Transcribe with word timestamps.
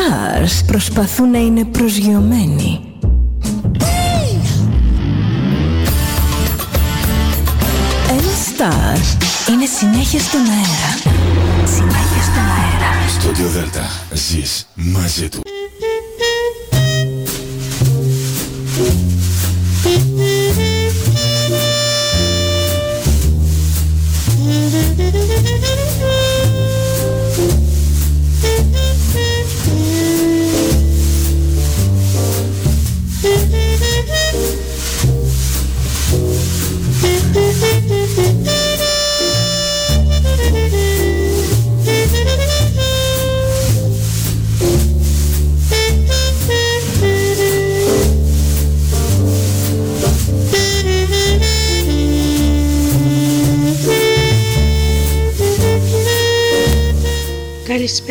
stars 0.00 0.64
προσπαθούν 0.66 1.30
να 1.30 1.38
είναι 1.38 1.64
προσγειωμένοι. 1.64 2.80
All 8.08 8.60
Stars 8.60 9.22
είναι 9.50 9.66
συνέχεια 9.78 10.20
στον 10.20 10.40
αέρα. 10.40 11.16
Συνέχεια 11.64 12.22
στον 12.22 12.42
αέρα. 12.42 13.08
Στο 13.18 13.32
Διοδέλτα 13.32 13.90
ζεις 14.12 14.66
μαζί 14.74 15.28
του. 15.28 15.40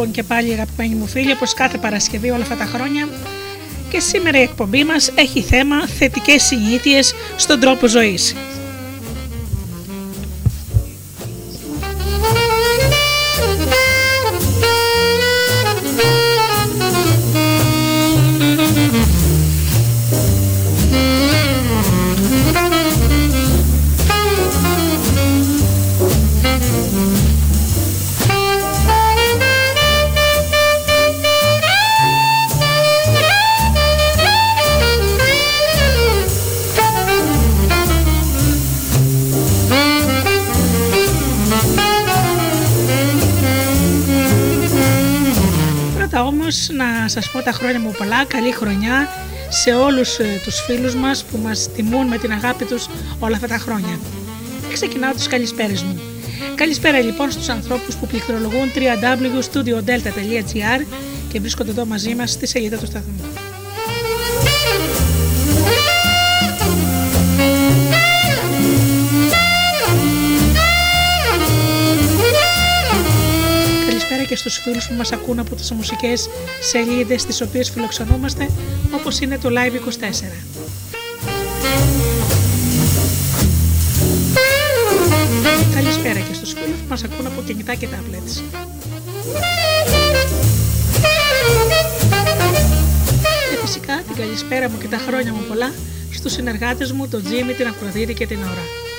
Λοιπόν 0.00 0.14
και 0.14 0.22
πάλι 0.22 0.52
αγαπημένοι 0.52 0.94
μου 0.94 1.06
φίλοι 1.06 1.32
όπως 1.32 1.54
κάθε 1.54 1.78
Παρασκευή 1.78 2.30
όλα 2.30 2.42
αυτά 2.42 2.56
τα 2.56 2.64
χρόνια 2.64 3.08
και 3.90 4.00
σήμερα 4.00 4.38
η 4.38 4.42
εκπομπή 4.42 4.84
μας 4.84 5.12
έχει 5.14 5.40
θέμα 5.42 5.86
θετικές 5.86 6.42
συνήθειες 6.42 7.14
στον 7.36 7.60
τρόπο 7.60 7.86
ζωής. 7.86 8.34
Πολλά, 48.00 48.24
καλή 48.24 48.52
χρονιά 48.52 49.08
σε 49.48 49.74
όλους 49.74 50.18
ε, 50.18 50.40
τους 50.44 50.60
φίλους 50.60 50.94
μας 50.94 51.24
που 51.24 51.38
μας 51.38 51.68
τιμούν 51.74 52.06
με 52.06 52.18
την 52.18 52.32
αγάπη 52.32 52.64
τους 52.64 52.88
όλα 53.18 53.34
αυτά 53.34 53.46
τα 53.46 53.58
χρόνια. 53.58 53.98
Και 54.68 54.72
ξεκινάω 54.72 55.12
τις 55.12 55.26
καλησπέρες 55.26 55.82
μου. 55.82 56.00
Καλησπέρα 56.54 57.00
λοιπόν 57.00 57.30
στους 57.30 57.48
ανθρώπους 57.48 57.94
που 57.94 58.06
πληκτρολογούν 58.06 58.70
www.studiodelta.gr 58.74 60.84
και 61.32 61.40
βρίσκονται 61.40 61.70
εδώ 61.70 61.86
μαζί 61.86 62.14
μας 62.14 62.30
στη 62.30 62.46
σελίδα 62.46 62.76
του 62.76 62.86
σταθμού. 62.86 63.19
Στους 74.40 74.58
φίλους 74.58 74.88
που 74.88 74.94
μας 74.94 75.12
ακούν 75.12 75.38
από 75.38 75.54
τις 75.54 75.70
μουσικές 75.72 76.28
σελίδες 76.60 77.24
τις 77.24 77.40
οποίες 77.40 77.70
φιλοξενούμαστε 77.70 78.50
όπως 78.94 79.20
είναι 79.20 79.38
το 79.38 79.48
Live24. 79.48 80.22
Καλησπέρα 85.74 86.18
και 86.18 86.34
στους 86.34 86.52
φίλους 86.52 86.78
που 86.78 86.88
μας 86.88 87.04
ακούν 87.04 87.26
από 87.26 87.42
κινητά 87.42 87.74
και 87.74 87.88
tablets. 87.90 88.42
Και 93.50 93.56
φυσικά 93.64 94.02
την 94.06 94.16
καλησπέρα 94.16 94.70
μου 94.70 94.78
και 94.78 94.88
τα 94.88 94.98
χρόνια 94.98 95.32
μου 95.32 95.44
πολλά 95.48 95.72
στους 96.10 96.32
συνεργάτες 96.32 96.92
μου, 96.92 97.08
τον 97.08 97.24
Τζίμι, 97.24 97.52
την 97.52 97.66
Αφροδίτη 97.66 98.14
και 98.14 98.26
την 98.26 98.38
Ωρα. 98.38 98.89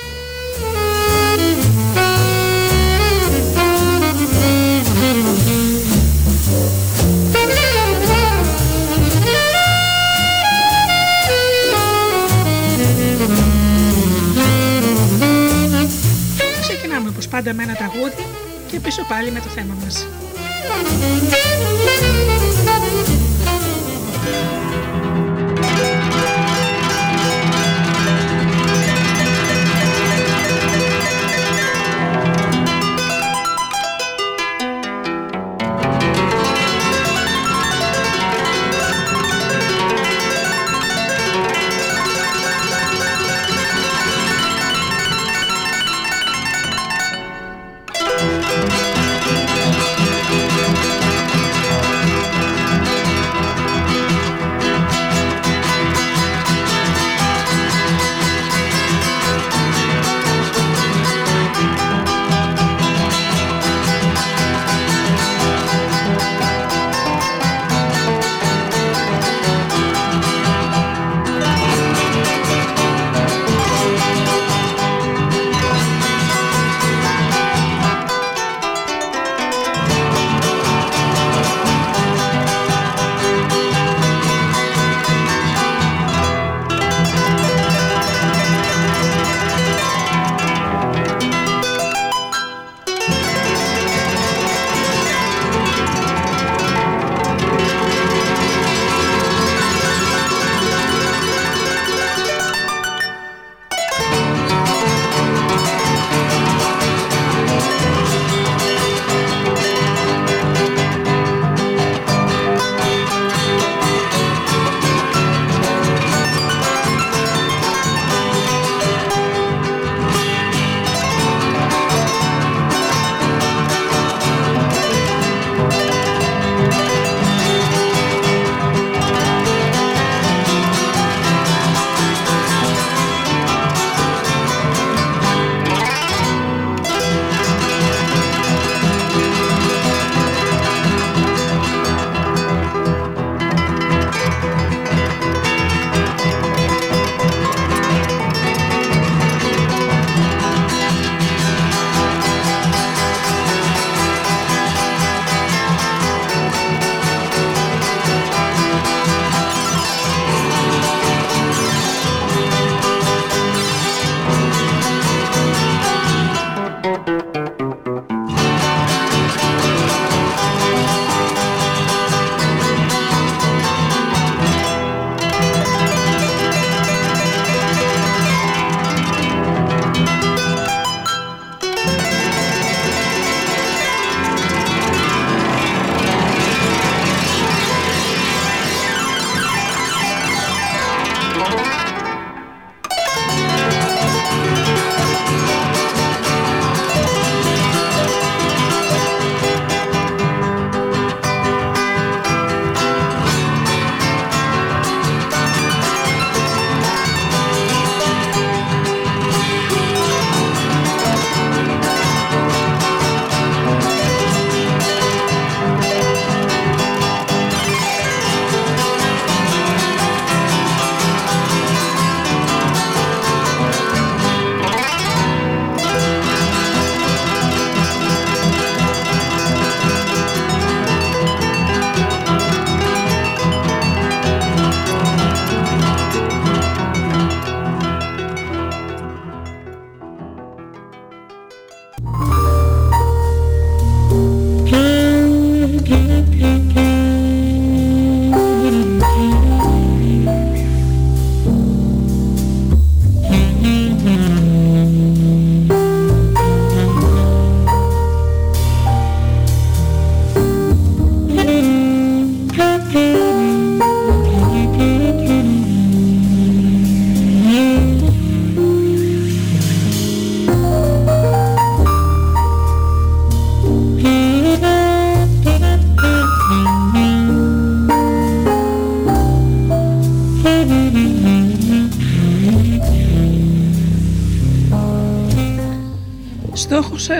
Πάντα 17.32 17.54
με 17.54 17.62
ένα 17.62 17.74
τραγούδι 17.74 18.26
και 18.70 18.80
πίσω 18.80 19.04
πάλι 19.08 19.30
με 19.30 19.40
το 19.40 19.48
θέμα 19.48 19.74
μας. 19.82 20.06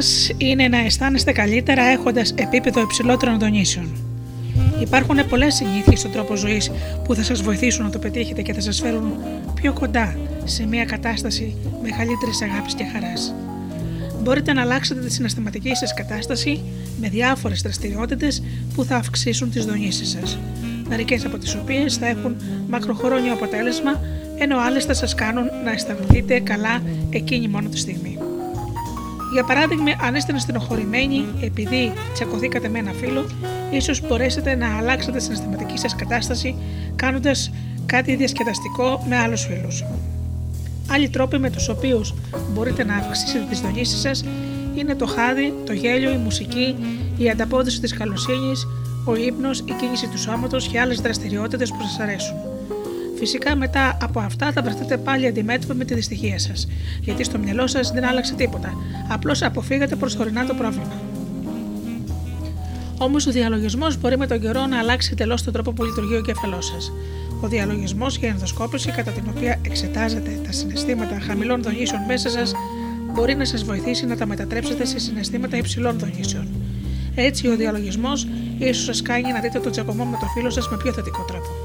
Στόχο 0.03 0.35
σα 0.39 0.47
είναι 0.47 0.69
να 0.69 0.79
αισθάνεστε 0.79 1.33
καλύτερα 1.33 1.83
έχοντας 1.83 2.35
επίπεδο 2.37 2.81
υψηλότερων 2.81 3.39
δονήσεων. 3.39 3.87
Υπάρχουν 4.81 5.29
πολλές 5.29 5.55
συνήθειες 5.55 5.99
στον 5.99 6.11
τρόπο 6.11 6.35
ζωής 6.37 6.71
που 7.05 7.15
θα 7.15 7.23
σας 7.23 7.43
βοηθήσουν 7.43 7.85
να 7.85 7.91
το 7.91 7.99
πετύχετε 7.99 8.43
και 8.43 8.53
θα 8.53 8.61
σας 8.61 8.81
φέρουν 8.81 9.13
πιο 9.55 9.73
κοντά 9.73 10.17
σε 10.45 10.67
μια 10.67 10.85
κατάσταση 10.85 11.57
μεγαλύτερη 11.83 12.31
αγάπης 12.51 12.75
και 12.75 12.85
χαράς. 12.93 13.35
Μπορείτε 14.23 14.53
να 14.53 14.61
αλλάξετε 14.61 15.01
τη 15.01 15.13
συναισθηματική 15.13 15.75
σας 15.75 15.95
κατάσταση 15.95 16.61
με 17.01 17.09
διάφορες 17.09 17.63
δραστηριότητες 17.63 18.43
που 18.75 18.85
θα 18.85 18.97
αυξήσουν 18.97 19.51
τις 19.51 19.65
δονήσεις 19.65 20.09
σας. 20.09 20.39
Μερικές 20.89 21.25
από 21.25 21.39
τις 21.39 21.55
οποίες 21.55 21.97
θα 21.97 22.07
έχουν 22.07 22.37
μακροχρόνιο 22.69 23.33
αποτέλεσμα, 23.33 24.01
ενώ 24.39 24.59
άλλες 24.59 24.85
θα 24.85 24.95
σας 24.95 25.15
κάνουν 25.15 25.45
να 25.65 25.71
αισθανθείτε 25.71 26.41
καλά 26.41 26.83
εκείνη 27.11 27.49
μόνο 27.49 27.69
τη 27.69 27.79
στιγμή. 27.79 28.12
Για 29.33 29.45
παράδειγμα, 29.45 29.91
αν 30.03 30.15
είστε 30.15 30.39
στενοχωρημένοι 30.39 31.27
επειδή 31.41 31.93
τσακωθήκατε 32.13 32.69
με 32.69 32.79
ένα 32.79 32.93
φίλο, 32.93 33.27
ίσως 33.71 34.01
μπορέσετε 34.01 34.55
να 34.55 34.77
αλλάξετε 34.77 35.17
τη 35.17 35.23
συναισθηματική 35.23 35.79
σας 35.79 35.97
κατάσταση 35.97 36.57
κάνοντας 36.97 37.51
κάτι 37.87 38.17
διασκεδαστικό 38.17 39.05
με 39.09 39.17
άλλους 39.17 39.45
φίλους. 39.45 39.85
Άλλοι 40.91 41.09
τρόποι 41.09 41.39
με 41.39 41.51
τους 41.51 41.69
οποίους 41.69 42.15
μπορείτε 42.53 42.85
να 42.85 42.95
αυξήσετε 42.95 43.47
τις 43.49 43.61
δονήσει 43.61 43.97
σας 43.97 44.25
είναι 44.75 44.95
το 44.95 45.07
χάδι, 45.07 45.55
το 45.67 45.73
γέλιο, 45.73 46.11
η 46.11 46.17
μουσική, 46.17 46.77
η 47.17 47.31
ανταπόδοση 47.31 47.81
της 47.81 47.93
καλοσύνης, 47.93 48.67
ο 49.05 49.15
ύπνος, 49.15 49.59
η 49.59 49.73
κίνηση 49.81 50.09
του 50.09 50.19
σώματος 50.19 50.69
και 50.69 50.81
άλλες 50.81 51.01
δραστηριότητες 51.01 51.71
που 51.71 51.83
σας 51.83 51.99
αρέσουν. 51.99 52.37
Φυσικά 53.25 53.57
μετά 53.57 53.97
από 54.03 54.21
αυτά 54.21 54.53
θα 54.53 54.63
βρεθείτε 54.63 54.97
πάλι 54.97 55.27
αντιμέτωποι 55.27 55.75
με 55.75 55.85
τη 55.85 55.95
δυστυχία 55.95 56.39
σας, 56.39 56.69
γιατί 57.01 57.25
στο 57.25 57.39
μυαλό 57.39 57.67
σας 57.67 57.91
δεν 57.91 58.05
άλλαξε 58.05 58.35
τίποτα. 58.35 58.75
Απλώς 59.09 59.43
αποφύγατε 59.43 59.97
προσωρινά 59.97 60.47
το 60.47 60.55
πρόβλημα. 60.55 61.01
Όμως 62.99 63.27
ο 63.27 63.31
διαλογισμός 63.31 64.01
μπορεί 64.01 64.19
με 64.19 64.27
τον 64.27 64.41
καιρό 64.41 64.67
να 64.67 64.79
αλλάξει 64.79 65.11
εντελώς 65.13 65.43
τον 65.43 65.53
τρόπο 65.53 65.73
που 65.73 65.85
λειτουργεί 65.85 66.17
ο 66.17 66.21
κεφαλός 66.21 66.67
σας. 66.67 66.93
Ο 67.41 67.49
διαλογισμός 67.49 68.17
για 68.17 68.29
ενδοσκόπηση, 68.29 68.91
κατά 68.91 69.11
την 69.11 69.25
οποία 69.37 69.59
εξετάζετε 69.67 70.41
τα 70.47 70.53
συναισθήματα 70.53 71.21
χαμηλών 71.21 71.63
δονήσεων 71.63 72.03
μέσα 72.07 72.31
σας, 72.31 72.53
μπορεί 73.13 73.35
να 73.35 73.45
σας 73.45 73.65
βοηθήσει 73.65 74.07
να 74.07 74.17
τα 74.17 74.27
μετατρέψετε 74.27 74.85
σε 74.85 74.99
συναισθήματα 74.99 75.57
υψηλών 75.57 75.99
δονήσεων. 75.99 76.49
Έτσι, 77.15 77.49
ο 77.49 77.57
διαλογισμός 77.57 78.27
ίσως 78.59 78.85
σας 78.85 79.03
κάνει 79.03 79.33
να 79.33 79.41
δείτε 79.41 79.59
τον 79.59 79.73
τσακωμό 79.73 80.05
με 80.05 80.17
το 80.21 80.27
φίλο 80.27 80.51
σας 80.51 80.69
με 80.69 80.77
πιο 80.77 80.93
θετικό 80.93 81.25
τρόπο. 81.25 81.62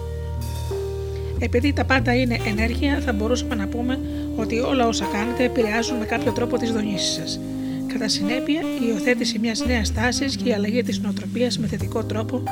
Επειδή 1.39 1.74
τα 1.74 1.86
πάντα 1.86 2.13
είναι 2.15 2.39
ενέργεια, 2.46 3.00
θα 3.06 3.13
μπορούσαμε 3.13 3.56
να 3.56 3.67
πούμε 3.67 4.00
ότι 4.36 4.60
όλα 4.60 4.88
όσα 4.88 5.06
κάνετε 5.13 5.44
επηρεάζουν 5.44 5.98
με 5.98 6.06
κάποιο 6.06 6.32
τρόπο 6.32 6.58
τις 6.58 6.72
δονήσεις 6.72 7.13
σας. 7.13 7.39
Κατά 7.88 8.08
συνέπεια, 8.08 8.62
η 8.62 8.86
υιοθέτηση 8.88 9.39
μιας 9.39 9.65
νέας 9.65 9.94
τάσης 9.94 10.36
και 10.36 10.50
η 10.50 10.53
αλλαγή 10.53 10.84
της 10.84 11.00
νοοτροπίας 11.00 11.58
με 11.58 11.67
θετικό 11.67 12.03
τρόπο 12.03 12.44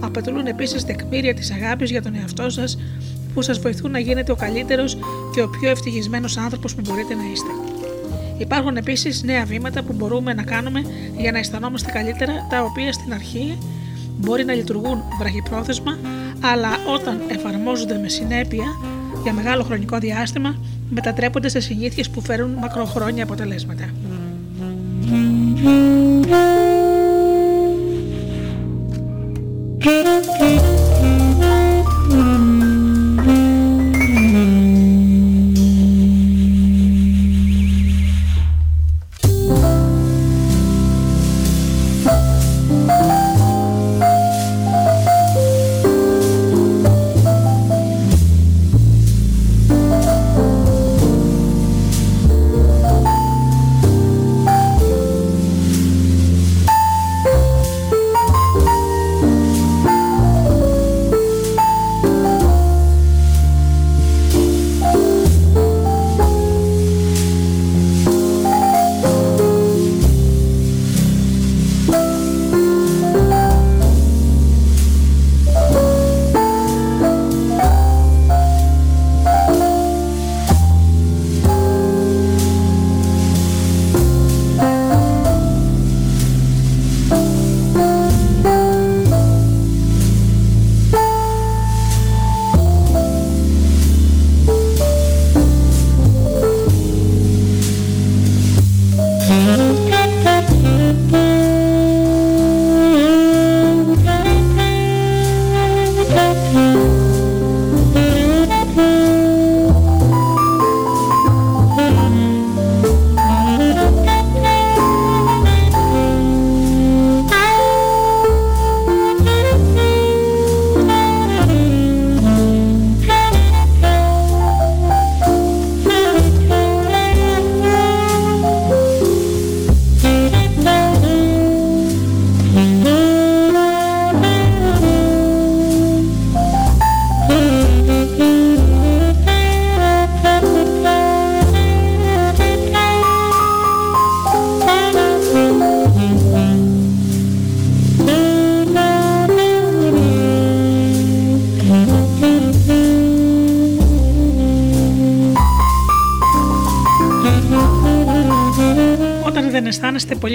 απαιτούν 0.00 0.46
επίσης 0.46 0.84
τεκμήρια 0.84 1.34
της 1.34 1.50
αγάπης 1.50 1.90
για 1.90 2.02
τον 2.02 2.14
εαυτό 2.14 2.50
σας 2.50 2.78
που 3.34 3.42
σας 3.42 3.58
βοηθούν 3.58 3.90
να 3.90 3.98
γίνετε 3.98 4.32
ο 4.32 4.34
καλύτερος 4.34 4.98
και 5.34 5.42
ο 5.42 5.48
πιο 5.48 5.70
ευτυχισμένος 5.70 6.36
άνθρωπος 6.36 6.74
που 6.74 6.80
μπορείτε 6.86 7.14
να 7.14 7.22
είστε. 7.32 7.50
Υπάρχουν 8.38 8.76
επίσης 8.76 9.22
νέα 9.22 9.44
βήματα 9.44 9.82
που 9.82 9.92
μπορούμε 9.92 10.34
να 10.34 10.42
κάνουμε 10.42 10.82
για 11.16 11.32
να 11.32 11.38
αισθανόμαστε 11.38 11.90
καλύτερα, 11.90 12.46
τα 12.50 12.62
οποία 12.62 12.92
στην 12.92 13.12
αρχή 13.12 13.58
μπορεί 14.18 14.44
να 14.44 14.52
λειτουργούν 14.52 15.02
βραχυπρόθεσμα, 15.18 15.98
αλλά 16.40 16.68
όταν 16.94 17.20
εφαρμόζονται 17.28 17.98
με 17.98 18.08
συνέπεια 18.08 18.64
για 19.22 19.32
μεγάλο 19.32 19.62
χρονικό 19.62 19.98
διάστημα, 19.98 20.54
μετατρέπονται 20.90 21.48
σε 21.48 21.60
συνήθειες 21.60 22.10
που 22.10 22.20
φέρουν 22.20 22.50
μακροχρόνια 22.50 23.22
αποτελέσματα. 23.22 23.90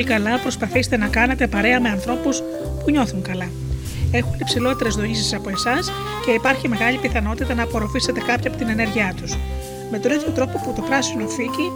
Καλά, 0.07 0.39
προσπαθήστε 0.39 0.97
να 0.97 1.07
κάνετε 1.07 1.47
παρέα 1.47 1.81
με 1.81 1.89
ανθρώπους 1.89 2.41
που 2.83 2.91
νιώθουν 2.91 3.21
καλά. 3.21 3.49
Έχουν 4.11 4.35
υψηλότερες 4.39 4.95
δονήσει 4.95 5.35
από 5.35 5.49
εσάς 5.49 5.91
και 6.25 6.31
υπάρχει 6.31 6.67
μεγάλη 6.67 6.97
πιθανότητα 6.97 7.53
να 7.53 7.63
απορροφήσετε 7.63 8.19
κάποια 8.19 8.49
από 8.49 8.57
την 8.57 8.69
ενέργειά 8.69 9.13
τους. 9.21 9.37
Με 9.91 9.99
τον 9.99 10.11
ίδιο 10.11 10.29
τρόπο 10.29 10.61
που 10.63 10.73
το 10.75 10.81
πράσινο 10.81 11.27
φύκι 11.27 11.71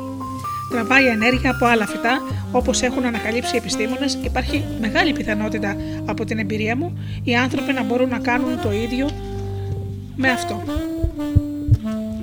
τραβάει 0.72 1.06
ενέργεια 1.06 1.52
από 1.52 1.66
άλλα 1.66 1.88
φυτά, 1.88 2.22
όπως 2.52 2.82
έχουν 2.82 3.06
ανακαλύψει 3.06 3.56
οι 3.56 3.58
επιστήμονες, 3.58 4.18
υπάρχει 4.24 4.64
μεγάλη 4.82 5.14
πιθανότητα 5.14 5.76
από 6.06 6.26
την 6.26 6.40
εμπειρία 6.40 6.76
μου 6.76 6.98
οι 7.24 7.36
άνθρωποι 7.36 7.74
να 7.74 7.84
μπορούν 7.84 8.10
να 8.10 8.20
κάνουν 8.20 8.62
το 8.62 8.72
ίδιο 8.72 9.10
με 10.16 10.30
αυτό. 10.30 10.64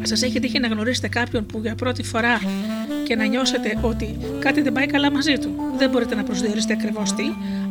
Σας 0.03 0.23
έχει 0.23 0.41
τύχει 0.41 0.59
να 0.59 0.69
γνωρίσετε 0.69 1.09
κάποιον 1.09 1.47
που 1.47 1.59
για 1.63 1.75
πρώτη 1.75 2.03
φορά 2.03 2.41
και 3.05 3.17
να 3.17 3.25
νιώσετε 3.25 3.79
ότι 3.81 4.17
κάτι 4.39 4.61
δεν 4.61 4.73
πάει 4.73 4.87
καλά 4.87 5.11
μαζί 5.11 5.33
του; 5.33 5.51
Δεν 5.79 5.91
μπορείτε 5.91 6.15
να 6.15 6.23
προσδιορίσετε 6.23 6.73
ακριβώς 6.73 7.13
τι, 7.13 7.23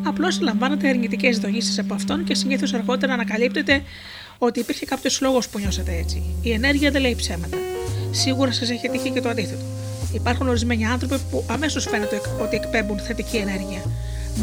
απλώς 0.03 0.41
λαμβάνετε 0.41 0.87
αρνητικές 0.87 1.39
δογήσει 1.39 1.79
από 1.79 1.93
αυτόν 1.93 2.23
και 2.23 2.35
συνήθως 2.35 2.73
αργότερα 2.73 3.13
ανακαλύπτετε 3.13 3.81
ότι 4.37 4.59
υπήρχε 4.59 4.85
κάποιος 4.85 5.21
λόγος 5.21 5.49
που 5.49 5.59
νιώσατε 5.59 5.97
έτσι. 5.97 6.23
Η 6.41 6.51
ενέργεια 6.51 6.91
δεν 6.91 7.01
λέει 7.01 7.15
ψέματα. 7.15 7.57
Σίγουρα 8.11 8.51
σας 8.51 8.69
έχει 8.69 8.89
τύχει 8.89 9.09
και 9.09 9.21
το 9.21 9.29
αντίθετο. 9.29 9.65
Υπάρχουν 10.13 10.47
ορισμένοι 10.47 10.85
άνθρωποι 10.85 11.15
που 11.31 11.43
αμέσως 11.47 11.87
φαίνεται 11.89 12.21
ότι 12.41 12.55
εκπέμπουν 12.55 12.99
θετική 12.99 13.37
ενέργεια. 13.37 13.81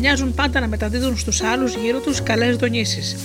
Μοιάζουν 0.00 0.34
πάντα 0.34 0.60
να 0.60 0.66
μεταδίδουν 0.66 1.18
στους 1.18 1.42
άλλους 1.42 1.74
γύρω 1.74 2.00
τους 2.00 2.22
καλές 2.22 2.56
δονήσεις. 2.56 3.16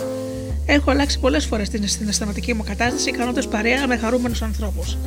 Έχω 0.66 0.92
αλλάξει 0.92 1.20
πολλές 1.20 1.46
φορές 1.46 1.70
την 1.70 1.84
αισθηματική 2.08 2.54
μου 2.54 2.64
κατάσταση 2.64 3.12
κάνοντας 3.12 3.48
παρέα 3.48 3.88
με 3.88 3.98
χαρούμενους 3.98 4.42
ανθρώπους. 4.42 4.98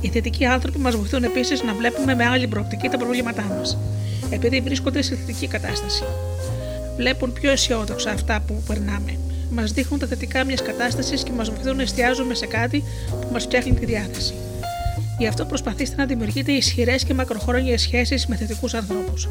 Οι 0.00 0.08
θετικοί 0.08 0.44
άνθρωποι 0.44 0.78
μας 0.78 0.96
βοηθούν 0.96 1.24
επίσης 1.24 1.62
να 1.62 1.74
βλέπουμε 1.74 2.14
με 2.14 2.24
άλλη 2.24 2.48
προοπτική 2.48 2.88
τα 2.88 2.96
προβλήματά 2.96 3.42
μας, 3.42 3.78
επειδή 4.32 4.60
βρίσκονται 4.60 5.02
σε 5.02 5.14
θετική 5.14 5.46
κατάσταση. 5.46 6.02
Βλέπουν 6.96 7.32
πιο 7.32 7.50
αισιόδοξα 7.50 8.10
αυτά 8.10 8.42
που 8.46 8.62
περνάμε. 8.66 9.16
Μας 9.50 9.72
δείχνουν 9.72 9.98
τα 9.98 10.06
θετικά 10.06 10.44
μιας 10.44 10.62
κατάστασης 10.62 11.22
και 11.22 11.32
μας 11.32 11.50
βοηθούν 11.50 11.76
να 11.76 11.82
εστιάζουμε 11.82 12.34
σε 12.34 12.46
κάτι 12.46 12.84
που 13.20 13.28
μας 13.32 13.42
φτιάχνει 13.42 13.74
τη 13.74 13.86
διάθεση. 13.86 14.34
Γι' 15.18 15.26
αυτό 15.26 15.44
προσπαθήστε 15.44 15.96
να 15.96 16.06
δημιουργείτε 16.06 16.52
ισχυρές 16.52 17.04
και 17.04 17.14
μακροχρόνιες 17.14 17.80
σχέσεις 17.80 18.26
με 18.26 18.36
θετικούς 18.36 18.74
ανθρώπους. 18.74 19.28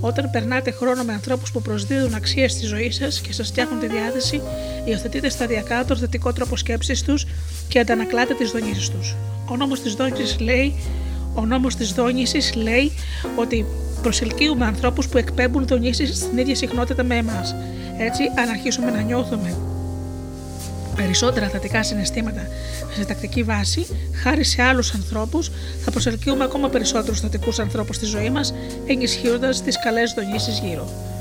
Όταν 0.00 0.30
περνάτε 0.30 0.70
χρόνο 0.70 1.02
με 1.02 1.12
ανθρώπους 1.12 1.52
που 1.52 1.62
προσδίδουν 1.62 2.14
αξίε 2.14 2.48
στη 2.48 2.66
ζωή 2.66 2.90
σας 2.90 3.20
και 3.20 3.32
σας 3.32 3.48
φτιάχνουν 3.48 3.80
τη 3.80 3.86
διάθεση, 3.86 4.40
υιοθετείτε 4.84 5.28
σταδιακά 5.28 5.84
τον 5.84 5.96
θετικό 5.96 6.32
τρόπο 6.32 6.56
σκέψης 6.56 7.02
τους 7.02 7.26
και 7.68 7.78
αντανακλάτε 7.78 8.34
τις 8.34 8.50
δονήσεις 8.50 8.88
τους. 8.88 9.16
Ο 9.50 9.56
νόμος 9.56 9.80
της 9.80 9.94
δόνησης 9.94 10.38
λέει, 10.40 10.74
ο 11.34 11.46
νόμος 11.46 11.74
της 11.74 11.92
δόνησης 11.92 12.54
λέει 12.54 12.92
ότι 13.36 13.66
προσελκύουμε 14.04 14.64
ανθρώπους 14.66 15.08
που 15.08 15.18
εκπέμπουν 15.18 15.66
δονήσεις 15.66 16.16
στην 16.16 16.38
ίδια 16.38 16.54
συχνότητα 16.54 17.02
με 17.02 17.16
εμάς. 17.16 17.54
Έτσι, 17.98 18.22
αν 18.38 18.48
αρχίσουμε 18.48 18.90
να 18.90 19.00
νιώθουμε 19.00 19.56
περισσότερα 20.96 21.48
θετικά 21.48 21.82
συναισθήματα 21.82 22.48
σε 22.96 23.04
τακτική 23.04 23.42
βάση, 23.42 23.86
χάρη 24.22 24.44
σε 24.44 24.62
άλλους 24.62 24.94
ανθρώπους, 24.94 25.50
θα 25.84 25.90
προσελκύουμε 25.90 26.44
ακόμα 26.44 26.68
περισσότερους 26.68 27.20
θετικούς 27.20 27.58
ανθρώπους 27.58 27.96
στη 27.96 28.06
ζωή 28.06 28.30
μας, 28.30 28.54
ενισχύοντας 28.86 29.62
τις 29.62 29.78
καλές 29.84 30.14
δονήσεις 30.16 30.58
γύρω. 30.58 31.13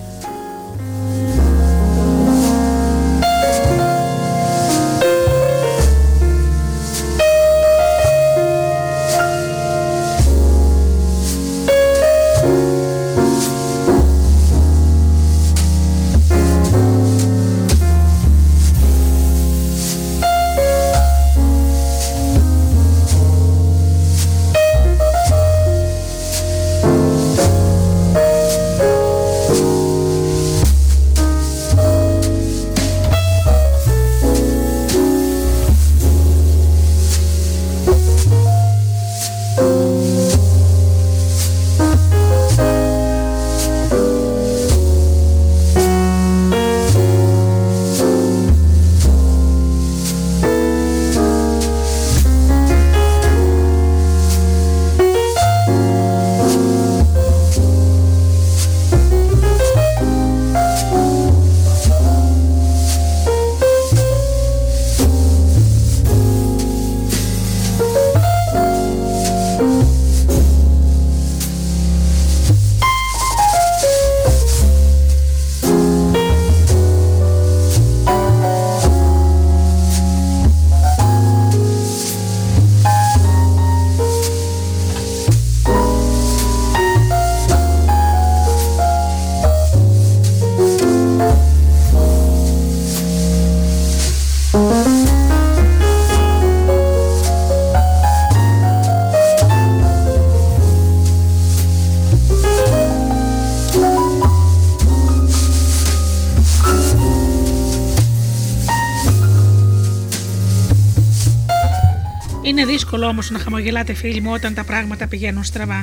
Δύσκολο 113.03 113.21
όμως 113.21 113.29
να 113.29 113.39
χαμογελάτε, 113.39 113.93
φίλοι 113.93 114.21
μου, 114.21 114.31
όταν 114.33 114.53
τα 114.53 114.63
πράγματα 114.63 115.07
πηγαίνουν 115.07 115.43
στραβά. 115.43 115.81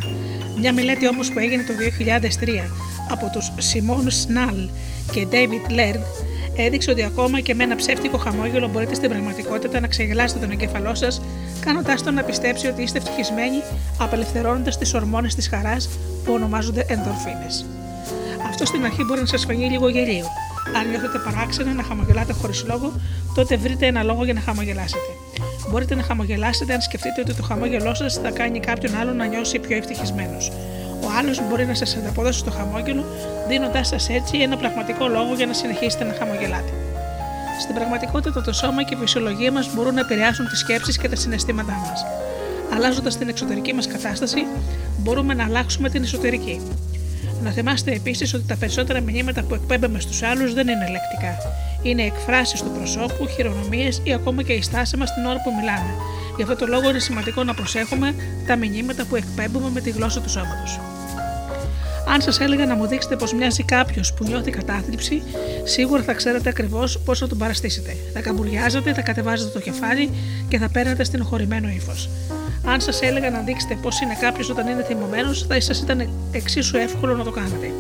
Μια 0.61 0.73
μελέτη 0.73 1.09
όμως 1.09 1.31
που 1.31 1.39
έγινε 1.39 1.63
το 1.63 1.73
2003 1.73 2.71
από 3.11 3.31
τους 3.33 3.53
Σιμών 3.59 4.11
Σνάλ 4.11 4.69
και 5.13 5.27
David 5.31 5.71
Laird 5.71 6.01
έδειξε 6.57 6.91
ότι 6.91 7.03
ακόμα 7.03 7.41
και 7.41 7.55
με 7.55 7.63
ένα 7.65 7.77
ψεύτικο 7.77 8.17
χαμόγελο 8.17 8.69
μπορείτε 8.69 8.95
στην 8.95 9.09
πραγματικότητα 9.09 9.81
να 9.81 9.87
ξεγελάσετε 9.87 10.41
τον 10.41 10.51
εγκέφαλό 10.51 10.95
σας, 10.95 11.23
κάνοντάς 11.61 12.03
τον 12.03 12.15
να 12.15 12.23
πιστέψει 12.23 12.67
ότι 12.67 12.83
είστε 12.83 12.99
ευτυχισμένοι, 12.99 13.63
απελευθερώνοντας 13.99 14.79
τις 14.79 14.95
ορμόνες 14.95 15.35
της 15.35 15.49
χαράς 15.49 15.89
που 16.25 16.33
ονομάζονται 16.33 16.85
ενδορφίνες. 16.89 17.67
Αυτό 18.49 18.65
στην 18.65 18.85
αρχή 18.85 19.05
μπορεί 19.05 19.21
να 19.21 19.27
σας 19.27 19.45
φανεί 19.45 19.71
λίγο 19.71 19.89
γελίο. 19.89 20.27
Αν 20.77 20.89
νιώθετε 20.89 21.19
παράξενα 21.19 21.73
να 21.73 21.83
χαμογελάτε 21.83 22.33
χωρίς 22.33 22.65
λόγο, 22.67 22.93
τότε 23.35 23.57
βρείτε 23.57 23.87
ένα 23.87 24.03
λόγο 24.03 24.25
για 24.25 24.35
να 24.35 24.41
χαμογελάσετε. 24.41 25.20
Μπορείτε 25.71 25.95
να 25.95 26.03
χαμογελάσετε 26.03 26.73
αν 26.75 26.81
σκεφτείτε 26.81 27.21
ότι 27.21 27.35
το 27.35 27.43
χαμόγελό 27.43 27.95
σας 27.95 28.15
θα 28.15 28.31
κάνει 28.31 28.61
κάποιον 28.61 28.97
άλλο 28.97 29.13
να 29.13 29.27
νιώσει 29.27 29.59
πιο 29.59 29.77
ευτυχισμένος. 29.77 30.53
Ο 31.05 31.07
άλλος 31.19 31.49
μπορεί 31.49 31.67
να 31.67 31.75
σας 31.75 31.97
ανταποδώσει 31.97 32.39
στο 32.39 32.51
χαμόγελο, 32.51 33.05
δίνοντάς 33.49 33.89
σας 33.89 34.09
έτσι 34.09 34.39
ένα 34.39 34.57
πραγματικό 34.57 35.09
λόγο 35.09 35.35
για 35.35 35.47
να 35.47 35.53
συνεχίσετε 35.53 36.05
να 36.05 36.15
χαμογελάτε. 36.19 36.73
Στην 37.61 37.75
πραγματικότητα, 37.75 38.43
το 38.43 38.53
σώμα 38.53 38.83
και 38.85 38.95
η 38.95 38.97
φυσιολογία 38.97 39.53
μας 39.53 39.75
μπορούν 39.75 39.95
να 39.95 40.01
επηρεάσουν 40.01 40.49
τις 40.49 40.59
σκέψεις 40.59 40.99
και 40.99 41.09
τα 41.09 41.17
συναισθήματά 41.17 41.73
μας. 41.73 42.05
Αλλάζοντας 42.75 43.17
την 43.19 43.29
εξωτερική 43.29 43.73
μας 43.73 43.87
κατάσταση, 43.87 44.47
μπορούμε 44.99 45.35
να 45.35 45.45
αλλάξουμε 45.45 45.89
την 45.89 46.03
εσωτερική. 46.03 46.61
Να 47.43 47.51
θυμάστε 47.51 47.93
επίσης 47.93 48.35
ότι 48.35 48.45
τα 48.47 48.57
περισσότερα 48.57 49.01
μηνύματα 49.01 49.43
που 49.43 49.55
εκπέμπουμε 49.55 50.01
στους 50.01 50.23
άλλους 50.23 50.55
δεν 50.55 50.69
είναι 50.69 50.89
λεκτικά 50.91 51.37
είναι 51.83 52.03
εκφράσεις 52.03 52.63
του 52.63 52.71
προσώπου, 52.71 53.27
χειρονομίες 53.27 54.01
ή 54.03 54.13
ακόμα 54.13 54.43
και 54.43 54.53
η 54.53 54.63
στάση 54.63 54.97
μας 54.97 55.15
την 55.15 55.25
ώρα 55.25 55.43
που 55.43 55.51
μιλάμε. 55.59 55.95
Γι' 56.37 56.43
αυτό 56.43 56.57
το 56.57 56.67
λόγο 56.67 56.89
είναι 56.89 56.99
σημαντικό 56.99 57.45
να 57.45 57.55
προσέχουμε 57.55 58.15
τα 58.47 58.57
μηνύματα 58.57 59.05
που 59.05 59.17
εκπέμπουμε 59.17 59.71
με 59.71 59.81
τη 59.81 59.91
γλώσσα 59.91 60.21
του 60.21 60.31
σώματος. 60.31 60.81
Αν 62.13 62.21
σας 62.21 62.41
έλεγα 62.41 62.67
να 62.67 62.75
μου 62.75 62.87
δείξετε 62.87 63.17
πως 63.17 63.35
μοιάζει 63.35 63.63
κάποιος 63.63 64.15
που 64.15 64.25
νιώθει 64.25 64.51
κατάθλιψη, 64.51 65.23
σίγουρα 65.65 66.03
θα 66.03 66.13
ξέρετε 66.13 66.49
ακριβώς 66.49 66.99
πώς 66.99 67.19
θα 67.19 67.27
τον 67.27 67.39
παραστήσετε. 67.39 67.97
Θα 68.13 68.21
καμπουριάζετε, 68.21 68.93
θα 68.93 69.03
κατεβάζετε 69.03 69.51
το 69.51 69.61
κεφάλι 69.61 70.11
και 70.49 70.59
θα 70.59 70.69
παίρνετε 70.69 71.05
στενοχωρημένο 71.05 71.69
ύφος. 71.69 72.09
Αν 72.65 72.81
σας 72.81 73.03
έλεγα 73.03 73.31
να 73.31 73.39
δείξετε 73.41 73.75
πώ 73.83 73.89
είναι 74.03 74.17
κάποιος 74.21 74.51
όταν 74.51 74.67
είναι 74.69 74.83
θυμωμένος, 74.83 75.47
θα 75.47 75.61
σας 75.61 75.81
ήταν 75.81 76.11
εξίσου 76.33 76.77
εύκολο 76.77 77.17
να 77.17 77.25
το 77.25 77.31
κάνετε. 77.31 77.73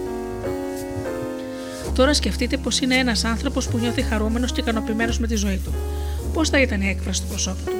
Τώρα 1.94 2.14
σκεφτείτε 2.14 2.56
πως 2.56 2.80
είναι 2.80 2.94
ένας 2.94 3.24
άνθρωπος 3.24 3.68
που 3.68 3.78
νιώθει 3.78 4.02
χαρούμενος 4.02 4.52
και 4.52 4.60
ικανοποιημένος 4.60 5.18
με 5.18 5.26
τη 5.26 5.34
ζωή 5.34 5.60
του. 5.64 5.74
Πώς 6.32 6.48
θα 6.48 6.60
ήταν 6.60 6.80
η 6.80 6.88
έκφραση 6.88 7.22
του 7.22 7.28
προσώπου 7.28 7.64
του, 7.64 7.72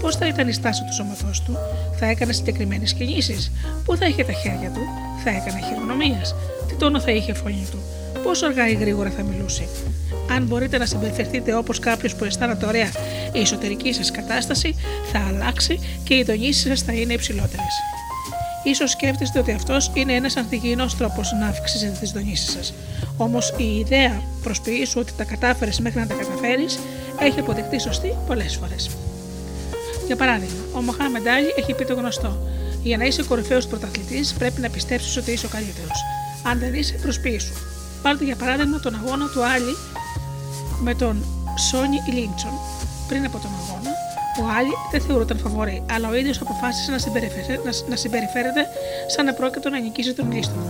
πώς 0.00 0.16
θα 0.16 0.26
ήταν 0.26 0.48
η 0.48 0.52
στάση 0.52 0.84
του 0.84 0.94
σώματός 0.94 1.42
του, 1.42 1.58
θα 1.98 2.06
έκανε 2.06 2.32
συγκεκριμένες 2.32 2.92
κινήσεις, 2.92 3.52
πού 3.84 3.96
θα 3.96 4.06
είχε 4.06 4.24
τα 4.24 4.32
χέρια 4.32 4.70
του, 4.70 4.80
θα 5.24 5.30
έκανε 5.30 5.60
χειρονομίε, 5.68 6.20
τι 6.68 6.74
τόνο 6.74 7.00
θα 7.00 7.10
είχε 7.10 7.34
φωνή 7.34 7.66
του, 7.70 7.78
πόσο 8.22 8.46
αργά 8.46 8.68
ή 8.68 8.74
γρήγορα 8.74 9.10
θα 9.10 9.22
μιλούσε; 9.22 9.68
Αν 10.30 10.44
μπορείτε 10.44 10.78
να 10.78 10.86
συμπεριφερθείτε 10.86 11.54
όπως 11.54 11.78
κάποιος 11.78 12.14
που 12.14 12.24
αισθάνεται 12.24 12.66
ωραία, 12.66 12.90
η 13.32 13.40
εσωτερική 13.40 13.92
σας 13.92 14.10
κατάσταση 14.10 14.74
θα 15.12 15.18
αλλάξει 15.28 15.78
και 16.04 16.14
οι 16.14 16.22
δονήσει 16.22 16.68
σας 16.68 16.82
θα 16.82 16.92
είναι 16.92 17.12
υψηλότερες. 17.12 17.74
Ίσως 18.64 18.90
σκέφτεστε 18.90 19.38
ότι 19.38 19.52
αυτός 19.52 19.90
είναι 19.94 20.12
ένας 20.12 20.36
ανθυγιεινός 20.36 20.96
τρόπος 20.96 21.32
να 21.40 21.46
αυξήσετε 21.46 21.96
τις 22.00 22.10
δονήσεις 22.10 22.52
σας. 22.52 22.74
Όμως 23.16 23.54
η 23.56 23.78
ιδέα 23.78 24.22
προσποιήσου 24.42 25.00
ότι 25.00 25.12
τα 25.16 25.24
κατάφερες 25.24 25.80
μέχρι 25.80 26.00
να 26.00 26.06
τα 26.06 26.14
καταφέρεις 26.14 26.78
έχει 27.20 27.40
αποδειχτεί 27.40 27.78
σωστή 27.78 28.14
πολλές 28.26 28.56
φορές. 28.56 28.90
Για 30.06 30.16
παράδειγμα, 30.16 30.62
ο 30.72 30.80
Μοχάμεντ 30.80 31.26
Άλι 31.28 31.54
έχει 31.58 31.74
πει 31.74 31.84
το 31.84 31.94
γνωστό: 31.94 32.38
Για 32.82 32.96
να 32.96 33.04
είσαι 33.04 33.22
κορυφαίος 33.22 33.66
πρωταθλητής, 33.66 34.32
πρέπει 34.32 34.60
να 34.60 34.70
πιστέψεις 34.70 35.16
ότι 35.16 35.30
είσαι 35.32 35.46
ο 35.46 35.48
καλύτερος. 35.48 36.04
Αν 36.42 36.58
δεν 36.58 36.74
είσαι, 36.74 36.94
προσπίσου. 37.02 37.52
Πάρτε 38.02 38.24
για 38.24 38.36
παράδειγμα 38.36 38.80
τον 38.80 38.94
αγώνα 38.94 39.26
του 39.28 39.44
Άλλη 39.44 39.76
με 40.80 40.94
τον 40.94 41.24
Σόνι 41.68 41.98
Λίντσον. 42.12 42.52
Πριν 43.08 43.24
από 43.24 43.38
τον 43.38 43.50
αγώνα, 43.60 43.90
ο 44.42 44.44
Άλλη 44.58 44.72
δεν 44.90 45.00
θεωρούταν 45.00 45.38
φαβορή, 45.38 45.82
αλλά 45.90 46.08
ο 46.08 46.14
ίδιος 46.14 46.40
αποφάσισε 46.40 46.90
να, 46.90 46.98
να, 47.64 47.70
να 47.88 47.96
συμπεριφέρεται 47.96 48.66
σαν 49.06 49.24
να 49.24 49.34
πρόκειται 49.34 49.68
να 49.68 49.78
νικήσει 49.78 50.14
τον 50.14 50.32
Λίστον. 50.32 50.62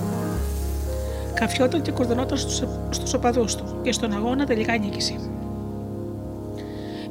Καφιόταν 1.35 1.83
και 1.83 1.91
κορδονόταν 1.91 2.39
στους 2.91 3.15
οπαδούς 3.15 3.55
του 3.55 3.81
και 3.83 3.93
στον 3.93 4.13
αγώνα 4.13 4.47
τελικά 4.47 4.77
νίκησε. 4.77 5.15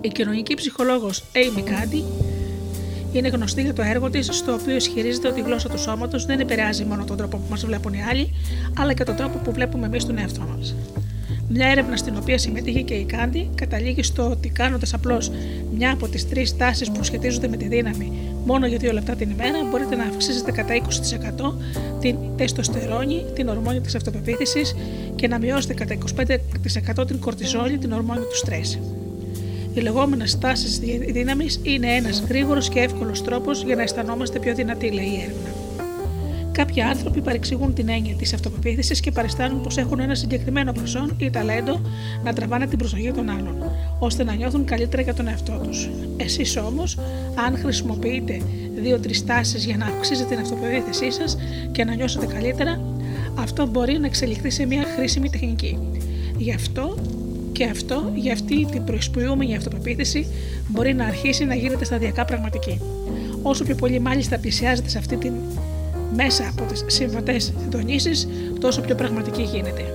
Η 0.02 0.08
κοινωνική 0.08 0.54
ψυχολόγος 0.54 1.24
Amy 1.34 1.60
Cuddy 1.60 2.04
είναι 3.12 3.28
γνωστή 3.28 3.62
για 3.62 3.74
το 3.74 3.82
έργο 3.82 4.10
της, 4.10 4.30
στο 4.32 4.54
οποίο 4.54 4.76
ισχυρίζεται 4.76 5.28
ότι 5.28 5.39
η 5.39 5.44
γλώσσα 5.44 5.70
του 5.70 5.80
σώματος 5.80 6.26
δεν 6.26 6.39
επηρεάζει 6.39 6.84
μόνο 6.84 7.04
τον 7.04 7.18
τρόπο 7.18 7.38
που 7.38 7.44
μας 7.50 7.66
βλέπουν 7.66 7.94
οι 7.94 8.04
άλλοι, 8.10 8.34
αλλά 8.80 8.94
και 8.94 9.04
τον 9.04 9.16
τρόπο 9.16 9.38
που 9.38 9.52
βλέπουμε 9.52 9.86
εμείς 9.86 10.06
τον 10.06 10.18
εαυτό 10.18 10.42
μας. 10.58 10.76
Μια 11.56 11.68
έρευνα 11.68 11.98
στην 11.98 12.18
οποία 12.18 12.38
συμμετείχε 12.38 12.82
και 12.82 12.94
η 12.94 13.04
Κάντι 13.04 13.50
καταλήγει 13.56 14.04
στο 14.04 14.30
ότι 14.30 14.50
κάνοντας 14.50 14.94
απλώς 14.94 15.32
μια 15.76 15.92
από 15.92 16.08
τις 16.08 16.30
τρεις 16.30 16.58
τάσεις 16.58 16.92
που 16.92 17.04
σχετίζονται 17.04 17.48
με 17.48 17.58
τη 17.58 17.68
δύναμη 17.68 18.12
μόνο 18.46 18.66
για 18.66 18.78
δύο 18.78 18.92
λεπτά 18.92 19.16
την 19.16 19.30
ημέρα, 19.30 19.63
μπορείτε 19.72 19.96
να 19.96 20.04
αυξήσετε 20.04 20.52
κατά 20.52 20.74
20% 20.74 21.54
την 22.00 22.16
τεστοστερόνη, 22.38 23.26
την 23.36 23.48
ορμόνη 23.48 23.82
της 23.82 23.96
αυτοπεποίθησης 23.96 24.76
και 25.16 25.28
να 25.28 25.39
μειώσετε 25.39 25.74
κατά 25.74 25.98
25% 27.02 27.08
την 27.08 27.20
κορτιζόλη, 27.20 27.78
την 27.78 27.92
ορμόνη 27.92 28.20
του 28.20 28.38
στρες. 28.38 28.80
Οι 29.74 29.80
λεγόμενες 29.80 30.39
τάσεις 30.39 30.80
δύναμης 31.12 31.60
είναι 31.63 31.88
ένας 31.88 32.24
γρήγορος 32.28 32.70
και 32.70 32.80
εύκολος 32.80 33.24
τρόπος 33.24 33.63
για 33.63 33.76
να 33.76 33.82
αισθανόμαστε 33.82 34.39
πιο 34.39 34.56
δυνατοί, 34.56 34.92
λέει 34.92 35.06
η 35.06 35.22
έρευνα. 35.22 35.53
Κάποιοι 36.54 36.82
άνθρωποι 36.82 37.22
παρεξηγούν 37.22 37.74
την 37.74 37.89
έννοια 37.89 38.16
της 38.16 38.34
αυτοπεποίθησης 38.34 39.00
και 39.00 39.12
παριστάνουν 39.12 39.62
πως 39.62 39.78
έχουν 39.78 40.00
ένα 40.00 40.16
συγκεκριμένο 40.16 40.72
προσόν 40.72 41.16
ή 41.18 41.30
ταλέντο 41.30 41.82
να 42.24 42.34
τραβάνε 42.34 42.68
την 42.68 42.78
προσοχή 42.78 43.12
των 43.12 43.30
άλλων, 43.30 43.72
ώστε 44.00 44.24
να 44.24 44.34
νιώθουν 44.34 44.66
καλύτερα 44.66 45.02
για 45.02 45.13
τον 45.13 45.28
εαυτό 45.28 45.62
τους. 45.63 45.89
Εσείς 46.18 46.58
όμως, 46.58 46.98
αν 47.48 47.58
χρησιμοποιείτε 47.58 48.42
δύο-τρεις 48.76 49.26
τάσεις 49.26 49.66
για 49.66 49.78
να 49.78 49.86
αυξήσετε 49.86 50.30
την 50.30 50.39
αυτοπεποίθησή 50.39 51.12
σας 51.12 51.38
και 51.72 51.84
να 51.84 51.96
νιώσετε 51.96 52.26
καλύτερα, 52.26 52.82
αυτό 53.39 53.68
μπορεί 53.68 54.00
να 54.00 54.06
εξελιχθεί 54.06 54.50
σε 54.50 54.66
μια 54.66 54.84
χρήσιμη 54.96 55.30
τεχνική. 55.30 55.78
Γι' 56.38 56.54
αυτό 56.54 56.98
και 57.52 57.63
αυτό 57.63 58.12
για 58.16 58.34
αυτή 58.34 58.66
την 58.72 58.84
προεισποιούμενη 58.84 59.56
αυτοπεποίθηση 59.56 60.28
μπορεί 60.68 60.94
να 60.94 61.06
αρχίσει 61.06 61.46
να 61.46 61.56
γίνεται 61.56 61.86
σταδιακά 61.86 62.26
πραγματική. 62.26 62.80
Όσο 63.42 63.63
πιο 63.63 63.76
πολύ 63.76 64.00
μάλιστα 64.00 64.39
πλησιάζεται 64.39 64.89
σε 64.89 64.98
αυτή 64.98 65.16
την 65.16 65.34
μέσα 66.15 66.54
από 66.58 66.71
τις 66.71 66.84
συμβατές 66.88 67.43
συντονίσεις, 67.43 68.28
τόσο 68.60 68.82
πιο 68.82 68.95
πραγματική 68.95 69.41
γίνεται. 69.41 69.93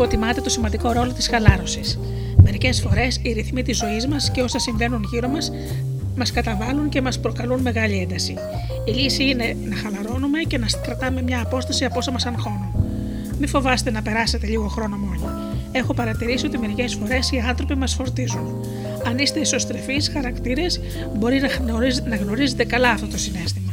υποτιμάται 0.00 0.40
το 0.40 0.48
σημαντικό 0.48 0.92
ρόλο 0.92 1.12
της 1.12 1.28
χαλάρωσης. 1.28 1.98
Μερικές 2.62 2.88
φορές 2.88 3.20
οι 3.22 3.32
ρυθμοί 3.32 3.62
της 3.62 3.76
ζωής 3.76 4.06
μας 4.06 4.30
και 4.30 4.42
όσα 4.42 4.58
συμβαίνουν 4.58 5.06
γύρω 5.10 5.28
μας 5.28 5.52
μας 6.16 6.32
καταβάλουν 6.32 6.88
και 6.88 7.00
μας 7.00 7.20
προκαλούν 7.20 7.60
μεγάλη 7.60 7.98
ένταση. 7.98 8.34
Η 8.84 8.90
λύση 8.90 9.24
είναι 9.24 9.56
να 9.64 9.76
χαλαρώνουμε 9.76 10.38
και 10.38 10.58
να 10.58 10.66
κρατάμε 10.82 11.22
μια 11.22 11.40
απόσταση 11.40 11.84
από 11.84 11.98
όσα 11.98 12.10
μας 12.10 12.26
αγχώνουν. 12.26 12.72
Μην 13.38 13.48
φοβάστε 13.48 13.90
να 13.90 14.02
περάσετε 14.02 14.46
λίγο 14.46 14.68
χρόνο 14.68 14.96
μόνοι. 14.96 15.20
Έχω 15.72 15.94
παρατηρήσει 15.94 16.46
ότι 16.46 16.58
μερικές 16.58 16.94
φορές 16.94 17.30
οι 17.30 17.38
άνθρωποι 17.48 17.74
μας 17.74 17.94
φορτίζουν. 17.94 18.64
Αν 19.06 19.18
είστε 19.18 19.40
ισοστρεφείς 19.40 20.10
χαρακτήρες, 20.12 20.80
μπορεί 21.16 21.40
να 22.08 22.16
γνωρίζετε 22.16 22.64
καλά 22.64 22.90
αυτό 22.90 23.06
το 23.06 23.18
συνέστημα. 23.18 23.72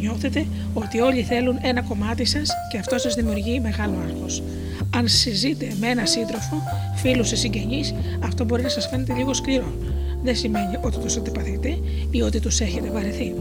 Νιώθετε 0.00 0.46
ότι 0.74 1.00
όλοι 1.00 1.22
θέλουν 1.22 1.58
ένα 1.62 1.82
κομμάτι 1.82 2.24
σας 2.24 2.50
και 2.70 2.78
αυτό 2.78 2.98
σας 2.98 3.14
δημιουργεί 3.14 3.60
μεγάλο 3.60 3.94
άγχος. 4.08 4.42
Αν 4.96 5.08
συζείτε 5.08 5.72
με 5.80 5.88
έναν 5.88 6.06
σύντροφο, 6.06 6.62
φίλου 6.94 7.22
ή 7.32 7.36
συγγενείς, 7.36 7.94
αυτό 8.24 8.44
μπορεί 8.44 8.62
να 8.62 8.68
σας 8.68 8.86
φαίνεται 8.86 9.12
λίγο 9.12 9.34
σκληρό. 9.34 9.74
Δεν 10.22 10.36
σημαίνει 10.36 10.78
ότι 10.80 10.98
τους 10.98 11.16
αντιπαθείτε 11.16 11.78
ή 12.10 12.22
ότι 12.22 12.40
τους 12.40 12.60
έχετε 12.60 12.90
βαρεθεί. 12.90 13.34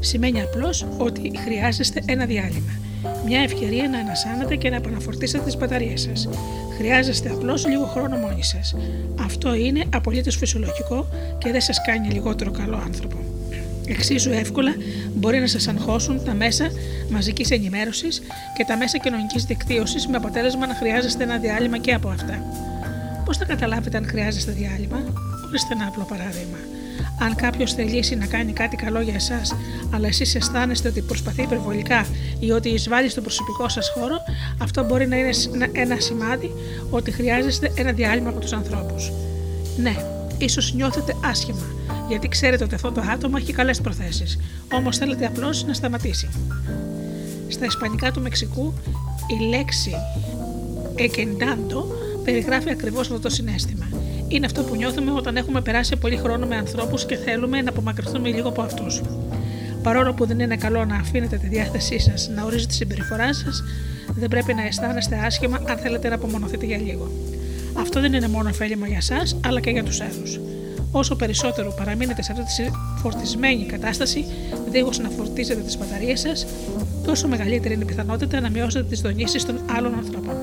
Σημαίνει 0.00 0.42
απλώς 0.42 0.86
ότι 0.98 1.32
χρειάζεστε 1.44 2.02
ένα 2.06 2.26
διάλειμμα. 2.26 2.72
Μια 3.26 3.40
ευκαιρία 3.40 3.88
να 3.88 3.98
ανασάνετε 3.98 4.56
και 4.56 4.70
να 4.70 4.76
επαναφορτίσετε 4.76 5.44
τις 5.44 5.56
μπαταρίες 5.56 6.00
σας. 6.00 6.28
Χρειάζεστε 6.76 7.30
απλώς 7.30 7.66
λίγο 7.66 7.84
χρόνο 7.84 8.16
μόνοι 8.16 8.42
σας. 8.44 8.74
Αυτό 9.20 9.54
είναι 9.54 9.84
απολύτως 9.94 10.36
φυσιολογικό 10.36 11.06
και 11.38 11.50
δεν 11.50 11.60
σας 11.60 11.80
κάνει 11.86 12.08
λιγότερο 12.08 12.50
καλό 12.50 12.76
άνθρωπο. 12.76 13.33
Εξίσου 13.86 14.30
εύκολα 14.30 14.74
μπορεί 15.14 15.38
να 15.38 15.46
σας 15.46 15.68
αγχώσουν 15.68 16.24
τα 16.24 16.34
μέσα 16.34 16.70
μαζικής 17.10 17.50
ενημέρωσης 17.50 18.22
και 18.56 18.64
τα 18.64 18.76
μέσα 18.76 18.98
κοινωνικής 18.98 19.44
δικτύωσης 19.44 20.06
με 20.06 20.16
αποτέλεσμα 20.16 20.66
να 20.66 20.74
χρειάζεστε 20.74 21.22
ένα 21.22 21.38
διάλειμμα 21.38 21.78
και 21.78 21.94
από 21.94 22.08
αυτά. 22.08 22.42
Πώς 23.24 23.36
θα 23.36 23.44
καταλάβετε 23.44 23.96
αν 23.96 24.06
χρειάζεστε 24.06 24.52
διάλειμμα, 24.52 25.02
Ορίστε 25.54 25.74
ένα 25.74 25.86
απλό 25.86 26.04
παράδειγμα. 26.04 26.58
Αν 27.20 27.34
κάποιος 27.34 27.72
θελήσει 27.72 28.14
να 28.14 28.26
κάνει 28.26 28.52
κάτι 28.52 28.76
καλό 28.76 29.00
για 29.00 29.14
εσάς, 29.14 29.54
αλλά 29.90 30.06
εσείς 30.06 30.34
αισθάνεστε 30.34 30.88
ότι 30.88 31.00
προσπαθεί 31.00 31.42
υπερβολικά 31.42 32.06
ή 32.40 32.50
ότι 32.50 32.68
εισβάλλει 32.68 33.08
στον 33.08 33.22
προσωπικό 33.22 33.68
σας 33.68 33.92
χώρο, 33.98 34.16
αυτό 34.62 34.84
μπορεί 34.84 35.06
να 35.06 35.16
είναι 35.16 35.30
ένα 35.72 36.00
σημάδι 36.00 36.50
ότι 36.90 37.10
χρειάζεστε 37.10 37.72
ένα 37.76 37.92
διάλειμμα 37.92 38.28
από 38.28 38.40
τους 38.40 38.52
ανθρώπους. 38.52 39.12
Ναι, 39.76 39.94
ίσως 40.38 40.74
νιώθετε 40.74 41.14
άσχημα, 41.24 41.66
γιατί 42.08 42.28
ξέρετε 42.28 42.64
ότι 42.64 42.74
αυτό 42.74 42.92
το 42.92 43.02
άτομο 43.12 43.34
έχει 43.38 43.52
καλές 43.52 43.80
προθέσεις, 43.80 44.38
όμως 44.72 44.96
θέλετε 44.96 45.26
απλώς 45.26 45.64
να 45.64 45.72
σταματήσει. 45.72 46.28
Στα 47.48 47.64
Ισπανικά 47.64 48.10
του 48.10 48.20
Μεξικού, 48.20 48.74
η 49.40 49.44
λέξη 49.44 49.92
εκεντάντο 50.94 51.86
περιγράφει 52.24 52.70
ακριβώς 52.70 53.00
αυτό 53.00 53.20
το 53.20 53.28
συνέστημα. 53.28 53.88
Είναι 54.28 54.46
αυτό 54.46 54.62
που 54.62 54.76
νιώθουμε 54.76 55.12
όταν 55.12 55.36
έχουμε 55.36 55.60
περάσει 55.60 55.96
πολύ 55.96 56.16
χρόνο 56.16 56.46
με 56.46 56.56
ανθρώπους 56.56 57.06
και 57.06 57.16
θέλουμε 57.16 57.62
να 57.62 57.70
απομακρυνθούμε 57.70 58.28
λίγο 58.28 58.48
από 58.48 58.62
αυτούς. 58.62 59.00
Παρόλο 59.82 60.14
που 60.14 60.26
δεν 60.26 60.40
είναι 60.40 60.56
καλό 60.56 60.84
να 60.84 60.96
αφήνετε 60.96 61.36
τη 61.36 61.48
διάθεσή 61.48 61.98
σας 61.98 62.30
να 62.34 62.44
ορίζει 62.44 62.66
τη 62.66 62.74
συμπεριφορά 62.74 63.34
σας, 63.34 63.64
δεν 64.14 64.28
πρέπει 64.28 64.54
να 64.54 64.62
αισθάνεστε 64.62 65.20
άσχημα 65.24 65.60
αν 65.68 65.76
θέλετε 65.76 66.08
να 66.08 66.14
απομονωθείτε 66.14 66.66
για 66.66 66.78
λίγο. 66.78 67.10
Αυτό 67.78 68.00
δεν 68.00 68.12
είναι 68.12 68.28
μόνο 68.28 68.48
ωφέλιμο 68.48 68.86
για 68.86 68.96
εσάς, 68.96 69.36
αλλά 69.44 69.60
και 69.60 69.70
για 69.70 69.84
τους 69.84 70.00
άλλου. 70.00 70.63
Όσο 70.96 71.16
περισσότερο 71.16 71.74
παραμείνετε 71.76 72.22
σε 72.22 72.32
αυτή 72.32 72.44
τη 72.44 72.70
φορτισμένη 72.96 73.64
κατάσταση, 73.64 74.24
δίχω 74.70 74.90
να 75.02 75.08
φορτίζετε 75.08 75.60
τις 75.60 75.78
μπαταρίες 75.78 76.20
σας, 76.20 76.46
τόσο 77.04 77.28
μεγαλύτερη 77.28 77.74
είναι 77.74 77.82
η 77.82 77.86
πιθανότητα 77.86 78.40
να 78.40 78.50
μειώσετε 78.50 78.84
τις 78.84 79.00
δονήσεις 79.00 79.44
των 79.46 79.58
άλλων 79.76 79.94
ανθρώπων. 79.94 80.34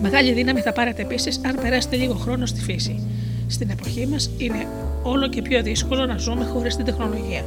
Μεγάλη 0.00 0.32
δύναμη 0.32 0.60
θα 0.60 0.72
πάρετε 0.72 1.02
επίσης 1.02 1.40
αν 1.44 1.58
περάσετε 1.62 1.96
λίγο 1.96 2.14
χρόνο 2.14 2.46
στη 2.46 2.60
φύση. 2.60 3.02
Στην 3.46 3.70
εποχή 3.70 4.06
μας 4.06 4.30
είναι 4.38 4.66
όλο 5.02 5.28
και 5.28 5.42
πιο 5.42 5.62
δύσκολο 5.62 6.06
να 6.06 6.16
ζούμε 6.16 6.44
χωρίς 6.44 6.76
την 6.76 6.84
τεχνολογία. 6.84 7.44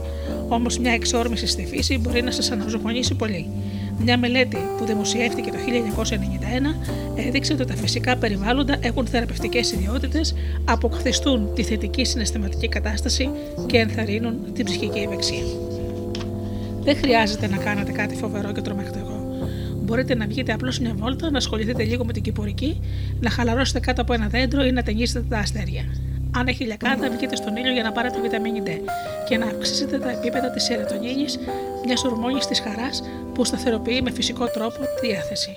Όμως, 0.48 0.80
μια 0.80 0.92
εξόρμηση 0.92 1.48
στη 1.48 1.66
φύση 1.66 1.98
μπορεί 1.98 2.22
να 2.22 2.32
σας 2.32 2.52
αναζωογονήσει 2.52 3.14
πολύ. 3.14 3.50
Μια 4.04 4.18
μελέτη 4.18 4.58
που 4.78 4.86
δημοσιεύτηκε 4.86 5.52
το 5.52 5.58
1991 7.16 7.26
έδειξε 7.28 7.54
ότι 7.54 7.66
τα 7.66 7.76
φυσικά 7.76 8.18
περιβάλλοντα 8.18 8.78
έχουν 8.82 9.08
θεραπευτικές 9.08 9.72
ιδιότητες, 9.72 10.36
αποκαθιστούν 10.66 11.54
τη 11.54 11.64
θετική 11.64 12.06
συναισθηματική 12.06 12.68
κατάσταση 12.68 13.30
και 13.66 13.78
ενθαρρύνουν 13.78 14.54
την 14.54 14.66
ψυχική 14.66 15.00
ευεξία. 15.00 15.44
Δεν 16.82 16.96
χρειάζεται 16.96 17.48
να 17.48 17.58
κάνετε 17.58 17.92
κάτι 17.92 18.16
φοβερό 18.16 18.52
και 18.52 18.62
τρομακτικό. 18.62 19.40
Μπορείτε 19.76 20.16
να 20.16 20.26
βγείτε 20.26 20.54
απλώς 20.54 20.80
μια 20.80 20.94
βόλτα, 20.96 21.32
να 21.32 21.38
ασχοληθείτε 21.38 21.84
λίγο 21.84 22.06
με 22.06 22.14
την 22.14 22.22
κυπουρική, 22.22 22.80
να 23.20 23.30
χαλαρώσετε 23.30 23.80
κάτω 23.80 24.02
από 24.02 24.14
ένα 24.14 24.28
δέντρο 24.28 24.64
ή 24.64 24.72
να 24.72 24.84
ταινίσετε 24.84 25.26
τα 25.30 25.38
αστέρια. 25.38 25.84
Αν 26.36 26.48
έχει 26.48 26.64
λιακάδα, 26.64 27.10
βγείτε 27.10 27.36
στον 27.36 27.56
ήλιο 27.56 27.72
για 27.72 27.84
να 27.84 27.92
πάρετε 27.92 28.20
βιταμίνη 28.20 28.64
D 28.66 28.70
και 29.28 29.38
να 29.38 29.46
αυξήσετε 29.46 29.98
τα 30.00 30.10
επίπεδα 30.10 30.50
της 30.50 30.64
σερωτονίνης, 30.64 31.40
μιας 31.86 32.04
ορμόνης 32.04 32.48
της 32.48 32.60
χαράς 32.60 33.04
που 33.34 33.46
σταθεροποιεί 33.46 34.02
με 34.04 34.12
φυσικό 34.12 34.46
τρόπο 34.46 34.78
τη 34.80 35.08
διάθεση. 35.08 35.56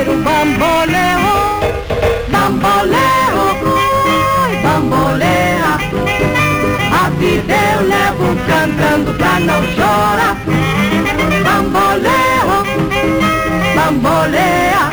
pandeiro, 0.00 0.16
bamboleo, 0.22 1.30
bamboleo, 2.30 3.42
cui, 3.60 4.56
bambolea. 4.62 5.72
A 6.92 7.10
vida 7.10 7.54
eu 7.74 7.80
levo 7.86 8.36
cantando 8.46 9.14
pra 9.14 9.40
não 9.40 9.62
chorar. 9.74 10.36
Bamboleo, 11.44 12.48
bambolea. 13.74 14.84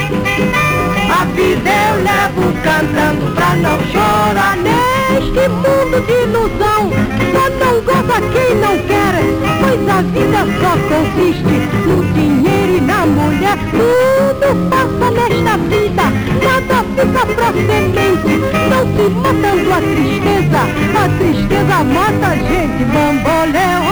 A 1.09 1.25
vida 1.35 1.69
eu 1.69 1.95
levo 2.03 2.53
cantando 2.63 3.33
pra 3.33 3.55
não 3.55 3.79
chorar. 3.91 4.57
Neste 4.57 5.47
mundo 5.49 6.05
de 6.05 6.13
ilusão, 6.23 6.91
só 7.31 7.49
não 7.65 7.81
goza 7.81 8.21
quem 8.33 8.55
não 8.55 8.77
quer, 8.87 9.15
pois 9.61 9.89
a 9.89 10.01
vida 10.01 10.39
só 10.59 10.71
consiste 10.89 11.55
no 11.87 12.03
dinheiro 12.13 12.46
da 12.87 13.05
mulher. 13.05 13.57
Tudo 13.69 14.47
passa 14.69 15.07
nesta 15.11 15.57
vida, 15.69 16.05
nada 16.43 16.77
fica 16.95 17.23
pra 17.35 17.49
semente. 17.53 18.33
Não 18.69 18.83
se 18.93 19.05
matando 19.09 19.69
a 19.73 19.79
tristeza, 19.81 20.61
a 20.95 21.09
tristeza 21.17 21.77
mata 21.83 22.27
a 22.27 22.35
gente. 22.35 22.81
Bamboleo, 22.93 23.83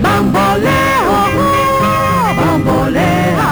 bamboleo, 0.00 1.12
bamboleo. 2.36 3.42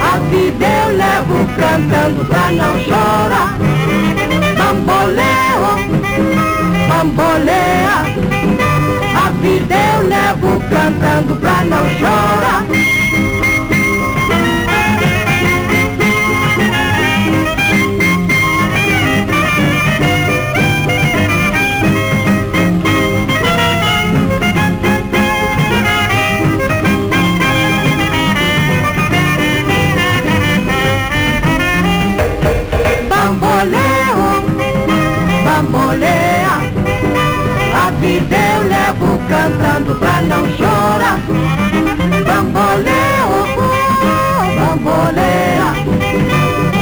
A 0.00 0.18
vida 0.30 0.66
eu 0.66 0.88
levo 0.96 1.38
cantando 1.58 2.24
pra 2.24 2.50
não 2.52 2.74
chorar. 2.80 3.50
Bamboleo, 4.58 5.62
bambolea. 6.88 7.96
A 9.14 9.30
vida 9.42 9.74
eu 9.74 10.08
levo 10.08 10.50
cantando 10.70 11.36
pra 11.36 11.64
não 11.64 11.84
chorar. 11.98 12.64
Cantando 39.38 39.94
pra 39.94 40.20
não 40.22 40.44
chorar. 40.56 41.20
Bambolê, 42.26 43.04
oh, 43.28 43.46
bambolê. 44.58 45.58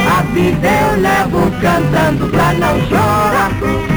A 0.09 0.21
vida 0.33 0.67
eu 0.67 1.01
levo 1.01 1.51
cantando 1.61 2.27
pra 2.29 2.53
não 2.53 2.79
chorar. 2.87 3.96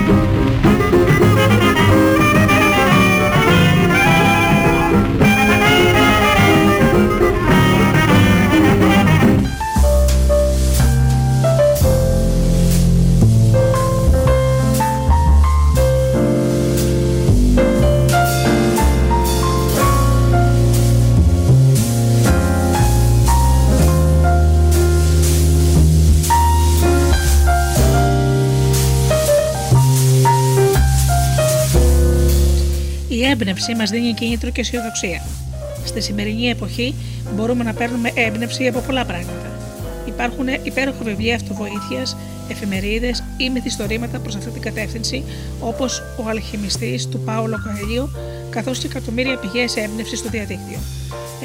Έμπνευση 33.31 33.75
μας 33.75 33.91
δίνει 33.91 34.13
κίνητρο 34.13 34.51
και 34.51 34.61
αισιοδοξία. 34.61 35.23
Στη 35.85 36.01
σημερινή 36.01 36.49
εποχή 36.49 36.95
μπορούμε 37.35 37.65
να 37.65 37.73
παίρνουμε 37.73 38.11
έμπνευση 38.15 38.67
από 38.67 38.81
πολλά 38.81 39.05
πράγματα. 39.05 39.51
Υπάρχουν 40.07 40.47
υπέροχα 40.63 41.05
βιβλία 41.05 41.35
αυτοβοήθειας, 41.35 42.17
εφημερίδες 42.49 43.25
ή 43.37 43.51
μυθιστορήματα 43.51 44.19
προς 44.19 44.37
αυτή 44.37 44.51
την 44.51 44.63
κατεύθυνση, 44.63 45.25
όπως 45.61 46.03
Ο 46.19 46.29
Αλχημιστής 46.29 47.09
του 47.09 47.21
Πάολο 47.21 47.57
Καέλιο, 47.65 48.11
καθώς 48.51 48.79
και 48.79 48.87
εκατομμύρια 48.87 49.39
πηγές 49.39 49.77
έμπνευση 49.77 50.17
στο 50.17 50.29
διαδίκτυο. 50.29 50.79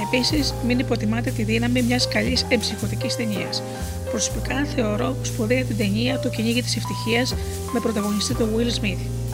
Επίσης, 0.05 0.53
μην 0.67 0.79
υποτιμάτε 0.79 1.31
τη 1.31 1.43
δύναμη 1.43 1.81
μιας 1.81 2.07
καλής 2.07 2.45
εμψυχωτικής 2.49 3.15
ταινίας. 3.15 3.63
Προσωπικά 4.11 4.65
θεωρώ 4.75 5.15
σπουδαία 5.21 5.63
την 5.63 5.77
ταινία 5.77 6.19
Το 6.19 6.29
κυνήγι 6.29 6.61
της 6.61 6.75
ευτυχίας 6.75 7.35
με 7.73 7.79
πρωταγωνιστή 7.79 8.35
τον 8.35 8.49
Will 8.55 8.79
Smith. 8.79 9.24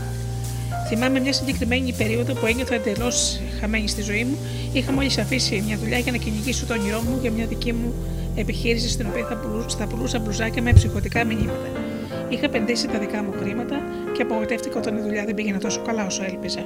Θυμάμαι 0.94 1.20
μια 1.20 1.34
συγκεκριμένη 1.34 1.94
περίοδο 1.94 2.34
που 2.34 2.46
ένιωθα 2.46 2.76
εντελώς 2.76 3.40
χαμένη 3.60 3.88
στη 3.88 4.02
ζωή 4.02 4.24
μου. 4.24 4.38
Είχα 4.74 4.92
μόλις 4.92 5.18
αφήσει 5.18 5.64
μια 5.68 5.78
δουλειά 5.78 5.98
για 5.98 6.12
να 6.12 6.18
κυνηγήσω 6.18 6.66
το 6.66 6.74
όνειρό 6.74 7.02
μου 7.02 7.18
για 7.22 7.32
μια 7.32 7.46
δική 7.46 7.74
μου 7.74 7.94
επιχείρηση 8.36 8.90
στην 8.90 9.06
οποία 9.08 9.26
θα, 9.26 9.36
πουλούσα, 9.36 9.78
θα 9.78 9.88
πουλούσα 9.88 10.20
μπλουζάκια 10.20 10.62
με 10.62 10.74
ψυχοτικά 10.74 11.24
μηνύματα. 11.26 11.70
Είχα 12.30 12.46
επενδύσει 12.46 12.88
τα 12.88 13.00
δικά 13.00 13.24
μου 13.24 13.34
χρήματα 13.40 13.82
και 14.16 14.22
απογοητεύτηκα 14.22 14.78
όταν 14.78 14.98
η 14.98 15.02
δουλειά 15.02 15.26
δεν 15.26 15.36
πήγαινε 15.36 15.58
τόσο 15.58 15.82
καλά 15.82 16.06
όσο 16.06 16.24
έλπιζα. 16.24 16.62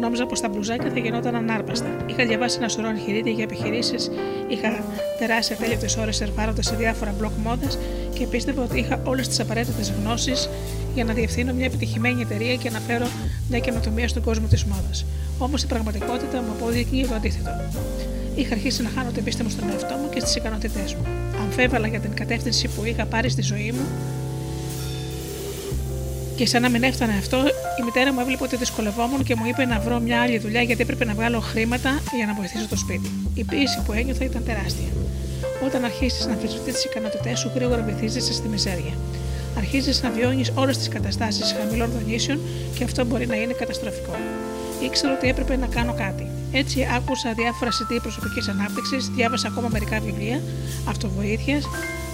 Νόμιζα 0.00 0.26
πως 0.26 0.40
τα 0.40 0.48
μπλουζάκια 0.48 0.90
θα 0.90 0.98
γινόταν 0.98 1.34
ανάρπαστα. 1.34 1.96
Είχα 2.06 2.24
διαβάσει 2.24 2.56
ένα 2.58 2.68
σωρό 2.68 2.88
εγχειρίδια 2.88 3.32
για 3.32 3.44
επιχειρήσεις, 3.44 4.10
είχα 4.48 4.84
περάσει 5.18 5.52
ατέλειωτες 5.52 5.96
ώρες 5.96 6.16
σερβάροντας 6.16 6.66
σε 6.66 6.74
διάφορα 6.76 7.14
μπλοκ 7.18 7.32
μόδας 7.44 7.78
και 8.18 8.26
πίστευα 8.26 8.62
ότι 8.62 8.78
είχα 8.78 9.00
όλες 9.04 9.28
τις 9.28 9.40
απαραίτητες 9.40 9.92
γνώσεις 10.00 10.48
για 10.94 11.04
να 11.04 11.12
διευθύνω 11.12 11.52
μια 11.52 11.66
επιτυχημένη 11.66 12.20
εταιρεία 12.20 12.54
και 12.54 12.70
να 12.70 12.80
φέρω 12.80 13.06
μια 13.48 13.58
καινοτομία 13.58 14.08
στον 14.08 14.22
κόσμο 14.22 14.46
της 14.46 14.64
μόδας. 14.64 15.04
Όμως 15.38 15.62
η 15.62 15.66
πραγματικότητα 15.66 16.42
μου 16.42 16.50
απόδεικνύει 16.50 17.06
το 17.06 17.14
αντίθετο. 17.14 17.50
Είχα 18.34 18.54
αρχίσει 18.54 18.82
να 18.82 18.88
χάνω 18.88 19.10
την 19.10 19.24
πίστη 19.24 19.42
μου 19.42 19.50
στον 19.50 19.70
εαυτό 19.70 19.94
μου 19.94 20.08
και 20.08 20.20
στις 20.20 20.34
ικανότητές 20.36 20.94
μου. 20.94 21.06
Αμφέβαλα 21.40 21.86
για 21.86 22.00
την 22.00 22.14
κατεύθυνση 22.14 22.68
που 22.68 22.84
είχα 22.84 23.06
πάρει 23.06 23.28
στη 23.28 23.42
ζωή 23.42 23.72
μου 23.72 23.86
και 26.36 26.46
σαν 26.46 26.62
να 26.62 26.68
μην 26.68 26.82
έφτανε 26.82 27.12
αυτό, 27.18 27.36
η 27.80 27.82
μητέρα 27.84 28.12
μου 28.12 28.20
έβλεπε 28.20 28.44
ότι 28.44 28.56
δυσκολευόμουν 28.56 29.22
και 29.22 29.34
μου 29.34 29.46
είπε 29.46 29.64
να 29.64 29.80
βρω 29.80 30.00
μια 30.00 30.20
άλλη 30.20 30.38
δουλειά 30.38 30.62
γιατί 30.62 30.82
έπρεπε 30.82 31.04
να 31.04 31.14
βγάλω 31.14 31.40
χρήματα 31.40 31.90
για 32.16 32.26
να 32.26 32.34
βοηθήσω 32.34 32.68
το 32.68 32.76
σπίτι. 32.76 33.10
Η 33.34 33.44
πίεση 33.44 33.82
που 33.86 33.92
ένιωθα 33.92 34.24
ήταν 34.24 34.44
τεράστια. 34.44 34.88
Όταν 35.64 35.84
αρχίσεις 35.84 36.26
να 36.26 36.32
αμφισβητεί 36.32 36.72
τις 36.72 36.84
ικανότητές 36.84 37.38
σου, 37.38 37.50
γρήγορα 37.54 37.82
βυθίζεσαι 37.82 38.32
στη 38.32 38.48
μιζέρια 38.48 38.92
αρχίζεις 39.56 40.02
να 40.02 40.10
βιώνεις 40.10 40.52
όλες 40.54 40.78
τις 40.78 40.88
καταστάσεις 40.88 41.54
χαμηλών 41.58 41.90
δονήσεων 41.90 42.38
και 42.78 42.84
αυτό 42.84 43.04
μπορεί 43.04 43.26
να 43.26 43.36
είναι 43.36 43.52
καταστροφικό. 43.52 44.16
Ήξερα 44.82 45.12
ότι 45.12 45.28
έπρεπε 45.28 45.56
να 45.56 45.66
κάνω 45.66 45.94
κάτι. 45.94 46.26
Έτσι 46.52 46.86
άκουσα 46.96 47.32
διάφορα 47.32 47.70
CD 47.70 47.98
προσωπικής 48.02 48.48
ανάπτυξης, 48.48 49.08
διάβασα 49.08 49.48
ακόμα 49.48 49.68
μερικά 49.72 50.00
βιβλία 50.00 50.40
αυτοβοήθεια, 50.88 51.60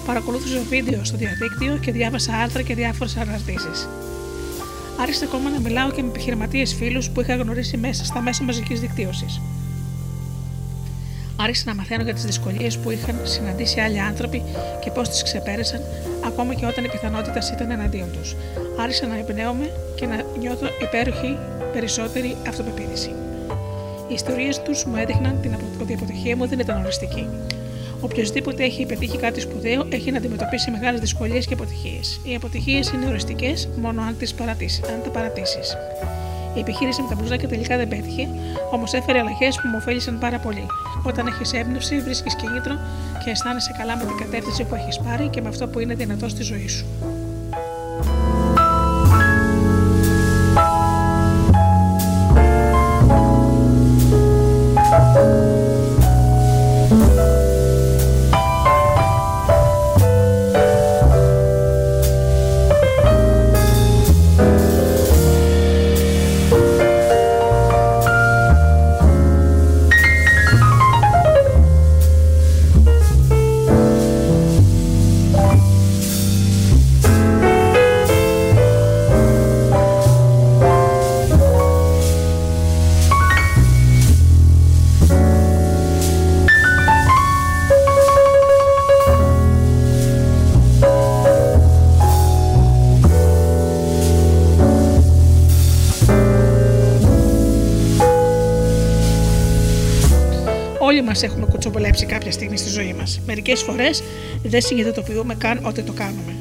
παρακολούθησα 0.06 0.60
βίντεο 0.68 1.04
στο 1.04 1.16
διαδίκτυο 1.16 1.76
και 1.76 1.92
διάβασα 1.92 2.32
άρθρα 2.34 2.62
και 2.62 2.74
διάφορες 2.74 3.16
αναρτήσεις. 3.16 3.88
Άρχισα 5.00 5.24
ακόμα 5.24 5.50
να 5.50 5.60
μιλάω 5.60 5.90
και 5.90 6.02
με 6.02 6.08
επιχειρηματίες 6.08 6.74
φίλους 6.74 7.10
που 7.10 7.20
είχα 7.20 7.34
γνωρίσει 7.34 7.76
μέσα 7.76 8.04
στα 8.04 8.20
μέσα 8.20 8.44
μαζικής 8.44 8.80
δικτύωσης. 8.80 9.40
Άρχισα 11.42 11.64
να 11.66 11.74
μαθαίνω 11.74 12.02
για 12.02 12.14
τις 12.14 12.24
δυσκολίες 12.24 12.78
που 12.78 12.90
είχαν 12.90 13.20
συναντήσει 13.22 13.80
άλλοι 13.80 14.00
άνθρωποι 14.00 14.42
και 14.80 14.90
πώς 14.90 15.08
τις 15.08 15.22
ξεπέρασαν, 15.22 15.80
ακόμα 16.26 16.54
και 16.54 16.66
όταν 16.66 16.84
η 16.84 16.88
πιθανότητας 16.88 17.50
ήταν 17.50 17.70
εναντίον 17.70 18.12
τους. 18.12 18.34
Άρχισα 18.80 19.06
να 19.06 19.18
εμπνέομαι 19.18 19.70
και 19.94 20.06
να 20.06 20.16
νιώθω 20.38 20.66
υπέροχη 20.82 21.38
περισσότερη 21.72 22.36
αυτοπεποίθηση. 22.48 23.10
Οι 24.08 24.14
ιστορίες 24.14 24.62
τους 24.62 24.84
μου 24.84 24.96
έδειχναν 24.96 25.36
ότι 25.80 25.92
η 25.92 25.94
αποτυχία 25.94 26.36
μου 26.36 26.46
δεν 26.46 26.58
ήταν 26.58 26.82
οριστική. 26.82 27.28
Οποιοδήποτε 28.00 28.64
έχει 28.64 28.86
πετύχει 28.86 29.18
κάτι 29.18 29.40
σπουδαίο 29.40 29.86
έχει 29.88 30.10
να 30.10 30.18
αντιμετωπίσει 30.18 30.70
μεγάλες 30.70 31.00
δυσκολίες 31.00 31.46
και 31.46 31.54
αποτυχίες. 31.54 32.20
Οι 32.24 32.34
αποτυχίες 32.34 32.88
είναι 32.90 33.06
οριστικές 33.06 33.68
μόνο 33.80 34.02
αν, 34.02 34.16
τις 34.18 34.34
αν 34.40 35.02
τα 35.04 35.10
παρατήσεις. 35.10 35.76
Η 36.54 36.60
επιχείρηση 36.60 37.02
με 37.02 37.08
τα 37.08 37.14
μπλουζάκια 37.14 37.48
τελικά 37.48 37.76
δεν 37.76 37.88
πέτυχε, 37.88 38.28
όμως 38.72 38.92
έφερε 38.92 39.18
αλλαγές 39.18 39.54
που 39.56 39.68
μου 39.68 39.76
ωφέλησαν 39.80 40.18
πάρα 40.18 40.38
πολύ. 40.38 40.66
Όταν 41.02 41.26
έχεις 41.26 41.52
έμπνευση, 41.52 42.00
βρίσκεις 42.00 42.34
κίνητρο 42.34 42.78
και 43.24 43.30
αισθάνεσαι 43.30 43.74
καλά 43.78 43.96
με 43.96 44.04
την 44.04 44.16
κατεύθυνση 44.16 44.64
που 44.64 44.74
έχεις 44.74 44.98
πάρει 44.98 45.28
και 45.28 45.40
με 45.40 45.48
αυτό 45.48 45.68
που 45.68 45.78
είναι 45.78 45.94
δυνατό 45.94 46.28
στη 46.28 46.42
ζωή 46.42 46.68
σου. 46.68 46.86
Έχουμε 101.20 101.46
κουτσομπολέψει 101.46 102.06
κάποια 102.06 102.32
στιγμή 102.32 102.56
στη 102.56 102.68
ζωή 102.68 102.92
μας. 102.92 103.20
Μερικές 103.26 103.62
φορές 103.62 104.02
δεν 104.42 104.60
συνειδητοποιούμε 104.60 105.34
καν 105.34 105.60
ότι 105.62 105.82
το 105.82 105.92
κάνουμε. 105.92 106.32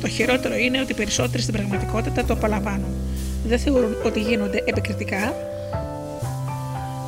Το 0.00 0.08
χειρότερο 0.08 0.56
είναι 0.56 0.80
ότι 0.80 0.92
οι 0.92 0.94
περισσότεροι 0.94 1.42
στην 1.42 1.54
πραγματικότητα 1.54 2.24
το 2.24 2.32
απολαμβάνουν. 2.32 2.94
Δεν 3.46 3.58
θεωρούν 3.58 3.96
ότι 4.04 4.20
γίνονται 4.20 4.62
επικριτικά 4.64 5.34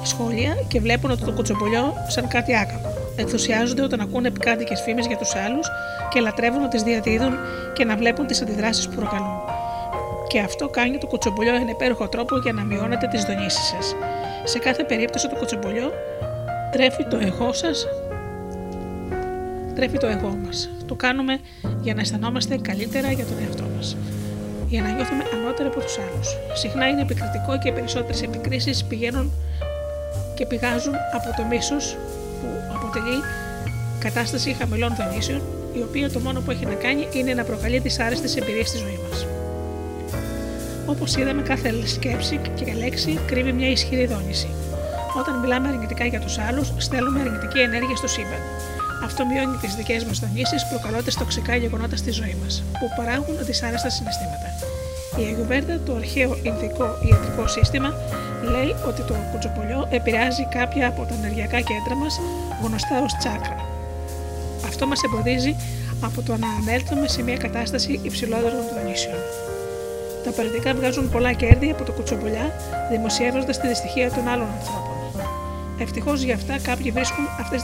σχόλια 0.02 0.54
και 0.68 0.80
βλέπουν 0.80 1.10
ότι 1.10 1.24
το 1.24 1.32
κουτσομπολιό 1.32 1.94
σαν 2.08 2.28
κάτι 2.28 2.56
άκακο. 2.56 2.92
Ενθουσιάζονται 3.16 3.82
όταν 3.82 4.00
ακούνε 4.00 4.28
επικάντικες 4.28 4.80
φήμες 4.80 5.06
για 5.06 5.16
τους 5.16 5.34
άλλους 5.34 5.66
και 6.10 6.20
λατρεύουν 6.20 6.62
ότι 6.62 6.68
τις 6.68 6.82
διαδίδουν 6.82 7.32
και 7.72 7.84
να 7.84 7.96
βλέπουν 7.96 8.26
τις 8.26 8.42
αντιδράσεις 8.42 8.88
που 8.88 8.94
προκαλούν. 8.94 9.40
Και 10.28 10.40
αυτό 10.40 10.68
κάνει 10.68 10.98
το 10.98 11.06
κουτσομπολιό 11.06 11.54
ένα 11.54 11.70
υπέροχο 11.70 12.08
τρόπο 12.08 12.38
για 12.38 12.52
να 12.52 12.64
μειώνετε 12.64 13.06
τις 13.06 13.24
δονήσεις 13.24 13.66
σας. 13.66 13.94
Σε 14.44 14.58
κάθε 14.58 14.84
περίπτωση 14.84 15.28
το 15.28 15.36
κουτσομπολιό 15.36 15.92
τρέφει 16.72 17.04
το 17.04 17.16
εγώ 17.16 17.52
σας, 17.52 17.86
τρέφει 19.74 19.98
το 19.98 20.06
εγώ 20.06 20.38
μας. 20.44 20.70
Το 20.86 20.94
κάνουμε 20.94 21.38
για 21.80 21.94
να 21.94 22.00
αισθανόμαστε 22.00 22.56
καλύτερα 22.56 23.12
για 23.12 23.24
τον 23.24 23.36
εαυτό 23.44 23.64
μας. 23.76 23.96
Για 24.68 24.82
να 24.82 24.90
νιώθουμε 24.90 25.24
ανώτερα 25.34 25.68
από 25.68 25.80
τους 25.80 25.98
άλλους. 25.98 26.28
Συχνά 26.60 26.88
είναι 26.88 27.00
επικριτικό 27.00 27.58
και 27.58 27.68
οι 27.68 27.72
περισσότερες 27.72 28.22
επικρίσεις 28.22 28.84
πηγαίνουν 28.84 29.32
και 30.34 30.46
πηγάζουν 30.46 30.94
από 31.14 31.36
το 31.36 31.44
μίσος 31.44 31.96
που 32.40 32.48
αποτελεί 32.74 33.20
κατάσταση 33.98 34.52
χαμηλών 34.52 34.94
δονήσεων, 34.94 35.40
η 35.72 35.82
οποία 35.82 36.10
το 36.10 36.20
μόνο 36.20 36.40
που 36.40 36.50
έχει 36.50 36.66
να 36.66 36.74
κάνει 36.74 37.06
είναι 37.12 37.34
να 37.34 37.44
προκαλεί 37.44 37.80
δυσάρεστες 37.80 38.36
εμπειρίες 38.36 38.68
στη 38.68 38.78
ζωή 38.78 38.98
μας. 39.08 39.26
Όπως 40.86 41.16
είδαμε, 41.16 41.42
κάθε 41.42 41.86
σκέψη 41.86 42.40
και 42.54 42.72
λέξη 42.72 43.18
κρύβει 43.26 43.52
μια 43.52 43.70
ισχυρή 43.70 44.06
δόνηση. 44.06 44.48
Όταν 45.20 45.38
μιλάμε 45.38 45.68
αρνητικά 45.68 46.04
για 46.04 46.20
τους 46.20 46.38
άλλους, 46.38 46.72
στέλνουμε 46.76 47.20
αρνητική 47.20 47.58
ενέργεια 47.58 47.96
στο 47.96 48.06
σύμπαν. 48.06 48.42
Αυτό 49.04 49.26
μειώνει 49.26 49.56
τις 49.56 49.74
δικές 49.74 50.04
μας 50.04 50.18
δονήσει, 50.18 50.56
προκαλώντας 50.70 51.14
τοξικά 51.14 51.56
γεγονότα 51.56 51.96
στη 51.96 52.10
ζωή 52.10 52.36
μας, 52.42 52.62
που 52.78 52.86
παράγουν 52.96 53.36
δυσάρεστα 53.40 53.90
συναισθήματα. 53.90 54.48
Η 55.16 55.22
Αγιουβέρτα, 55.24 55.80
το 55.86 55.94
αρχαίο 55.94 56.38
Ινδικό 56.42 56.86
ιατρικό 57.08 57.46
σύστημα, 57.46 57.90
λέει 58.52 58.74
ότι 58.88 59.02
το 59.02 59.14
κουτσοπολιό 59.30 59.88
επηρεάζει 59.90 60.44
κάποια 60.50 60.88
από 60.88 61.02
τα 61.08 61.14
ενεργειακά 61.14 61.60
κέντρα 61.60 61.94
μας, 62.02 62.20
γνωστά 62.62 63.02
ως 63.02 63.16
τσάκρα. 63.18 63.56
Αυτό 64.66 64.86
μας 64.86 65.00
εμποδίζει 65.02 65.56
από 66.00 66.22
το 66.22 66.36
να 66.36 66.48
ανέλθουμε 66.60 67.08
σε 67.08 67.22
μια 67.22 67.36
κατάσταση 67.36 68.00
υψηλότερων 68.02 68.62
δονήσεων. 68.74 69.20
Τα 70.24 70.30
περιοδικά 70.30 70.74
βγάζουν 70.74 71.10
πολλά 71.10 71.32
κέρδη 71.32 71.70
από 71.70 71.84
το 71.84 71.92
κουτσομπολιά, 71.92 72.52
δημοσιεύοντας 72.90 73.60
τη 73.60 73.68
δυστυχία 73.68 74.10
των 74.10 74.28
άλλων 74.28 74.48
ανθρώπων. 74.58 74.91
Ευτυχώς 75.82 76.22
για 76.22 76.34
αυτά 76.34 76.58
κάποιοι 76.58 76.90
βρίσκουν 76.90 77.24
αυτές 77.40 77.62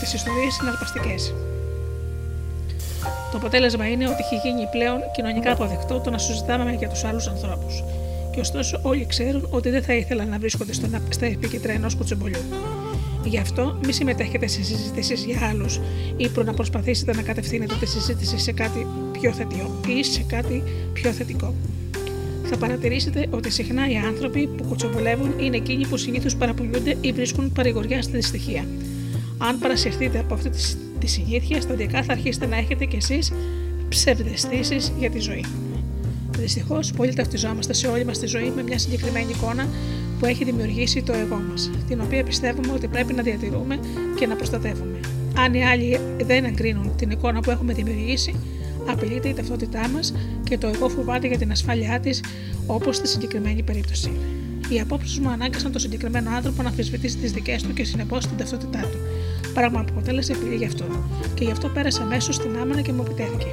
τις 0.00 0.12
ιστορίες 0.14 0.54
συναρπαστικές. 0.54 1.34
Το 3.30 3.36
αποτέλεσμα 3.36 3.88
είναι 3.88 4.08
ότι 4.08 4.22
έχει 4.22 4.48
γίνει 4.48 4.66
πλέον 4.70 4.98
κοινωνικά 5.14 5.52
αποδεκτό 5.52 6.00
το 6.00 6.10
να 6.10 6.18
συζητάμε 6.18 6.72
για 6.72 6.88
τους 6.88 7.04
άλλους 7.04 7.26
ανθρώπους. 7.26 7.84
Και 8.32 8.40
ωστόσο 8.40 8.80
όλοι 8.82 9.06
ξέρουν 9.06 9.48
ότι 9.50 9.70
δεν 9.70 9.82
θα 9.82 9.94
ήθελαν 9.94 10.28
να 10.28 10.38
βρίσκονται 10.38 10.72
στα 11.08 11.26
επίκεντρα 11.26 11.72
ενός 11.72 11.94
κουτσομπολιού. 11.94 12.42
Γι' 13.24 13.38
αυτό 13.38 13.78
μη 13.84 13.92
συμμετέχετε 13.92 14.46
σε 14.46 14.62
συζητήσεις 14.62 15.24
για 15.24 15.48
άλλους 15.50 15.80
ή 16.16 16.28
προ 16.28 16.42
να 16.42 16.54
προσπαθήσετε 16.54 17.14
να 17.14 17.22
κατευθύνετε 17.22 17.74
τη 17.80 17.86
συζήτηση 17.86 18.38
σε 18.38 18.52
κάτι 18.52 18.86
πιο 19.12 19.32
θετικό 19.32 19.80
ή 19.86 20.04
σε 20.04 20.22
κάτι 20.22 20.62
πιο 20.92 21.10
θετικό 21.12 21.54
θα 22.46 22.56
παρατηρήσετε 22.56 23.26
ότι 23.30 23.50
συχνά 23.50 23.90
οι 23.90 23.96
άνθρωποι 23.96 24.46
που 24.46 24.64
κουτσοβολεύουν 24.64 25.38
είναι 25.38 25.56
εκείνοι 25.56 25.86
που 25.86 25.96
συνήθως 25.96 26.36
παραπονιούνται 26.36 26.96
ή 27.00 27.12
βρίσκουν 27.12 27.52
παρηγοριά 27.52 28.02
στη 28.02 28.16
δυστυχία. 28.16 28.64
Αν 29.38 29.58
παρασυρθείτε 29.58 30.18
από 30.18 30.34
αυτή 30.34 30.50
της 30.50 30.76
συνήθεια, 31.04 31.60
σταδιακά 31.60 32.02
θα 32.02 32.12
αρχίσετε 32.12 32.46
να 32.46 32.56
έχετε 32.56 32.84
κι 32.84 32.96
εσείς 32.96 33.32
ψευδεστήσεις 33.88 34.92
για 34.98 35.10
τη 35.10 35.18
ζωή. 35.18 35.44
Δυστυχώς, 36.38 36.92
πολλοί 36.92 37.14
ταυτιζόμαστε 37.14 37.72
σε 37.72 37.86
όλη 37.86 38.04
μας 38.04 38.18
τη 38.18 38.26
ζωή 38.26 38.52
με 38.56 38.62
μια 38.62 38.78
συγκεκριμένη 38.78 39.30
εικόνα 39.30 39.68
που 40.18 40.26
έχει 40.26 40.44
δημιουργήσει 40.44 41.02
το 41.02 41.12
εγώ 41.12 41.42
μας, 41.50 41.70
την 41.88 42.00
οποία 42.00 42.24
πιστεύουμε 42.24 42.72
ότι 42.72 42.86
πρέπει 42.86 43.12
να 43.12 43.22
διατηρούμε 43.22 43.78
και 44.16 44.26
να 44.26 44.34
προστατεύουμε. 44.34 45.00
Αν 45.38 45.54
οι 45.54 45.64
άλλοι 45.64 46.00
δεν 46.24 46.44
εγκρίνουν 46.44 46.96
την 46.96 47.10
εικόνα 47.10 47.40
που 47.40 47.50
έχουμε 47.50 47.72
δημιουργήσει, 47.72 48.34
απειλείται 48.86 49.28
η 49.28 49.34
ταυτότητά 49.34 49.88
μας 49.88 50.14
και 50.44 50.58
το 50.58 50.66
εγώ 50.74 50.88
φοβάται 50.88 51.26
για 51.26 51.38
την 51.38 51.50
ασφάλειά 51.50 52.00
της, 52.00 52.24
όπως 52.66 52.96
στη 52.96 53.08
συγκεκριμένη 53.08 53.62
περίπτωση. 53.62 54.10
Οι 54.68 54.80
απόψεις 54.80 55.18
μου 55.18 55.28
ανάγκασαν 55.28 55.72
τον 55.72 55.80
συγκεκριμένο 55.80 56.30
άνθρωπο 56.30 56.62
να 56.62 56.68
αμφισβητήσει 56.68 57.16
τις 57.16 57.32
δικές 57.32 57.62
του 57.62 57.72
και 57.72 57.84
συνεπώς 57.84 58.26
την 58.26 58.36
ταυτότητά 58.36 58.80
του. 58.80 58.98
Πράγμα 59.54 59.84
που 59.84 59.88
αποτέλεσε 59.90 60.32
απειλή 60.32 60.54
γι' 60.54 60.64
αυτό. 60.64 60.84
Και 61.34 61.44
γι' 61.44 61.50
αυτό 61.50 61.68
πέρασε 61.68 62.02
αμέσως 62.02 62.34
στην 62.34 62.56
άμενα 62.56 62.80
και 62.80 62.92
μου 62.92 63.02
επιτέθηκε. 63.06 63.46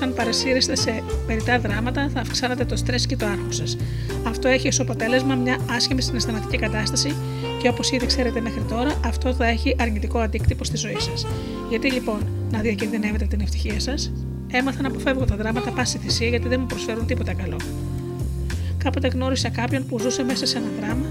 Αν 0.00 0.14
παρασύρεστε 0.14 0.76
σε 0.76 1.02
περιτά 1.26 1.58
δράματα, 1.58 2.10
θα 2.14 2.20
αυξάνετε 2.20 2.64
το 2.64 2.76
στρες 2.76 3.06
και 3.06 3.16
το 3.16 3.26
άγχος 3.26 3.56
σας. 3.56 3.76
Αυτό 4.26 4.48
έχει 4.48 4.68
ως 4.68 4.80
αποτέλεσμα 4.80 5.34
μια 5.34 5.58
άσχημη 5.70 6.02
συναισθηματική 6.02 6.56
κατάσταση 6.56 7.14
και 7.62 7.68
όπως 7.68 7.90
ήδη 7.90 8.06
ξέρετε 8.06 8.40
μέχρι 8.40 8.62
τώρα, 8.68 9.00
αυτό 9.04 9.34
θα 9.34 9.46
έχει 9.46 9.76
αρνητικό 9.78 10.18
αντίκτυπο 10.18 10.64
στη 10.64 10.76
ζωή 10.76 10.96
σας. 10.98 11.26
Γιατί 11.68 11.92
λοιπόν 11.92 12.18
να 12.50 12.60
διακινδυνεύετε 12.60 13.24
την 13.24 13.40
ευτυχία 13.40 13.80
σας, 13.80 14.12
έμαθα 14.50 14.82
να 14.82 14.88
αποφεύγω 14.88 15.24
τα 15.24 15.36
δράματα 15.36 15.70
πάση 15.70 15.98
θυσία 15.98 16.28
γιατί 16.28 16.48
δεν 16.48 16.60
μου 16.60 16.66
προσφέρουν 16.66 17.06
τίποτα 17.06 17.32
καλό. 17.34 17.56
Κάποτε 18.78 19.08
γνώρισα 19.08 19.48
κάποιον 19.48 19.86
που 19.86 19.98
ζούσε 19.98 20.22
μέσα 20.22 20.46
σε 20.46 20.58
ένα 20.58 20.66
δράμα 20.80 21.06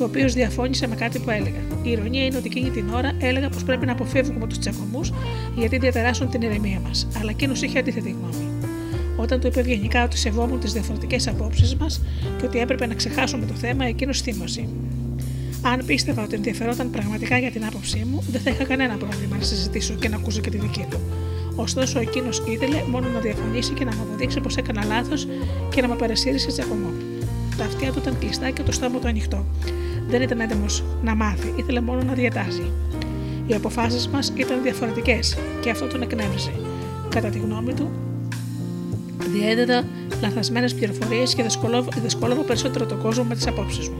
ο 0.00 0.04
οποίος 0.04 0.32
διαφώνησε 0.32 0.86
με 0.86 0.94
κάτι 0.94 1.18
που 1.18 1.30
έλεγα. 1.30 1.60
Η 1.82 1.90
ηρωνία 1.90 2.24
είναι 2.24 2.36
ότι 2.36 2.46
εκείνη 2.46 2.70
την 2.70 2.88
ώρα 2.94 3.12
έλεγα 3.18 3.48
πως 3.48 3.64
πρέπει 3.64 3.86
να 3.86 3.92
αποφεύγουμε 3.92 4.46
τους 4.46 4.58
τσακωμούς 4.58 5.12
γιατί 5.56 5.78
διαταράσσουν 5.78 6.28
την 6.28 6.42
ηρεμία 6.42 6.80
μας, 6.80 7.08
αλλά 7.20 7.30
εκείνος 7.30 7.62
είχε 7.62 7.78
αντίθετη 7.78 8.10
γνώμη. 8.10 8.48
Όταν 9.16 9.40
του 9.40 9.46
είπε 9.46 9.60
ευγενικά 9.60 10.04
ότι 10.04 10.16
σεβόμουν 10.16 10.60
τις 10.60 10.72
διαφορετικές 10.72 11.28
απόψεις 11.28 11.76
μας 11.76 12.02
και 12.38 12.46
ότι 12.46 12.58
έπρεπε 12.58 12.86
να 12.86 12.94
ξεχάσουμε 12.94 13.46
το 13.46 13.54
θέμα, 13.54 13.84
εκείνος 13.84 14.20
θύμωσε. 14.20 14.68
Αν 15.62 15.82
πίστευα 15.86 16.22
ότι 16.22 16.34
ενδιαφερόταν 16.34 16.90
πραγματικά 16.90 17.38
για 17.38 17.50
την 17.50 17.64
άποψή 17.64 18.06
μου, 18.10 18.22
δεν 18.30 18.40
θα 18.40 18.50
είχα 18.50 18.64
κανένα 18.64 18.96
πρόβλημα 18.96 19.36
να 19.36 19.42
συζητήσω 19.42 19.94
και 19.94 20.08
να 20.08 20.16
ακούσω 20.16 20.40
και 20.40 20.50
τη 20.50 20.58
δική 20.58 20.86
του. 20.90 21.00
Ωστόσο, 21.56 22.00
εκείνος 22.00 22.42
ήθελε 22.48 22.82
μόνο 22.90 23.08
να 23.08 23.20
διαφωνήσει 23.20 23.72
και 23.72 23.84
να 23.84 23.94
μου 23.94 24.02
αποδείξει 24.02 24.40
πως 24.40 24.56
έκανα 24.56 24.84
λάθος 24.84 25.26
και 25.70 25.80
να 25.80 25.88
με 25.88 25.96
παρασύρισε 25.96 26.46
τσακωμό. 26.46 26.90
Τα 27.56 27.64
αυτιά 27.64 27.92
του 27.92 27.98
ήταν 27.98 28.18
κλειστά 28.18 28.50
και 28.50 28.62
το 28.62 28.72
στόμα 28.72 28.98
του 28.98 29.08
ανοιχτό. 29.08 29.44
Δεν 30.08 30.22
ήταν 30.22 30.40
έτοιμος 30.40 30.84
να 31.02 31.14
μάθει, 31.14 31.54
ήθελε 31.56 31.80
μόνο 31.80 32.02
να 32.02 32.12
διατάζει. 32.12 32.70
Οι 33.46 33.54
αποφάσεις 33.54 34.08
μας 34.08 34.32
ήταν 34.34 34.62
διαφορετικές 34.62 35.38
και 35.60 35.70
αυτό 35.70 35.86
τον 35.86 36.02
εκνεύριζε. 36.02 36.52
Κατά 37.08 37.28
τη 37.28 37.38
γνώμη 37.38 37.74
του, 37.74 37.90
διέδετα 39.32 39.84
λαθασμένε 40.22 40.70
πληροφορίες 40.70 41.34
και 41.34 41.42
δυσκολεύω 42.02 42.42
περισσότερο 42.42 42.86
τον 42.86 43.02
κόσμο 43.02 43.24
με 43.24 43.34
τις 43.34 43.46
απόψεις 43.46 43.88
μου. 43.88 43.98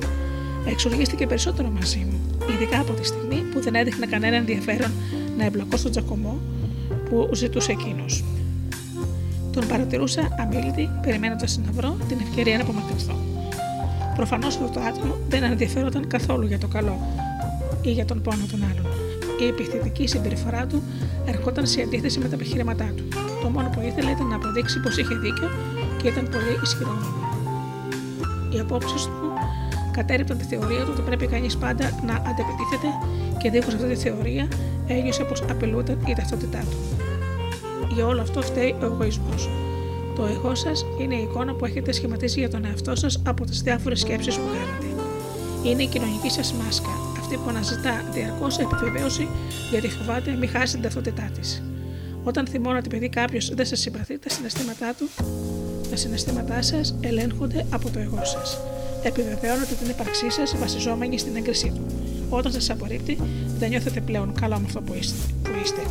Εξοργίστηκε 0.67 1.27
περισσότερο 1.27 1.71
μαζί 1.71 2.07
μου, 2.11 2.47
ειδικά 2.55 2.81
από 2.81 2.93
τη 2.93 3.07
στιγμή 3.07 3.43
που 3.53 3.61
δεν 3.61 3.75
έδειχνε 3.75 4.07
κανένα 4.07 4.37
ενδιαφέρον 4.37 4.91
να 5.39 5.45
εμπλακώ 5.45 5.77
στον 5.77 5.91
τζακωμό 5.91 6.39
που 7.11 7.31
ζητούσε 7.35 7.73
εκείνος. 7.73 8.25
Τον 9.53 9.67
παρατηρούσα 9.67 10.29
αμήλυτη, 10.41 10.91
περιμένοντας 11.03 11.61
να 11.67 11.73
βρω 11.73 11.97
την 12.09 12.19
ευκαιρία 12.21 12.57
να 12.57 12.63
απομακρυνθώ. 12.63 13.34
Προφανώς 14.17 14.57
αυτό 14.57 14.69
το 14.69 14.81
άτομο 14.81 15.17
δεν 15.29 15.43
ενδιαφέρονταν 15.43 16.07
καθόλου 16.07 16.47
για 16.47 16.59
το 16.59 16.67
καλό 16.67 16.99
ή 17.83 17.91
για 17.91 18.05
τον 18.05 18.23
πόνο 18.23 18.47
των 18.51 18.61
άλλων. 18.71 18.87
Η 19.41 19.47
επιθετική 19.47 20.07
συμπεριφορά 20.07 20.67
του 20.67 20.83
ερχόταν 21.27 21.67
σε 21.67 21.83
αντίθεση 21.83 22.19
με 22.19 22.29
τα 22.29 22.35
επιχειρήματά 22.35 22.93
του. 22.97 23.05
Το 23.43 23.49
μόνο 23.49 23.69
που 23.69 23.81
ήθελε 23.81 24.11
ήταν 24.11 24.27
να 24.27 24.37
αποδείξει 24.37 24.81
πως 24.81 24.97
είχε 24.97 25.15
δίκιο 25.15 25.49
και 26.03 26.09
ήταν 26.09 26.29
πολύ 26.29 26.59
ισχυρός. 26.62 27.12
Οι 28.51 28.59
απόψεις 28.59 29.05
του 29.05 29.33
κατέριπταν 29.91 30.39
τη 30.39 30.45
θεωρία 30.45 30.85
του 30.85 30.91
ότι 30.93 31.03
πρέπει 31.03 31.27
κανείς 31.27 31.57
πάντα 31.57 31.85
να 32.07 32.15
αντεπιτίθεται 32.15 32.89
και 33.39 33.51
δίχως 33.51 33.75
αυτή 33.75 33.89
τη 33.89 33.97
θεωρία 33.97 34.49
ένιωσε 34.87 35.25
πως 35.25 35.43
απειλούταν 35.51 35.99
η 36.07 36.12
ταυτότητά 36.12 36.59
του. 36.59 36.77
Για 37.95 38.07
όλο 38.07 38.21
αυτό 38.21 38.43
φταίει 38.43 38.75
ο 38.83 38.85
εγωισμός. 38.85 39.49
Το 40.17 40.27
εγώ 40.27 40.55
σας 40.55 40.87
είναι 41.01 41.15
η 41.15 41.23
εικόνα 41.23 41.55
που 41.55 41.65
έχετε 41.65 41.93
σχηματίσει 41.93 42.39
για 42.39 42.51
τον 42.51 42.65
εαυτό 42.65 42.95
σας 42.95 43.23
από 43.27 43.45
τις 43.45 43.61
διάφορες 43.62 44.01
σκέψεις 44.01 44.37
που 44.37 44.47
κάνετε. 44.47 45.03
Είναι 45.69 45.83
η 45.83 45.87
κοινωνική 45.87 46.31
σας 46.31 46.53
μάσκα, 46.53 46.91
αυτή 47.19 47.37
που 47.37 47.49
αναζητά 47.49 48.05
διαρκώς 48.12 48.59
επιβεβαίωση 48.59 49.29
γιατί 49.71 49.89
φοβάται 49.89 50.31
μην 50.31 50.49
χάσει 50.49 50.73
την 50.73 50.83
ταυτότητά 50.83 51.31
της. 51.39 51.62
Όταν 52.25 52.47
θυμώνει 52.47 52.79
ότι 52.79 52.89
παιδί 52.89 53.09
κάποιος 53.09 53.55
δεν 53.55 53.67
σας 53.67 53.81
συμπαθεί, 53.81 54.19
τα 54.19 54.29
συναισθήματά 54.29 54.95
του, 54.99 55.09
τα 55.91 55.97
συναισθήματά 55.97 56.62
σας 56.62 56.95
ελέγχονται 57.01 57.67
από 57.71 57.91
το 57.91 57.99
εγώ 57.99 58.25
σας. 58.25 58.61
Επιβεβαιώνετε 59.03 59.75
την 59.75 59.91
ύπαρξή 59.91 60.31
σας 60.31 60.57
βασιζόμενοι 60.59 61.19
στην 61.19 61.37
έγκρισή 61.37 61.73
του. 61.75 61.87
Όταν 62.29 62.53
σας 62.53 62.71
απορρίπτει, 62.71 63.19
δεν 63.59 63.69
νιώθετε 63.69 64.01
πλέον 64.01 64.35
καλά 64.41 64.59
με 64.59 64.65
αυτό 64.67 64.81
που 64.81 64.95
είστε. 64.95 65.17
Που 65.43 65.51
είστε. 65.62 65.83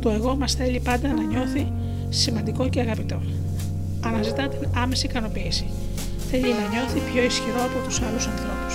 Το 0.00 0.10
εγώ 0.10 0.36
μας 0.36 0.54
θέλει 0.54 0.80
πάντα 0.80 1.08
να 1.08 1.22
νιώθει 1.22 1.72
σημαντικό 2.08 2.68
και 2.68 2.80
αγαπητό. 2.80 3.22
Αναζητά 4.00 4.48
την 4.48 4.68
άμεση 4.76 5.06
ικανοποίηση. 5.06 5.66
Θέλει 6.30 6.52
να 6.60 6.66
νιώθει 6.72 7.00
πιο 7.12 7.22
ισχυρό 7.22 7.62
από 7.68 7.78
τους 7.86 8.00
άλλους 8.06 8.26
ανθρώπους. 8.26 8.74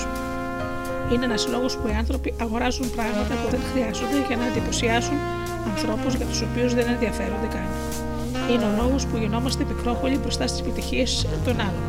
Είναι 1.12 1.26
ένας 1.26 1.48
λόγος 1.48 1.78
που 1.78 1.88
οι 1.88 1.94
άνθρωποι 2.02 2.34
αγοράζουν 2.42 2.92
πράγματα 2.96 3.34
που 3.40 3.48
δεν 3.54 3.60
χρειάζονται 3.72 4.20
για 4.28 4.38
να 4.38 4.46
εντυπωσιάσουν 4.46 5.18
ανθρώπους 5.72 6.14
για 6.14 6.26
τους 6.26 6.42
οποίους 6.42 6.74
δεν 6.74 6.88
ενδιαφέρονται 6.88 7.48
καν. 7.56 7.68
Είναι 8.52 8.66
ο 8.72 8.74
λόγος 8.82 9.06
που 9.06 9.18
γινόμαστε 9.18 9.64
πικρόχολοι 9.64 10.18
μπροστά 10.18 10.48
στις 10.48 10.60
επιτυχίες 10.60 11.28
των 11.46 11.56
άλλων. 11.68 11.86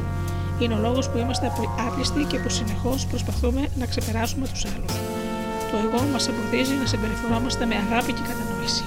Είναι 0.60 0.74
ο 0.74 0.78
λόγος 0.78 1.08
που 1.10 1.18
είμαστε 1.18 1.52
άπλιστοι 1.86 2.22
και 2.30 2.38
που 2.38 2.48
συνεχώς 2.48 3.06
προσπαθούμε 3.06 3.62
να 3.78 3.86
ξεπεράσουμε 3.86 4.46
τους 4.52 4.64
άλλους. 4.64 4.92
Το 5.70 5.76
εγώ 5.84 6.00
μας 6.12 6.28
εμποδίζει 6.28 6.74
να 6.82 6.86
συμπεριφερόμαστε 6.86 7.64
με 7.66 7.74
αγάπη 7.84 8.12
και 8.12 8.24
κατανόηση. 8.30 8.84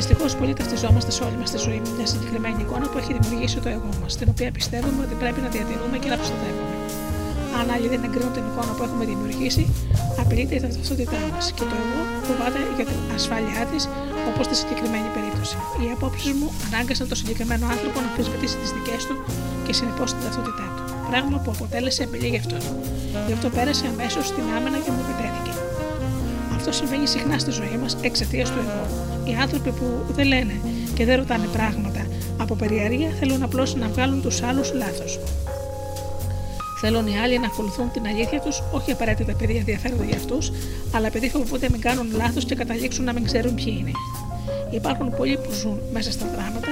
Δυστυχώς, 0.00 0.32
πολλοί 0.38 0.54
ταυτιζόμαστε 0.60 1.10
σε 1.16 1.22
όλη 1.26 1.36
μας 1.42 1.50
της 1.52 1.60
ζωή 1.66 1.80
με 1.84 1.90
μια 1.96 2.06
συγκεκριμένη 2.12 2.58
εικόνα 2.64 2.86
που 2.90 2.98
έχει 3.02 3.12
δημιουργήσει 3.18 3.58
το 3.64 3.68
εγώ 3.76 3.90
μας, 4.00 4.12
την 4.18 4.28
οποία 4.32 4.50
πιστεύουμε 4.58 5.00
ότι 5.06 5.14
πρέπει 5.22 5.40
να 5.44 5.48
διατηρούμε 5.54 5.96
και 6.02 6.08
να 6.12 6.16
προστατεύουμε. 6.20 6.74
Αν 7.58 7.66
άλλοι 7.74 7.88
δεν 7.92 8.00
εγκρίνουν 8.06 8.32
την 8.36 8.44
εικόνα 8.50 8.72
που 8.76 8.82
έχουμε 8.86 9.04
δημιουργήσει, 9.12 9.64
απειλείται 10.22 10.54
η 10.58 10.60
ταυτότητά 10.64 11.20
μας 11.32 11.44
και 11.56 11.64
το 11.70 11.76
εγώ 11.84 12.00
φοβάται 12.26 12.60
για 12.76 12.86
την 12.90 13.00
ασφάλειά 13.18 13.62
της, 13.70 13.82
όπως 14.30 14.44
στη 14.48 14.54
συγκεκριμένη 14.60 15.08
περίπτωση. 15.16 15.56
Οι 15.80 15.86
απόψεις 15.96 16.32
μου 16.38 16.48
ανάγκασαν 16.66 17.06
τον 17.10 17.18
συγκεκριμένο 17.20 17.64
άνθρωπο 17.74 17.96
να 18.04 18.08
αμφισβητήσει 18.10 18.56
τις 18.62 18.70
δικές 18.76 19.00
του 19.08 19.14
και 19.66 19.72
συνεπώς 19.78 20.08
την 20.14 20.22
ταυτότητά 20.26 20.66
του. 20.74 20.82
πράγμα 21.10 21.36
που 21.42 21.50
αποτέλεσε 21.56 22.02
απειλή 22.06 22.28
για 22.34 22.40
αυτόν. 22.44 22.62
Γι' 23.28 23.34
αυτό 23.36 23.48
πέρασε 23.56 23.84
αμέσως 23.92 24.24
στην 24.32 24.44
άμενα 24.56 24.78
και 24.84 24.90
μου 24.94 25.02
επιτέθηκε. 25.04 25.52
Αυτό 26.56 26.70
συμβαίνει 26.78 27.06
συχνά 27.14 27.36
στη 27.44 27.50
ζωή 27.58 27.76
μας 27.82 27.92
εξαιτίας 28.08 28.48
του 28.52 28.58
εγώ. 28.66 29.17
Οι 29.28 29.34
άνθρωποι 29.40 29.70
που 29.70 30.12
δεν 30.12 30.26
λένε 30.26 30.60
και 30.94 31.04
δεν 31.04 31.16
ρωτάνε 31.16 31.46
πράγματα 31.52 32.06
από 32.38 32.54
περιέργεια 32.54 33.10
θέλουν 33.18 33.42
απλώς 33.42 33.74
να 33.74 33.88
βγάλουν 33.88 34.22
τους 34.22 34.42
άλλους 34.42 34.72
λάθος. 34.72 35.18
Θέλουν 36.80 37.06
οι 37.06 37.18
άλλοι 37.18 37.38
να 37.38 37.46
ακολουθούν 37.46 37.90
την 37.92 38.06
αλήθεια 38.06 38.40
τους, 38.40 38.62
όχι 38.70 38.92
απαραίτητα 38.92 39.30
επειδή 39.30 39.56
ενδιαφέρονται 39.56 40.04
για 40.04 40.16
αυτούς, 40.16 40.52
αλλά 40.94 41.06
επειδή 41.06 41.28
φοβούνται 41.28 41.68
μην 41.70 41.80
κάνουν 41.80 42.06
λάθος 42.16 42.44
και 42.44 42.54
καταλήξουν 42.54 43.04
να 43.04 43.12
μην 43.12 43.24
ξέρουν 43.24 43.54
ποιοι 43.54 43.76
είναι. 43.80 43.90
Υπάρχουν 44.70 45.16
πολλοί 45.16 45.36
που 45.36 45.50
ζουν 45.52 45.80
μέσα 45.92 46.12
στα 46.12 46.26
δράματα 46.26 46.68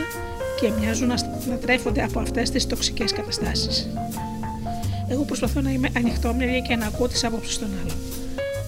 και 0.61 0.71
μοιάζουν 0.81 1.09
να 1.49 1.57
τρέφονται 1.61 2.03
από 2.03 2.21
αυτές 2.21 2.51
τις 2.51 2.67
τοξικές 2.67 3.13
καταστάσεις. 3.13 3.89
Εγώ 5.09 5.23
προσπαθώ 5.23 5.61
να 5.61 5.71
είμαι 5.71 5.89
ανοιχτόμυαλη 5.97 6.63
και 6.63 6.77
να 6.77 6.87
ακούω 6.87 7.09
τις 7.09 7.25
απόψεις 7.25 7.59
των 7.59 7.69
άλλων. 7.81 8.06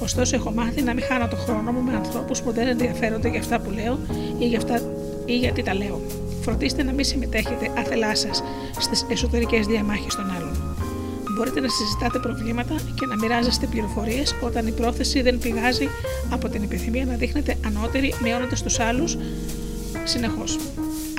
Ωστόσο, 0.09 0.36
έχω 0.36 0.50
μάθει 0.50 0.82
να 0.82 0.94
μην 0.94 1.04
χάνω 1.04 1.28
το 1.28 1.36
χρόνο 1.36 1.72
μου 1.72 1.82
με 1.82 1.94
ανθρώπους 1.94 2.42
που 2.42 2.52
δεν 2.52 2.66
ενδιαφέρονται 2.66 3.28
για 3.28 3.40
αυτά 3.40 3.61
που 3.61 3.70
λέω 3.70 3.98
ή, 4.38 4.46
για 4.46 4.59
αυτά, 4.59 4.80
ή 5.24 5.36
γιατί 5.36 5.62
τα 5.62 5.74
λέω. 5.74 6.00
Φροντίστε 6.42 6.82
να 6.82 6.92
μην 6.92 7.04
συμμετέχετε 7.04 7.70
αθελά 7.78 8.14
σας 8.14 8.42
στις 8.78 9.06
εσωτερικές 9.09 9.66
διαμάχες 9.66 10.14
των 10.14 10.30
άλλων. 10.36 10.76
Μπορείτε 11.36 11.61
να 11.61 11.68
συζητάτε 11.68 12.18
προβλήματα 12.18 12.74
και 12.74 13.06
να 13.06 13.16
μοιράζεστε 13.16 13.66
πληροφορίες 13.66 14.34
όταν 14.40 14.66
η 14.66 14.70
πρόθεση 14.70 15.22
δεν 15.22 15.38
πηγάζει 15.38 15.88
από 16.30 16.48
την 16.48 16.62
επιθυμία 16.62 17.04
να 17.04 17.14
δείχνετε 17.14 17.56
ανώτεροι, 17.66 18.14
μειώνοντας 18.22 18.62
τους 18.62 18.80
άλλους 18.80 19.16
συνεχώς. 20.04 20.59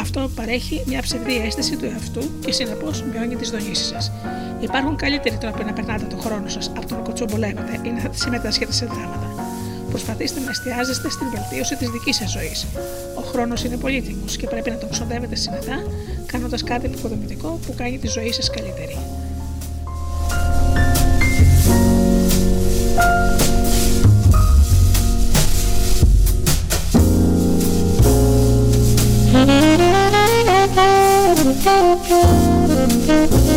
Αυτό 0.10 0.30
παρέχει 0.36 0.84
μια 0.86 1.02
ψευδή 1.02 1.36
αίσθηση 1.46 1.76
του 1.76 1.86
εαυτού 1.86 2.40
και 2.40 2.52
συνεπώς 2.52 3.04
μειώνει 3.04 3.36
τις 3.36 3.50
δονήσεις 3.50 3.88
σας. 3.88 4.12
Υπάρχουν 4.60 4.96
καλύτεροι 4.96 5.38
τρόποι 5.38 5.64
να 5.64 5.74
περνάτε 5.74 6.06
τον 6.06 6.20
χρόνο 6.20 6.50
σας 6.50 6.72
από 6.78 6.88
το 6.88 6.96
να 6.96 7.02
κοτσομπολεύετε 7.02 7.80
ή 7.84 7.90
να 7.90 8.14
συμμετάσχετε 8.14 8.72
σε 8.72 8.86
δράματα. 8.86 9.46
Προσπαθήστε 9.90 10.40
να 10.40 10.50
εστιάζεστε 10.50 11.10
στην 11.10 11.28
βελτίωση 11.30 11.76
της 11.76 11.90
δικής 11.90 12.16
σας 12.16 12.32
ζωής. 12.32 12.68
Ο 13.16 13.22
χρόνος 13.22 13.64
είναι 13.64 13.78
πολύτιμος 13.78 14.38
και 14.38 14.48
πρέπει 14.48 14.70
να 14.70 14.78
τον 14.78 14.90
ξοδεύετε 14.90 15.36
συνετά, 15.36 15.84
κάνοντας 16.26 16.64
κάτι 16.64 16.86
επικοδομητικό 16.86 17.60
που 17.66 17.74
κάνει 17.76 17.98
τη 17.98 18.08
ζωή 18.08 18.32
σας 18.32 18.50
καλύτερη. 18.50 18.98
τη 29.46 29.79
Thank 31.52 32.10
you. 32.10 33.49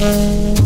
Thank 0.00 0.60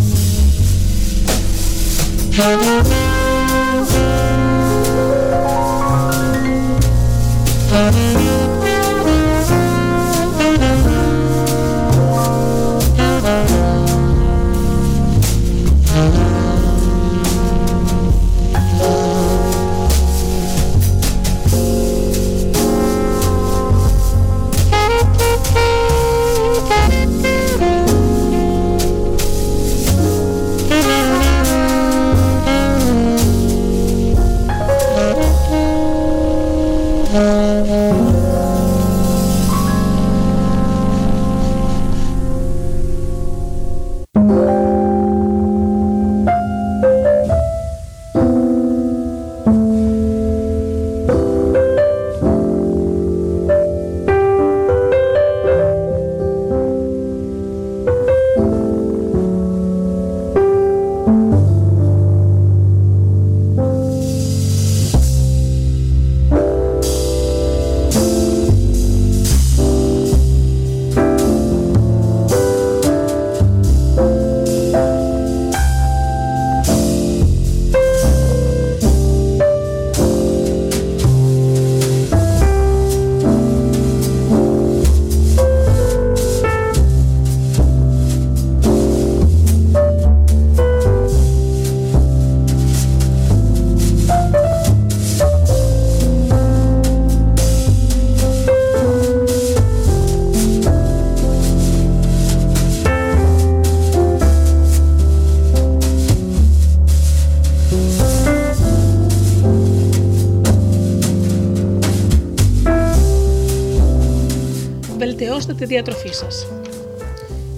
σας. 116.14 116.46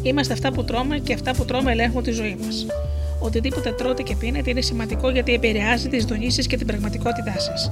Είμαστε 0.03 0.33
αυτά 0.33 0.53
που 0.53 0.65
τρώμε 0.65 0.99
και 0.99 1.13
αυτά 1.13 1.35
που 1.35 1.45
τρώμε 1.45 1.73
ελέγχουν 1.73 2.03
τη 2.03 2.11
ζωή 2.11 2.37
μας. 2.45 2.67
Οτιδήποτε 3.21 3.73
τρώτε 3.73 4.03
και 4.03 4.17
πίνετε 4.17 4.51
είναι 4.51 4.61
σημαντικό 4.61 5.11
γιατί 5.11 5.35
επηρεάζει 5.35 5.89
τις 5.89 6.05
δονήσεις 6.05 6.47
και 6.47 6.57
την 6.57 6.67
πραγματικότητά 6.67 7.35
σας. 7.39 7.71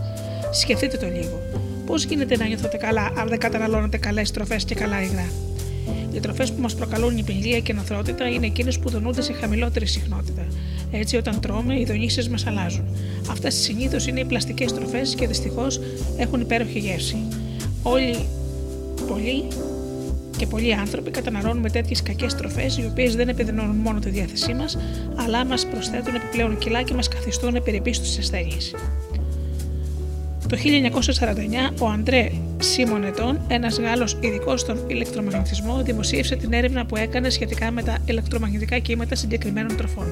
Σκεφτείτε 0.53 0.97
το 0.97 1.07
λίγο. 1.07 1.41
Πώς 1.87 2.05
γίνεται 2.05 2.37
να 2.37 2.47
νιώθετε 2.47 2.77
καλά 2.77 3.13
αν 3.17 3.29
δεν 3.29 3.39
καταναλώνετε 3.39 3.97
καλές 3.97 4.31
τροφές 4.31 4.65
και 4.65 4.75
καλά 4.75 5.03
υγρά; 5.03 5.29
Οι 6.13 6.21
τροφές 6.21 6.53
που 6.53 6.61
μας 6.61 6.75
προκαλούν 6.75 7.17
υπηρεσία 7.17 7.61
και 7.61 7.73
νοθρότητα 7.73 8.29
είναι 8.29 8.47
εκείνες 8.47 8.79
που 8.79 8.91
δονούνται 8.91 9.23
σε 9.23 9.33
χαμηλότερη 9.33 9.87
συχνότητα. 9.87 10.47
Έτσι, 10.93 11.17
όταν 11.17 11.41
τρώμε, 11.41 11.81
οι 11.81 11.85
δονήσεις 11.85 12.29
μας 12.29 12.47
αλλάζουν. 12.47 12.85
Αυτές 13.31 13.55
συνήθως 13.55 14.07
είναι 14.07 14.21
οι 14.21 14.25
πλαστικές 14.25 14.73
τροφές 14.73 15.15
και 15.15 15.27
δυστυχώς 15.27 15.81
έχουν 16.17 16.41
υπέροχη 16.41 16.79
γεύση. 16.79 17.17
Όλοι 17.83 18.27
πολλοί 19.09 19.45
και 20.37 20.47
πολλοί 20.47 20.75
άνθρωποι 20.75 21.11
καταναλώνουμε 21.11 21.71
τέτοιες 21.71 22.03
κακές 22.03 22.35
τροφές, 22.35 22.79
οι 22.79 22.87
οποίες 22.91 23.17
δεν 23.17 23.29
επιδεινώνουν 23.29 23.77
μόνο 23.77 23.99
τη 23.99 24.11
διάθεσή 24.11 24.55
μας, 24.55 24.79
αλλά 25.17 25.45
μας 25.45 25.67
προσθέτουν 25.67 26.15
επιπλέον 26.15 26.59
κιλά 26.59 26.83
και 26.83 26.95
μας 26.95 27.09
καθιστούν 27.09 27.63
περιπεί 27.63 27.93
στις 27.93 28.19
ασθένειες. 28.19 28.75
Το 30.49 30.57
1949 30.57 31.73
ο 31.79 31.89
Αντρέ 31.89 32.31
Σιμονετών, 32.59 33.41
ένας 33.49 33.79
Γάλλος 33.79 34.17
ειδικός 34.21 34.61
στον 34.61 34.79
ηλεκτρομαγνητισμό, 34.87 35.83
δημοσίευσε 35.83 36.37
την 36.37 36.53
έρευνα 36.53 36.87
που 36.87 36.97
έκανε 36.97 37.31
σχετικά 37.31 37.71
με 37.71 37.83
τα 37.83 37.99
ηλεκτρομαγνητικά 38.05 38.79
κύματα 38.79 39.15
συγκεκριμένων 39.15 39.77
τροφών. 39.77 40.07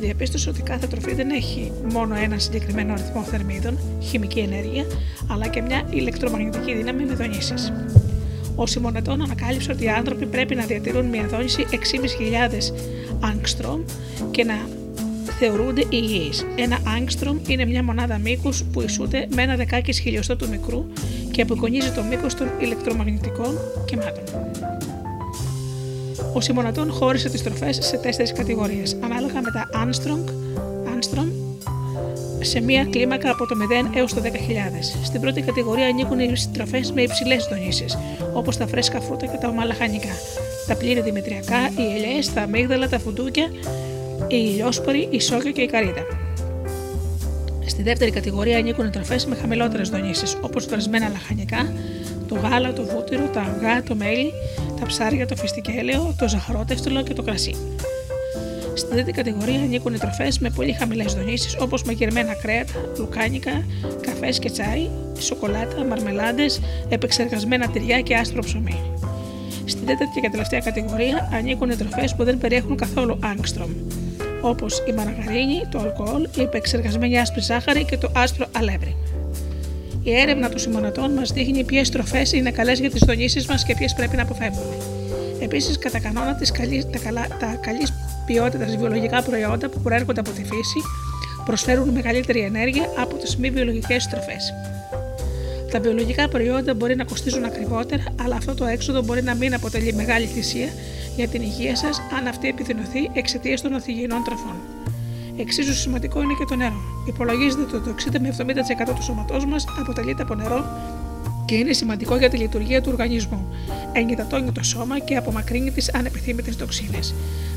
Διαπίστωσε 0.00 0.48
ότι 0.48 0.62
κάθε 0.62 0.86
τροφή 0.86 1.14
δεν 1.14 1.30
έχει 1.30 1.72
μόνο 1.92 2.14
ένα 2.14 2.38
συγκεκριμένο 2.38 2.92
αριθμό 2.92 3.22
θερμίδων, 3.22 3.78
χημική 4.02 4.38
ενέργεια, 4.38 4.84
αλλά 5.30 5.46
και 5.46 5.62
μια 5.62 5.82
ηλεκτρομαγνητική 5.90 6.74
δύναμη 6.74 7.04
με 7.04 7.14
δονήσεις. 7.14 7.72
Ο 8.56 8.66
Σιμονετών 8.66 9.22
ανακάλυψε 9.22 9.72
ότι 9.72 9.84
οι 9.84 9.88
άνθρωποι 9.88 10.26
πρέπει 10.26 10.54
να 10.54 10.64
διατηρούν 10.64 11.06
μια 11.06 11.26
δόνηση 11.26 11.66
6.500 11.70 11.76
άγκστρομ 13.20 13.80
και 14.30 14.44
να 14.44 14.54
θεωρούνται 15.38 15.84
υγιείς. 15.88 16.44
Ένα 16.56 16.78
άγκστρομ 16.96 17.38
είναι 17.46 17.64
μια 17.64 17.84
μονάδα 17.84 18.18
μήκους 18.18 18.64
που 18.72 18.80
ισούται 18.80 19.26
με 19.34 19.42
ένα 19.42 19.56
δεκάκι 19.56 19.92
χιλιοστό 19.92 20.36
του 20.36 20.48
μικρού 20.48 20.86
και 21.30 21.42
απεικονίζει 21.42 21.90
το 21.90 22.02
μήκος 22.02 22.34
των 22.34 22.46
ηλεκτρομαγνητικών 22.60 23.58
κυμάτων. 23.84 24.24
Ο 26.34 26.40
Σιμονατών 26.40 26.90
χώρισε 26.90 27.28
τις 27.28 27.42
τροφές 27.42 27.78
σε 27.80 27.96
τέσσερις 27.96 28.32
κατηγορίες, 28.32 28.96
ανάλογα 29.00 29.40
με 29.42 29.50
τα 29.50 29.68
Armstrong, 29.72 30.30
Armstrong 30.88 31.43
σε 32.44 32.60
μία 32.60 32.84
κλίμακα 32.84 33.30
από 33.30 33.46
το 33.46 33.54
0 33.92 33.96
έως 33.96 34.14
το 34.14 34.20
10.000. 34.24 34.28
Στην 35.04 35.20
πρώτη 35.20 35.40
κατηγορία 35.40 35.86
ανήκουν 35.86 36.18
οι 36.18 36.32
τροφέ 36.52 36.80
με 36.94 37.02
υψηλές 37.02 37.46
δονήσεις, 37.50 37.98
όπως 38.32 38.56
τα 38.56 38.66
φρέσκα 38.66 39.00
φρούτα 39.00 39.26
και 39.26 39.36
τα 39.36 39.48
ομαλαχανικά, 39.48 40.14
τα 40.66 40.76
πλήρη 40.76 41.00
δημητριακά, 41.00 41.58
οι 41.78 41.94
ελιέ, 41.94 42.32
τα 42.34 42.42
αμύγδαλα, 42.42 42.88
τα 42.88 42.98
φουντούκια, 42.98 43.44
η 44.28 44.36
ηλιόσπορη, 44.50 45.08
η 45.10 45.20
σόγια 45.20 45.50
και 45.50 45.60
η 45.60 45.66
καρύδα. 45.66 46.06
Στη 47.66 47.82
δεύτερη 47.82 48.10
κατηγορία 48.10 48.58
ανήκουν 48.58 48.90
τροφές 48.90 49.26
με 49.26 49.34
χαμηλότερες 49.34 49.88
δονήσεις, 49.88 50.36
όπως 50.40 50.66
βρασμένα 50.66 51.08
λαχανικά, 51.08 51.72
το 52.28 52.34
γάλα, 52.34 52.72
το 52.72 52.84
βούτυρο, 52.84 53.26
τα 53.26 53.40
αυγά, 53.40 53.82
το 53.82 53.94
μέλι, 53.94 54.32
τα 54.80 54.86
ψάρια, 54.86 55.26
το 55.26 55.36
φιστικέλαιο, 55.36 56.14
το 56.18 56.28
ζαχαρότευτλο 56.28 57.02
και 57.02 57.14
το 57.14 57.22
κρασί. 57.22 57.54
Στην 58.74 58.90
τρίτη 58.90 59.12
κατηγορία 59.12 59.60
ανήκουν 59.60 59.94
οι 59.94 59.98
τροφές 59.98 60.38
με 60.38 60.50
πολύ 60.50 60.72
χαμηλές 60.72 61.14
δονήσεις 61.14 61.56
όπως 61.60 61.82
μαγειρεμένα 61.82 62.34
κρέατα, 62.34 62.72
λουκάνικα, 62.98 63.64
καφές 64.00 64.38
και 64.38 64.50
τσάι, 64.50 64.88
σοκολάτα, 65.18 65.84
μαρμελάντε, 65.84 66.46
επεξεργασμένα 66.88 67.68
τυριά 67.68 68.00
και 68.00 68.14
άστρο 68.14 68.42
ψωμί. 68.42 68.80
Στην 69.64 69.86
τέταρτη 69.86 70.20
και 70.20 70.28
τελευταία 70.30 70.60
κατηγορία 70.60 71.28
ανήκουν 71.32 71.70
οι 71.70 71.76
τροφές 71.76 72.14
που 72.14 72.24
δεν 72.24 72.38
περιέχουν 72.38 72.76
καθόλου 72.76 73.18
άγκστρομ, 73.22 73.70
όπως 74.40 74.82
η 74.88 74.92
μαργαρίνη, 74.92 75.62
το 75.70 75.78
αλκοόλ, 75.78 76.28
η 76.36 76.42
επεξεργασμένη 76.42 77.18
άσπρη 77.18 77.40
ζάχαρη 77.40 77.84
και 77.84 77.96
το 77.96 78.10
άσπρο 78.14 78.46
αλεύρι. 78.56 78.96
Η 80.02 80.16
έρευνα 80.16 80.48
των 80.48 80.58
συμμονατών 80.58 81.12
μας 81.12 81.32
δείχνει 81.32 81.64
ποιες 81.64 81.90
τροφές 81.90 82.32
είναι 82.32 82.50
καλές 82.50 82.78
για 82.78 82.90
τις 82.90 83.02
δονήσεις 83.06 83.46
μας 83.46 83.64
και 83.64 83.74
ποιες 83.74 83.94
πρέπει 83.94 84.16
να 84.16 84.22
αποφεύγουμε. 84.22 84.76
Επίσης, 85.40 85.78
κατά 85.78 86.00
κανόνα, 86.00 86.34
τις 86.34 86.50
καλή, 86.50 86.86
τα, 86.92 86.98
καλά, 86.98 87.26
τα 87.40 87.58
καλή 87.60 87.86
ποιότητας 88.26 88.76
βιολογικά 88.76 89.22
προϊόντα 89.22 89.68
που 89.68 89.80
προέρχονται 89.80 90.20
από 90.20 90.30
τη 90.30 90.44
φύση 90.44 90.80
προσφέρουν 91.44 91.88
μεγαλύτερη 91.88 92.40
ενέργεια 92.40 92.88
από 92.98 93.16
τις 93.16 93.36
μη 93.36 93.50
βιολογικές 93.50 94.06
τροφέ. 94.06 94.36
Τα 95.72 95.80
βιολογικά 95.80 96.28
προϊόντα 96.28 96.74
μπορεί 96.74 96.96
να 96.96 97.04
κοστίζουν 97.04 97.44
ακριβότερα, 97.44 98.04
αλλά 98.24 98.36
αυτό 98.36 98.54
το 98.54 98.64
έξοδο 98.64 99.02
μπορεί 99.02 99.22
να 99.22 99.34
μην 99.34 99.54
αποτελεί 99.54 99.92
μεγάλη 99.92 100.26
θυσία 100.26 100.68
για 101.16 101.28
την 101.28 101.42
υγεία 101.42 101.76
σας 101.76 102.00
αν 102.18 102.26
αυτή 102.26 102.48
επιδεινωθεί 102.48 103.10
εξαιτίας 103.12 103.60
των 103.60 103.72
οθυγιεινών 103.72 104.24
τροφών. 104.24 104.54
Εξίσου 105.36 105.74
σημαντικό 105.74 106.22
είναι 106.22 106.34
και 106.38 106.44
το 106.44 106.56
νερό. 106.56 106.80
Υπολογίζεται 107.08 107.76
ότι 107.76 107.88
το 107.88 107.94
60 108.12 108.20
με 108.20 108.34
70% 108.90 108.94
του 108.94 109.02
σώματός 109.02 109.46
μας 109.46 109.66
αποτελείται 109.80 110.22
από 110.22 110.34
νερό 110.34 110.64
και 111.44 111.54
είναι 111.54 111.72
σημαντικό 111.72 112.16
για 112.16 112.30
τη 112.30 112.36
λειτουργία 112.36 112.80
του 112.82 112.88
οργανισμού. 112.92 113.48
Εγκυτατώνει 113.92 114.52
το 114.52 114.62
σώμα 114.62 114.98
και 114.98 115.16
απομακρύνει 115.16 115.70
τις 115.70 115.94
ανεπιθύμητες 115.94 116.56
τοξίνες. 116.56 117.14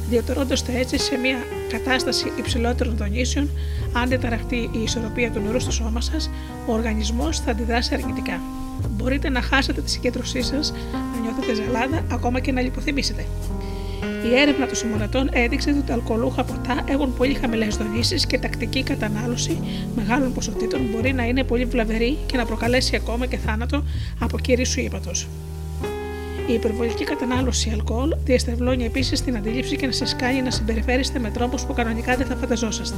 Διατηρώντας 0.09 0.65
το 0.65 0.71
έτσι 0.75 0.97
σε 0.97 1.17
μια 1.17 1.37
κατάσταση 1.69 2.31
υψηλότερων 2.37 2.97
δονήσεων, 2.97 3.49
αν 3.93 4.09
δεν 4.09 4.19
ταραχτεί 4.19 4.55
η 4.55 4.79
ισορροπία 4.83 5.31
του 5.31 5.39
νερού 5.39 5.59
στο 5.59 5.71
σώμα 5.71 6.01
σας, 6.01 6.29
ο 6.67 6.73
οργανισμός 6.73 7.39
θα 7.39 7.51
αντιδράσει 7.51 7.93
αρνητικά. 7.93 8.39
Μπορείτε 8.89 9.29
να 9.29 9.41
χάσετε 9.41 9.81
τη 9.81 9.89
συγκέντρωσή 9.89 10.41
σας, 10.41 10.73
να 11.13 11.19
νιώθετε 11.21 11.53
ζαλάδα, 11.53 12.05
ακόμα 12.11 12.39
και 12.39 12.51
να 12.51 12.61
λιποθυμήσετε. 12.61 13.25
Η 14.31 14.35
έρευνα 14.35 14.65
των 14.65 14.75
συμμονατών 14.75 15.29
έδειξε 15.31 15.69
ότι 15.69 15.81
τα 15.81 15.93
αλκοολούχα 15.93 16.43
ποτά 16.43 16.83
έχουν 16.85 17.13
πολύ 17.13 17.33
χαμηλές 17.33 17.75
δονήσεις 17.75 18.25
και 18.25 18.37
τακτική 18.37 18.83
κατανάλωση 18.83 19.59
μεγάλων 19.95 20.33
ποσοτήτων 20.33 20.81
μπορεί 20.91 21.13
να 21.13 21.23
είναι 21.23 21.43
πολύ 21.43 21.65
βλαβερή 21.65 22.17
και 22.25 22.37
να 22.37 22.45
προκαλέσει 22.45 22.95
ακόμα 22.95 23.25
και 23.25 23.37
θάνατο 23.37 23.83
από 24.19 24.37
σου 24.63 24.79
ύπατος. 24.79 25.27
Η 26.47 26.53
υπερβολική 26.53 27.03
κατανάλωση 27.03 27.69
αλκοόλ 27.69 28.15
διαστρεβλώνει 28.23 28.85
επίσης 28.85 29.21
την 29.21 29.37
αντίληψη 29.37 29.75
και 29.75 29.85
να 29.85 29.91
σα 29.91 30.15
κάνει 30.15 30.41
να 30.41 30.51
συμπεριφέρεστε 30.51 31.19
με 31.19 31.29
τρόπους 31.29 31.65
που 31.65 31.73
κανονικά 31.73 32.15
δεν 32.15 32.25
θα 32.25 32.35
φανταζόσαστε. 32.35 32.97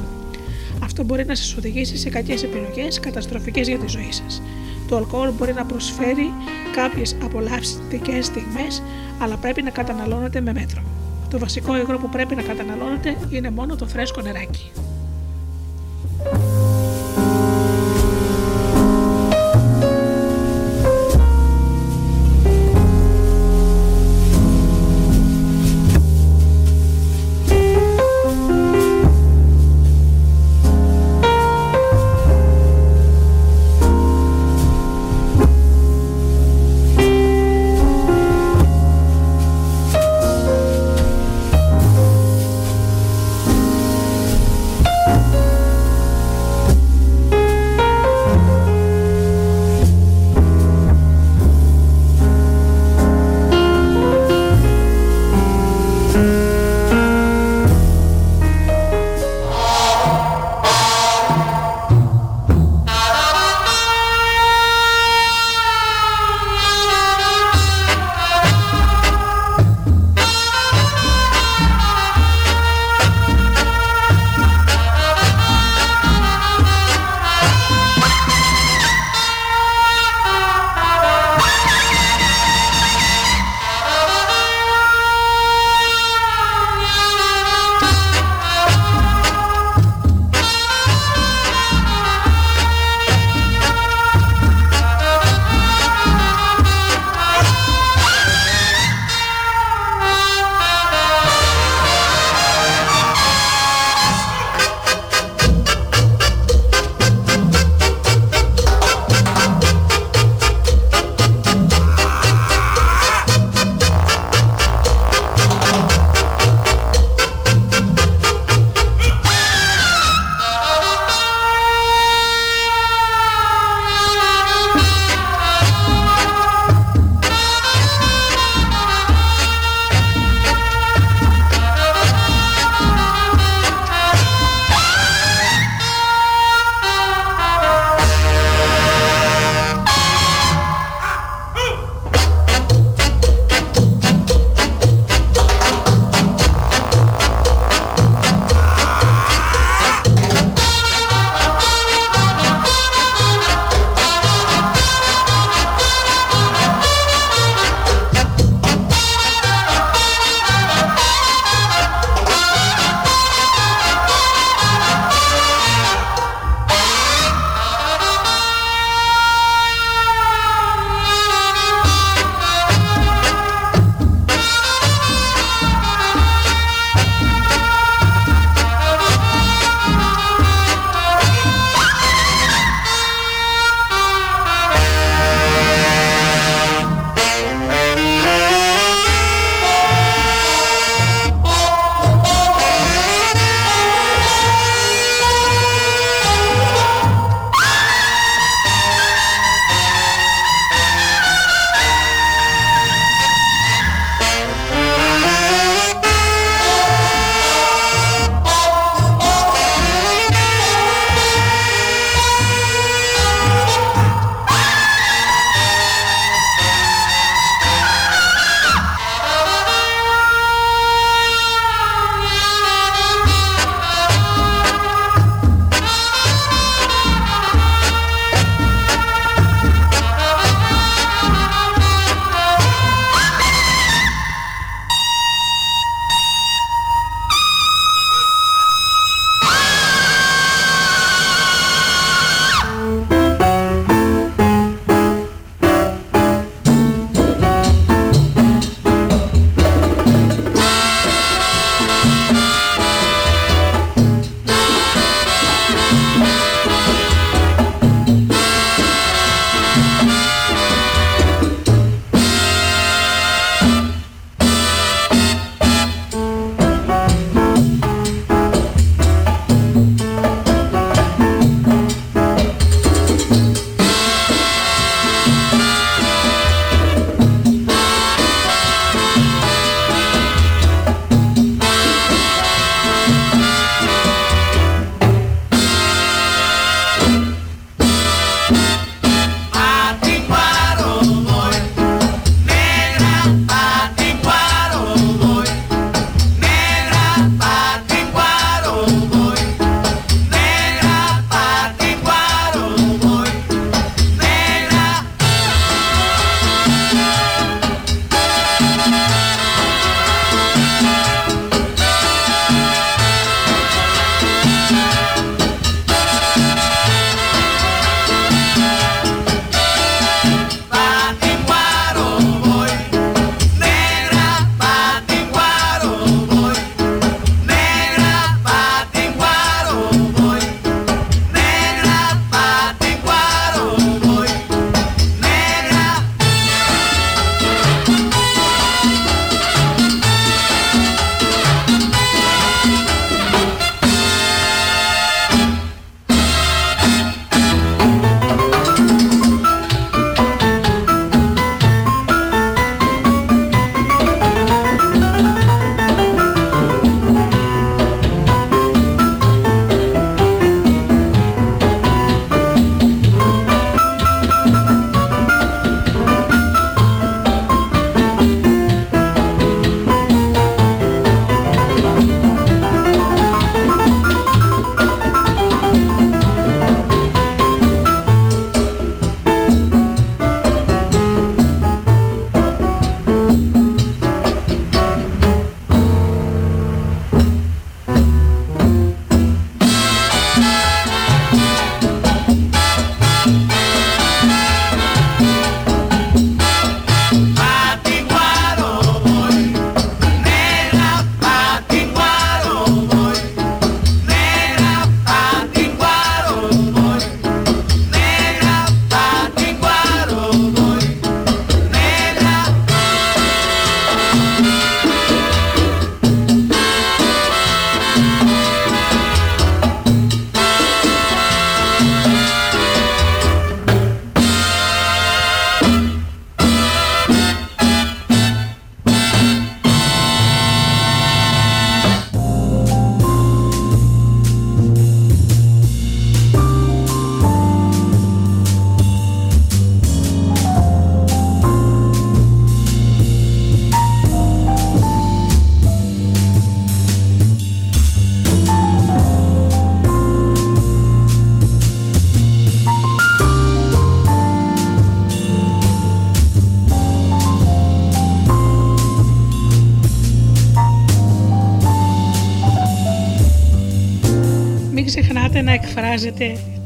Αυτό 0.82 1.04
μπορεί 1.04 1.24
να 1.24 1.34
σας 1.34 1.56
οδηγήσει 1.56 1.96
σε 1.96 2.10
κακές 2.10 2.42
επιλογές, 2.42 3.00
καταστροφικές 3.00 3.68
για 3.68 3.78
τη 3.78 3.86
ζωή 3.86 4.12
σας. 4.12 4.42
Το 4.88 4.96
αλκοόλ 4.96 5.30
μπορεί 5.30 5.52
να 5.52 5.64
προσφέρει 5.64 6.32
κάποιες 6.74 7.16
απολαυστικές 7.22 8.26
στιγμές, 8.26 8.82
αλλά 9.18 9.36
πρέπει 9.36 9.62
να 9.62 9.70
καταναλώνετε 9.70 10.40
με 10.40 10.52
μέτρο. 10.52 10.82
Το 11.30 11.38
βασικό 11.38 11.76
υγρό 11.76 11.98
που 11.98 12.08
πρέπει 12.08 12.34
να 12.34 12.42
καταναλώνετε 12.42 13.16
είναι 13.30 13.50
μόνο 13.50 13.76
το 13.76 13.86
φρέσκο 13.86 14.20
νεράκι. 14.20 14.70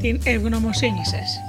Την 0.04 0.20
ευγνωμοσύνη 0.24 1.04
σας. 1.04 1.40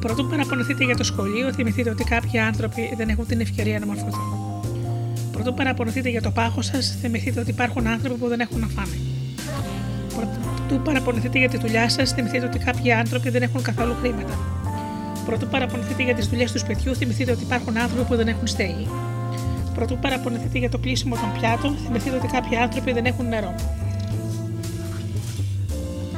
Πρωτού 0.00 0.26
παραπονεθείτε 0.26 0.84
για 0.84 0.96
το 0.96 1.04
σχολείο, 1.04 1.52
θυμηθείτε 1.52 1.90
ότι 1.90 2.04
κάποιοι 2.04 2.38
άνθρωποι 2.38 2.94
δεν 2.96 3.08
έχουν 3.08 3.26
την 3.26 3.40
ευκαιρία 3.40 3.78
να 3.78 3.86
μορφωθούν. 3.86 4.28
Πρωτού 5.32 5.54
παραπονεθείτε 5.54 6.08
για 6.08 6.22
το 6.22 6.30
πάχος 6.30 6.66
σας, 6.66 6.96
θυμηθείτε 7.00 7.40
ότι 7.40 7.50
υπάρχουν 7.50 7.86
άνθρωποι 7.86 8.18
που 8.18 8.28
δεν 8.28 8.40
έχουν 8.40 8.60
να 8.60 8.66
φάνε. 8.66 8.96
Πρωτού 10.16 10.82
παραπονεθείτε 10.84 11.38
για 11.38 11.48
τη 11.48 11.58
δουλειά 11.58 11.88
σας, 11.88 12.10
θυμηθείτε 12.10 12.46
ότι 12.46 12.58
κάποιοι 12.58 12.92
άνθρωποι 12.92 13.30
δεν 13.30 13.42
έχουν 13.42 13.62
καθόλου 13.62 13.94
χρήματα. 14.00 14.38
Πρωτού 15.26 15.46
παραπονεθείτε 15.46 16.02
για 16.02 16.14
τις 16.14 16.26
δουλειές 16.26 16.52
του 16.52 16.58
σπιτιού, 16.58 16.94
θυμηθείτε 16.94 17.32
ότι 17.32 17.42
υπάρχουν 17.42 17.78
άνθρωποι 17.78 18.04
που 18.04 18.16
δεν 18.16 18.28
έχουν 18.28 18.46
στέγη. 18.46 18.88
Πρωτού 19.74 19.98
παραπονεθείτε 19.98 20.58
για 20.58 20.68
το 20.68 20.78
κλείσιμο 20.78 21.14
των 21.14 21.32
πιάτων, 21.40 21.76
θυμηθείτε 21.84 22.16
ότι 22.16 22.26
κάποιοι 22.26 22.56
άνθρωποι 22.56 22.92
δεν 22.92 23.04
έχουν 23.04 23.28
νερό. 23.28 23.54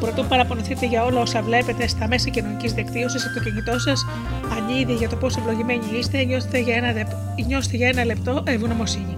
Πρωτού 0.05 0.25
παραπονεθείτε 0.29 0.87
για 0.87 1.05
όλα 1.05 1.21
όσα 1.21 1.43
βλέπετε 1.43 1.87
στα 1.87 2.09
μέσα 2.09 2.29
κοινωνικής 2.29 2.73
δικτύωσης 2.73 3.27
από 3.27 3.35
το 3.35 3.41
κινητό 3.41 3.79
σας, 3.79 4.07
αν 4.57 4.81
ήδη 4.81 4.93
για 4.93 5.09
το 5.09 5.17
πόσο 5.17 5.41
ευλογημένοι 5.41 5.85
είστε, 5.99 6.25
νιώστε 6.25 6.59
για 6.59 6.75
ένα, 6.75 6.93
νιώστε 7.47 7.77
για 7.77 7.89
ένα 7.89 8.05
λεπτό 8.05 8.43
ευγνωμοσύνη. 8.47 9.15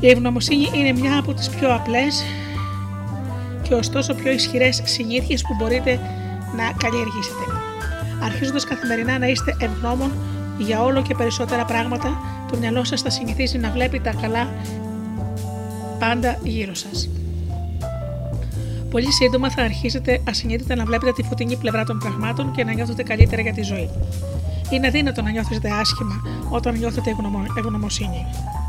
Η 0.00 0.08
ευγνωμοσύνη 0.10 0.70
είναι 0.74 0.92
μια 0.92 1.18
από 1.18 1.34
τις 1.34 1.48
πιο 1.48 1.74
απλές 1.74 2.22
και 3.62 3.74
ωστόσο 3.74 4.14
πιο 4.14 4.30
ισχυρές 4.30 4.82
συνήθειες 4.84 5.42
που 5.42 5.54
μπορείτε 5.58 6.00
να 6.56 6.72
καλλιεργήσετε. 6.76 7.44
Αρχίζοντας 8.22 8.64
καθημερινά 8.64 9.18
να 9.18 9.26
είστε 9.26 9.56
ευγνώμων 9.60 10.12
για 10.58 10.82
όλο 10.82 11.02
και 11.02 11.14
περισσότερα 11.14 11.64
πράγματα, 11.64 12.20
το 12.50 12.56
μυαλό 12.58 12.84
σας 12.84 13.02
θα 13.02 13.10
συνηθίσει 13.10 13.58
να 13.58 13.70
βλέπει 13.70 14.00
τα 14.00 14.12
καλά 14.20 14.48
πάντα 15.98 16.38
γύρω 16.42 16.74
σας. 16.74 17.08
Πολύ 18.96 19.12
σύντομα 19.12 19.50
θα 19.50 19.62
αρχίσετε 19.62 20.20
ασυνείδητα 20.28 20.74
να 20.74 20.84
βλέπετε 20.84 21.12
τη 21.12 21.22
φωτεινή 21.22 21.56
πλευρά 21.56 21.84
των 21.84 21.98
πραγμάτων 21.98 22.52
και 22.52 22.64
να 22.64 22.72
νιώθετε 22.72 23.02
καλύτερα 23.02 23.42
για 23.42 23.52
τη 23.52 23.62
ζωή. 23.62 23.90
Είναι 24.70 24.86
αδύνατο 24.86 25.22
να 25.22 25.30
νιώθετε 25.30 25.70
άσχημα 25.80 26.22
όταν 26.50 26.78
νιώθετε 26.78 27.10
ευγνωμοσύνη. 27.58 28.26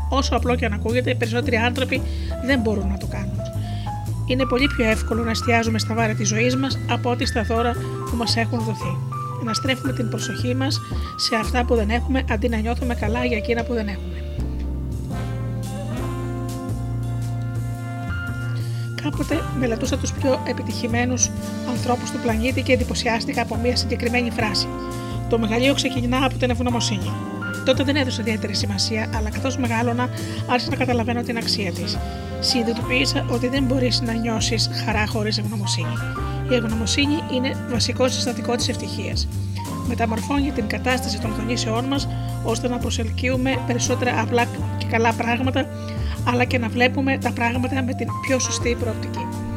Όσο 0.08 0.36
απλό 0.36 0.54
και 0.56 0.64
αν 0.64 0.72
ακούγεται, 0.72 1.10
οι 1.10 1.14
περισσότεροι 1.14 1.56
άνθρωποι 1.56 2.02
δεν 2.46 2.60
μπορούν 2.60 2.88
να 2.88 2.96
το 2.96 3.06
κάνουν. 3.06 3.40
Είναι 4.26 4.44
πολύ 4.46 4.66
πιο 4.76 4.84
εύκολο 4.84 5.24
να 5.24 5.30
εστιάζουμε 5.30 5.78
στα 5.78 5.94
βάρη 5.94 6.14
της 6.14 6.28
ζωής 6.28 6.56
μας 6.56 6.78
από 6.90 7.10
ότι 7.10 7.26
στα 7.26 7.42
δώρα 7.42 7.72
που 8.10 8.16
μας 8.16 8.36
έχουν 8.36 8.58
δοθεί. 8.58 8.96
Να 9.44 9.52
στρέφουμε 9.52 9.92
την 9.92 10.08
προσοχή 10.08 10.54
μας 10.54 10.80
σε 11.16 11.36
αυτά 11.36 11.64
που 11.64 11.74
δεν 11.74 11.90
έχουμε 11.90 12.24
αντί 12.30 12.48
να 12.48 12.56
νιώθουμε 12.56 12.94
καλά 12.94 13.24
για 13.24 13.36
εκείνα 13.36 13.64
που 13.64 13.74
δεν 13.74 13.88
έχουμε. 13.88 14.22
Κάποτε 19.18 19.44
μελετούσα 19.58 19.98
τους 19.98 20.12
πιο 20.12 20.42
επιτυχημένους 20.48 21.30
ανθρώπους 21.68 22.10
του 22.10 22.18
πλανήτη 22.18 22.62
και 22.62 22.72
εντυπωσιάστηκα 22.72 23.42
από 23.42 23.56
μια 23.56 23.76
συγκεκριμένη 23.76 24.30
φράση. 24.30 24.68
Το 25.28 25.38
μεγαλείο 25.38 25.74
ξεκινά 25.74 26.24
από 26.24 26.36
την 26.36 26.50
ευγνωμοσύνη. 26.50 27.12
Τότε 27.64 27.82
δεν 27.84 27.96
έδωσα 27.96 28.20
ιδιαίτερη 28.20 28.54
σημασία, 28.54 29.10
αλλά 29.16 29.30
καθώς 29.30 29.56
μεγάλωνα, 29.56 30.08
άρχισα 30.50 30.70
να 30.70 30.76
καταλαβαίνω 30.76 31.22
την 31.22 31.36
αξία 31.36 31.72
της. 31.72 31.98
Συνειδητοποίησα 32.40 33.26
ότι 33.30 33.48
δεν 33.48 33.62
μπορείς 33.64 34.00
να 34.00 34.12
νιώσεις 34.12 34.70
χαρά 34.84 35.06
χωρίς 35.06 35.38
ευγνωμοσύνη. 35.38 35.94
Η 36.50 36.54
ευγνωμοσύνη 36.54 37.22
είναι 37.34 37.66
βασικό 37.70 38.08
συστατικό 38.08 38.56
της 38.56 38.68
ευτυχίας. 38.68 39.28
Μεταμορφώνει 39.88 40.50
την 40.50 40.66
κατάσταση 40.66 41.20
των 41.20 41.30
γονήσεών 41.38 41.84
μας 41.84 42.08
ώστε 42.44 42.68
να 42.68 42.78
προσελκύουμε 42.78 43.58
περισσότερα 43.66 44.20
απλά 44.20 44.44
και 44.78 44.86
καλά 44.86 45.12
πράγματα 45.12 45.66
αλλά 46.28 46.44
και 46.44 46.58
να 46.58 46.68
βλέπουμε 46.68 47.18
τα 47.18 47.32
πράγματα 47.32 47.82
με 47.82 47.94
την 47.94 48.08
πιο 48.26 48.38
σωστή 48.38 48.76
προοπτική. 48.80 49.47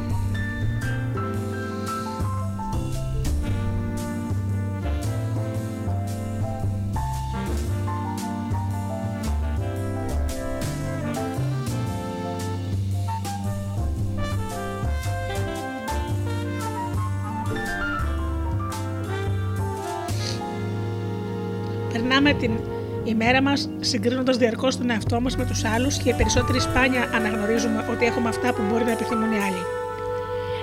Μας, 23.52 23.68
συγκρίνοντας 23.80 24.36
διαρκώς 24.36 24.76
τον 24.76 24.90
εαυτό 24.90 25.20
μας 25.20 25.36
με 25.36 25.44
τους 25.44 25.64
άλλους 25.64 25.96
και 25.96 26.08
οι 26.08 26.14
περισσότεροι 26.14 26.60
σπάνια 26.60 27.10
αναγνωρίζουμε 27.14 27.86
ότι 27.90 28.04
έχουμε 28.04 28.28
αυτά 28.28 28.54
που 28.54 28.62
μπορεί 28.70 28.84
να 28.84 28.90
επιθυμούν 28.90 29.32
οι 29.32 29.36
άλλοι. 29.36 29.62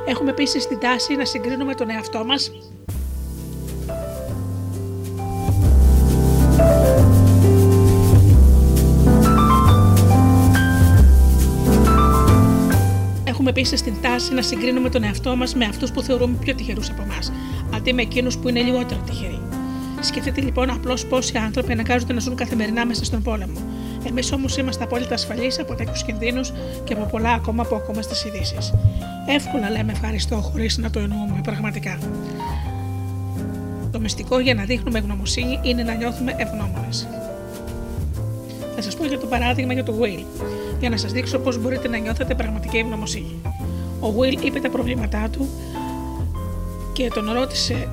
Έχουμε 0.07 0.29
επίσης 0.29 0.67
την 0.67 0.79
τάση 0.79 1.15
να 1.15 1.25
συγκρίνουμε 1.25 1.73
τον 1.73 1.89
εαυτό 1.89 2.25
μας 2.25 2.51
Έχουμε 13.23 13.49
επίσης 13.49 13.81
την 13.81 14.01
τάση 14.01 14.33
να 14.33 14.41
συγκρίνουμε 14.41 14.89
τον 14.89 15.03
εαυτό 15.03 15.35
μας 15.35 15.55
με 15.55 15.65
αυτούς 15.65 15.91
που 15.91 16.01
θεωρούμε 16.01 16.37
πιο 16.39 16.55
τυχερούς 16.55 16.89
από 16.89 17.01
εμάς, 17.01 17.31
αντί 17.75 17.93
με 17.93 18.01
εκείνους 18.01 18.37
που 18.37 18.49
είναι 18.49 18.61
λιγότερο 18.61 19.01
τυχεροί. 19.05 19.48
Σκεφτείτε 20.01 20.41
λοιπόν 20.41 20.69
απλώς 20.69 21.05
πόσοι 21.05 21.37
άνθρωποι 21.37 21.71
αναγκάζονται 21.71 22.13
να 22.13 22.19
ζουν 22.19 22.35
καθημερινά 22.35 22.85
μέσα 22.85 23.05
στον 23.05 23.21
πόλεμο. 23.21 23.59
Εμείς 24.07 24.31
όμως 24.31 24.57
είμαστε 24.57 24.83
απόλυτα 24.83 25.13
ασφαλείς 25.13 25.59
από 25.59 25.75
τέτοιους 25.75 26.03
κινδύνους 26.03 26.51
και 26.83 26.93
από 26.93 27.05
πολλά 27.05 27.31
ακόμα 27.31 27.63
που 27.63 27.75
ακούμε 27.75 28.01
στις 28.01 28.25
ειδήσεις. 28.25 28.73
Εύκολα 29.27 29.69
λέμε 29.69 29.91
ευχαριστώ 29.91 30.35
χωρίς 30.35 30.77
να 30.77 30.89
το 30.89 30.99
εννοούμε 30.99 31.41
πραγματικά. 31.43 31.97
Το 33.91 33.99
μυστικό 33.99 34.39
για 34.39 34.53
να 34.53 34.63
δείχνουμε 34.63 34.99
ευγνωμοσύνη 34.99 35.59
είναι 35.63 35.83
να 35.83 35.93
νιώθουμε 35.93 36.35
ευγνώμονες. 36.37 37.07
Θα 38.75 38.81
σας 38.81 38.95
πω 38.95 39.05
για 39.05 39.19
το 39.19 39.25
παράδειγμα 39.25 39.73
για 39.73 39.83
το 39.83 39.93
Will, 40.01 40.23
για 40.79 40.89
να 40.89 40.97
σας 40.97 41.11
δείξω 41.11 41.39
πώς 41.39 41.61
μπορείτε 41.61 41.87
να 41.87 41.97
νιώθετε 41.97 42.35
πραγματική 42.35 42.77
ευγνωμοσύνη. 42.77 43.41
Ο 43.99 44.13
Will 44.19 44.45
είπε 44.45 44.59
τα 44.59 44.69
προβλήματά 44.69 45.29
του 45.31 45.49
και 46.93 47.07
τον 47.13 47.31
ρώτησε 47.31 47.87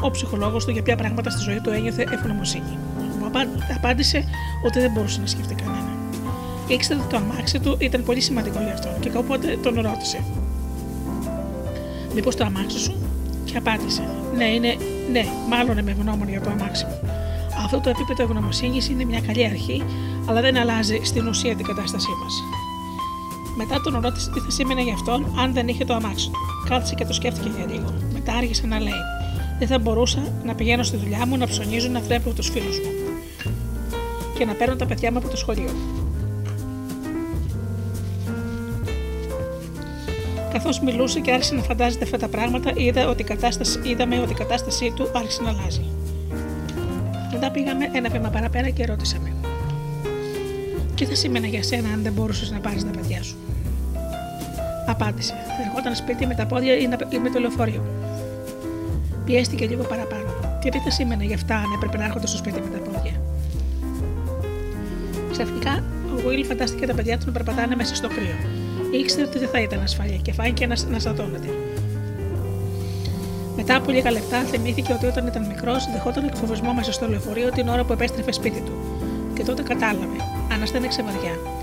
ο 0.00 0.10
ψυχολόγος 0.10 0.64
του 0.64 0.70
για 0.70 0.82
ποια 0.82 0.96
πράγματα 0.96 1.30
στη 1.30 1.42
ζωή 1.42 1.60
του 1.60 1.70
ένιωθε 1.70 2.06
ευγνωμοσύνη. 2.10 2.78
Μου 3.18 3.30
απάντησε 3.76 4.24
ότι 4.64 4.80
δεν 4.80 4.90
μπορούσε 4.90 5.20
να 5.20 5.26
σκεφτεί 5.26 5.54
κανένα. 5.54 5.96
Ήξερε 6.66 7.00
ότι 7.00 7.08
το 7.08 7.16
αμάξι 7.16 7.60
του 7.60 7.76
ήταν 7.78 8.02
πολύ 8.04 8.20
σημαντικό 8.20 8.58
για 8.62 8.72
αυτόν 8.72 9.00
και 9.00 9.10
οπότε 9.14 9.58
τον 9.62 9.74
ρώτησε. 9.74 10.22
Μήπως 12.14 12.36
το 12.36 12.44
αμάξι 12.44 12.78
σου, 12.78 12.94
και 13.44 13.56
απάντησε. 13.56 14.02
Ναι, 14.36 14.44
είναι, 14.44 14.76
ναι, 15.12 15.24
μάλλον 15.48 15.78
είμαι 15.78 15.90
ευγνώμων 15.90 16.28
για 16.28 16.40
το 16.40 16.50
αμάξι 16.50 16.84
μου. 16.84 16.98
Αυτό 17.64 17.80
το 17.80 17.88
επίπεδο 17.90 18.22
ευγνωμοσύνης 18.22 18.88
είναι 18.88 19.04
μια 19.04 19.20
καλή 19.20 19.44
αρχή, 19.44 19.82
αλλά 20.28 20.40
δεν 20.40 20.56
αλλάζει 20.56 21.00
στην 21.02 21.26
ουσία 21.28 21.56
την 21.56 21.66
κατάστασή 21.66 22.10
μας. 22.22 22.34
Μετά 23.56 23.80
τον 23.80 24.00
ρώτησε 24.00 24.30
τι 24.30 24.40
θα 24.40 24.50
σήμαινε 24.50 24.82
για 24.82 24.92
αυτόν 24.92 25.26
αν 25.38 25.52
δεν 25.52 25.68
είχε 25.68 25.84
το 25.84 25.94
αμάξι 25.94 26.30
του. 26.30 26.38
Κάθισε 26.68 26.94
και 26.94 27.04
το 27.04 27.12
σκέφτηκε 27.12 27.50
για 27.56 27.66
λίγο. 27.66 27.94
Μετά 28.12 28.32
άργησε 28.32 28.66
να 28.66 28.78
λέει: 28.78 29.02
δεν 29.58 29.68
θα 29.68 29.78
μπορούσα 29.78 30.18
να 30.44 30.54
πηγαίνω 30.54 30.82
στη 30.82 30.96
δουλειά 30.96 31.26
μου, 31.26 31.36
να 31.36 31.46
ψωνίζω, 31.46 31.88
να 31.88 32.00
θρέπω 32.00 32.30
τους 32.30 32.48
φίλους 32.48 32.78
μου 32.78 32.90
και 34.38 34.44
να 34.44 34.52
παίρνω 34.52 34.76
τα 34.76 34.86
παιδιά 34.86 35.12
μου 35.12 35.18
από 35.18 35.28
το 35.28 35.36
σχολείο. 35.36 35.70
Καθώς 40.52 40.80
μιλούσε 40.80 41.20
και 41.20 41.32
άρχισε 41.32 41.54
να 41.54 41.62
φαντάζεται 41.62 42.04
αυτά 42.04 42.18
τα 42.18 42.28
πράγματα, 42.28 42.72
είδα 42.74 43.08
ότι 43.08 43.24
κατάσταση, 43.24 43.80
είδαμε 43.82 44.20
ότι 44.20 44.32
η 44.32 44.34
κατάστασή 44.34 44.92
του 44.96 45.08
άρχισε 45.12 45.42
να 45.42 45.48
αλλάζει. 45.48 45.84
Μετά 47.32 47.50
πήγαμε 47.50 47.90
ένα 47.92 48.08
βήμα 48.08 48.28
παραπέρα 48.28 48.68
και 48.68 48.84
ρώτησαμε. 48.86 49.32
Τι 50.94 51.04
θα 51.04 51.14
σήμαινε 51.14 51.46
για 51.46 51.62
σένα 51.62 51.88
αν 51.88 52.02
δεν 52.02 52.12
μπορούσες 52.12 52.50
να 52.50 52.58
πάρεις 52.58 52.84
τα 52.84 52.90
παιδιά 52.90 53.22
σου; 53.22 53.36
Απάντησε. 54.86 55.34
Θα 55.46 55.62
ερχόταν 55.68 55.94
σπίτι 55.94 56.26
με 56.26 56.34
τα 56.34 56.46
πόδια 56.46 56.76
ή 56.76 57.18
με 57.22 57.30
το 57.30 57.40
λεωφορείο. 57.40 57.82
Πιέστηκε 59.26 59.66
λίγο 59.66 59.82
παραπάνω. 59.82 60.58
Και 60.60 60.70
τι 60.70 60.78
θα 60.78 60.90
σήμαινε 60.90 61.24
γι' 61.24 61.34
αυτά 61.34 61.56
αν 61.56 61.72
έπρεπε 61.76 61.96
να 61.96 62.04
έρχονται 62.04 62.26
στο 62.26 62.36
σπίτι 62.36 62.60
με 62.60 62.78
τα 62.78 62.78
πόδια. 62.78 63.12
Ξαφνικά 65.30 65.84
ο 66.14 66.20
Γουίλ 66.22 66.44
φαντάστηκε 66.44 66.86
τα 66.86 66.94
παιδιά 66.94 67.18
του 67.18 67.22
να 67.26 67.32
περπατάνε 67.32 67.76
μέσα 67.76 67.94
στο 67.94 68.08
κρύο. 68.08 68.36
Ήξερε 69.00 69.22
ότι 69.22 69.38
δεν 69.38 69.48
θα 69.48 69.60
ήταν 69.60 69.82
ασφαλή 69.82 70.20
και 70.22 70.32
φάνηκε 70.32 70.66
να, 70.66 70.76
να 70.90 70.98
στατώνεται. 70.98 71.48
Μετά 73.56 73.76
από 73.76 73.90
λίγα 73.90 74.10
λεπτά 74.10 74.38
θυμήθηκε 74.38 74.92
ότι 74.92 75.06
όταν 75.06 75.26
ήταν 75.26 75.46
μικρός 75.46 75.88
δεχόταν 75.92 76.24
εκφοβισμό 76.24 76.72
μέσα 76.72 76.92
στο 76.92 77.08
λεωφορείο 77.08 77.50
την 77.50 77.68
ώρα 77.68 77.84
που 77.84 77.92
επέστρεφε 77.92 78.32
σπίτι 78.32 78.60
του. 78.60 78.72
Και 79.34 79.42
τότε 79.42 79.62
κατάλαβε, 79.62 80.18
αναστέναξε 80.52 81.02
βαριά. 81.02 81.55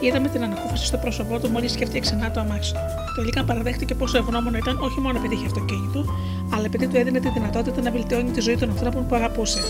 Είδαμε 0.00 0.28
την 0.28 0.42
ανακούφιση 0.42 0.86
στο 0.86 0.96
πρόσωπό 0.96 1.38
του 1.38 1.48
μόλις 1.48 1.72
σκέφτηκε 1.72 2.00
ξανά 2.00 2.30
το 2.30 2.40
αμάξι 2.40 2.72
του. 2.72 2.80
Τελικά 3.16 3.44
παραδέχτηκε 3.44 3.94
πόσο 3.94 4.18
ευγνώμων 4.18 4.54
ήταν 4.54 4.78
όχι 4.80 5.00
μόνο 5.00 5.18
επειδή 5.18 5.34
είχε 5.34 5.46
αυτοκίνητο, 5.46 6.04
αλλά 6.54 6.64
επειδή 6.64 6.86
του 6.86 6.96
έδινε 6.96 7.20
τη 7.20 7.28
δυνατότητα 7.28 7.80
να 7.80 7.90
βελτιώνει 7.90 8.30
τη 8.30 8.40
ζωή 8.40 8.56
των 8.56 8.70
ανθρώπων 8.70 9.06
που 9.06 9.14
αγαπούσε. 9.14 9.60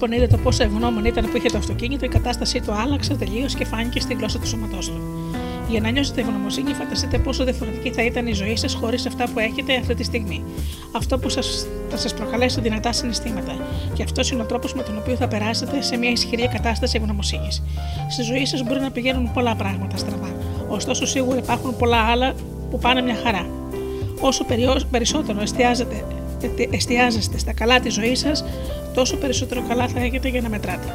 Λοιπόν 0.00 0.18
είδε 0.18 0.36
το 0.36 0.42
πόσο 0.42 0.62
ευγνώμων 0.62 1.04
ήταν 1.04 1.30
που 1.30 1.36
είχε 1.36 1.48
το 1.48 1.58
αυτοκίνητο, 1.58 2.04
η 2.04 2.08
κατάστασή 2.08 2.60
του 2.60 2.72
άλλαξε 2.72 3.14
τελείως 3.14 3.54
και 3.54 3.64
φάνηκε 3.64 4.00
στην 4.00 4.18
γλώσσα 4.18 4.38
του 4.38 4.46
σώματός 4.46 4.88
του. 4.88 5.00
Για 5.68 5.80
να 5.80 5.90
νιώσετε 5.90 6.20
ευγνωμοσύνη, 6.20 6.72
φανταστείτε 6.72 7.18
πόσο 7.18 7.44
διαφορετική 7.44 7.90
θα 7.90 8.04
ήταν 8.04 8.26
η 8.26 8.32
ζωή 8.32 8.56
σας 8.56 8.74
χωρίς 8.74 9.06
αυτά 9.06 9.24
που 9.32 9.38
έχετε 9.38 9.76
αυτή 9.76 9.94
τη 9.94 10.02
στιγμή. 10.02 10.44
Αυτό 10.92 11.18
που 11.18 11.28
σας, 11.28 11.66
θα 11.90 11.96
σας 11.96 12.14
προκαλέσει 12.14 12.60
δυνατά 12.60 12.92
συναισθήματα. 12.92 13.56
Και 13.92 14.02
αυτός 14.02 14.30
είναι 14.30 14.42
ο 14.42 14.44
τρόπος 14.44 14.74
με 14.74 14.82
τον 14.82 14.98
οποίο 14.98 15.14
θα 15.16 15.28
περάσετε 15.28 15.82
σε 15.82 15.96
μια 15.96 16.10
ισχυρή 16.10 16.48
κατάσταση 16.52 16.96
ευγνωμοσύνης. 16.96 17.62
Στη 18.10 18.22
ζωή 18.22 18.46
σας 18.46 18.62
μπορεί 18.62 18.80
να 18.80 18.90
πηγαίνουν 18.90 19.32
πολλά 19.32 19.54
πράγματα 19.54 19.96
στραβά. 19.96 20.34
Ωστόσο, 20.68 21.06
σίγουρα 21.06 21.38
υπάρχουν 21.38 21.76
πολλά 21.76 21.98
άλλα 21.98 22.34
που 22.70 22.78
πάνε 22.78 23.02
μια 23.02 23.16
χαρά. 23.22 23.46
Όσο 24.20 24.44
περισσότερο 24.90 25.40
εστιάζετε, 25.40 26.04
εστιάζεστε 26.70 27.38
στα 27.38 27.52
καλά 27.52 27.80
της 27.80 27.94
ζωής 27.94 28.18
σας, 28.18 28.44
τόσο 28.94 29.16
περισσότερο 29.16 29.62
καλά 29.68 29.88
θα 29.88 30.00
έχετε 30.00 30.28
για 30.28 30.40
να 30.40 30.48
μετράτε. 30.48 30.94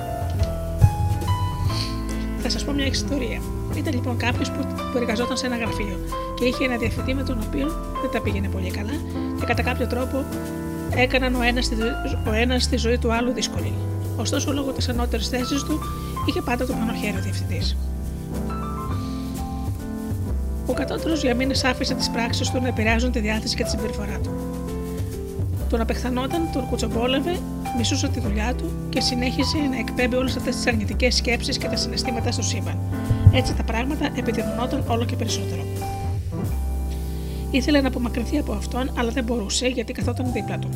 Θα 2.37 2.49
σας 2.49 2.65
πω 2.65 2.71
μια 2.71 2.85
ιστορία. 2.85 3.41
Ήταν 3.75 3.93
λοιπόν 3.93 4.17
κάποιος 4.17 4.51
που, 4.51 4.65
που 4.91 4.97
εργαζόταν 4.97 5.37
σε 5.37 5.45
ένα 5.45 5.57
γραφείο 5.57 5.97
και 6.39 6.45
είχε 6.45 6.65
ένα 6.65 6.77
διευθυντή 6.77 7.13
με 7.13 7.23
τον 7.23 7.43
οποίο 7.47 7.67
δεν 8.01 8.11
τα 8.11 8.21
πήγαινε 8.21 8.47
πολύ 8.47 8.71
καλά 8.71 8.93
και 9.39 9.45
κατά 9.45 9.61
κάποιο 9.61 9.87
τρόπο 9.87 10.25
έκαναν 10.95 11.35
ο 11.35 11.41
ένας 11.41 11.69
ο 12.27 12.31
ένας 12.31 12.67
τη 12.67 12.77
ζωή 12.77 12.97
του 12.97 13.13
άλλου 13.13 13.31
δύσκολη. 13.31 13.73
Ωστόσο, 14.17 14.51
λόγω 14.51 14.71
της 14.71 14.89
ανώτερης 14.89 15.27
θέσης 15.27 15.63
του, 15.63 15.79
είχε 16.25 16.41
πάντα 16.41 16.65
το 16.65 16.73
πάνω 16.73 16.93
χέρι 16.93 17.17
ο 17.17 17.21
διευθυντής. 17.21 17.77
Ο 20.65 20.73
κατώτερος 20.73 21.21
για 21.21 21.35
μήνες 21.35 21.63
άφησε 21.63 21.93
τις 21.93 22.09
πράξεις 22.09 22.49
του 22.49 22.61
να 22.61 22.67
επηρεάζουν 22.67 23.11
τη 23.11 23.19
διάθεση 23.19 23.55
και 23.55 23.63
τη 23.63 23.69
συμπεριφορά 23.69 24.19
του. 24.23 24.29
Τον 25.69 25.81
απεχθανόταν, 25.81 26.49
τον 26.53 26.67
κουτσομπόλευε, 26.69 27.39
μισούσε 27.77 28.07
τη 28.07 28.19
δουλειά 28.19 28.53
του 28.55 28.71
και 28.89 29.01
συνέχισε 29.01 29.57
να 29.57 29.77
εκπέμπει 29.77 30.15
όλες 30.15 30.35
αυτές 30.35 30.55
τις 30.55 30.67
αρνητικές 30.67 31.15
σκέψεις 31.15 31.57
και 31.57 31.67
τα 31.67 31.75
συναισθήματα 31.75 32.31
στο 32.31 32.41
σύμπαν. 32.41 32.77
Έτσι 33.33 33.53
τα 33.53 33.63
πράγματα 33.63 34.09
επιδεινωνόταν 34.15 34.83
όλο 34.87 35.05
και 35.05 35.15
περισσότερο. 35.15 35.63
Ήθελε 37.51 37.81
να 37.81 37.87
απομακρυνθεί 37.87 38.37
από 38.37 38.51
αυτόν, 38.51 38.91
αλλά 38.97 39.11
δεν 39.11 39.23
μπορούσε 39.23 39.67
γιατί 39.67 39.93
καθόταν 39.93 40.31
δίπλα 40.31 40.59
του. 40.59 40.69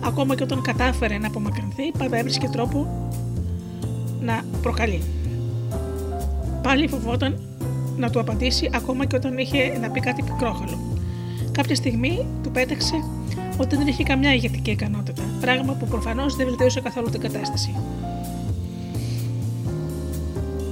Ακόμα 0.00 0.34
και 0.34 0.42
όταν 0.42 0.62
κατάφερε 0.62 1.18
να 1.18 1.26
απομακρυνθεί, 1.26 1.90
πάντα 1.98 2.16
έβρισκε 2.16 2.48
τρόπο 2.48 3.08
να 4.20 4.44
προκαλεί. 4.62 5.02
Πάλι 6.62 6.88
φοβόταν 6.88 7.40
να 7.96 8.10
του 8.10 8.20
απαντήσει 8.20 8.70
ακόμα 8.74 9.04
και 9.04 9.16
όταν 9.16 9.38
είχε 9.38 9.78
να 9.80 9.90
πει 9.90 10.00
κάτι 10.00 10.22
πικρόχαλο. 10.22 10.78
Κάποια 11.52 11.74
στιγμή 11.74 12.26
του 12.42 12.50
πέταξε 12.50 12.94
ότι 13.56 13.76
δεν 13.76 13.86
είχε 13.86 14.02
καμιά 14.02 14.34
ηγετική 14.34 14.70
ικανότητα, 14.70 15.22
πράγμα 15.40 15.72
που 15.72 15.86
προφανώς 15.86 16.36
δεν 16.36 16.46
βελτίωσε 16.46 16.80
καθόλου 16.80 17.10
την 17.10 17.20
κατάσταση. 17.20 17.74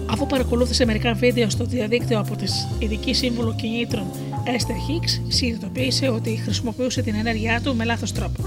Αφού 0.06 0.26
παρακολούθησε 0.26 0.84
μερικά 0.84 1.14
βίντεο 1.14 1.50
στο 1.50 1.64
διαδίκτυο 1.64 2.18
από 2.18 2.36
τη 2.36 2.44
ειδική 2.78 3.14
σύμβουλο 3.14 3.54
κινήτρων 3.54 4.04
Esther 4.44 4.90
Hicks, 4.90 5.22
συνειδητοποίησε 5.28 6.08
ότι 6.08 6.40
χρησιμοποιούσε 6.44 7.02
την 7.02 7.14
ενέργειά 7.14 7.60
του 7.60 7.76
με 7.76 7.84
λάθος 7.84 8.12
τρόπο. 8.12 8.42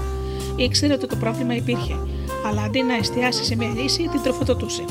Ήξερε 0.56 0.92
ότι 0.92 1.06
το 1.06 1.16
πρόβλημα 1.16 1.54
υπήρχε, 1.54 1.94
αλλά 2.46 2.62
αντί 2.62 2.82
να 2.82 2.94
εστιάσει 2.94 3.44
σε 3.44 3.56
μια 3.56 3.68
λύση, 3.68 4.08
την 4.12 4.22
τροφοδοτούσε. 4.22 4.84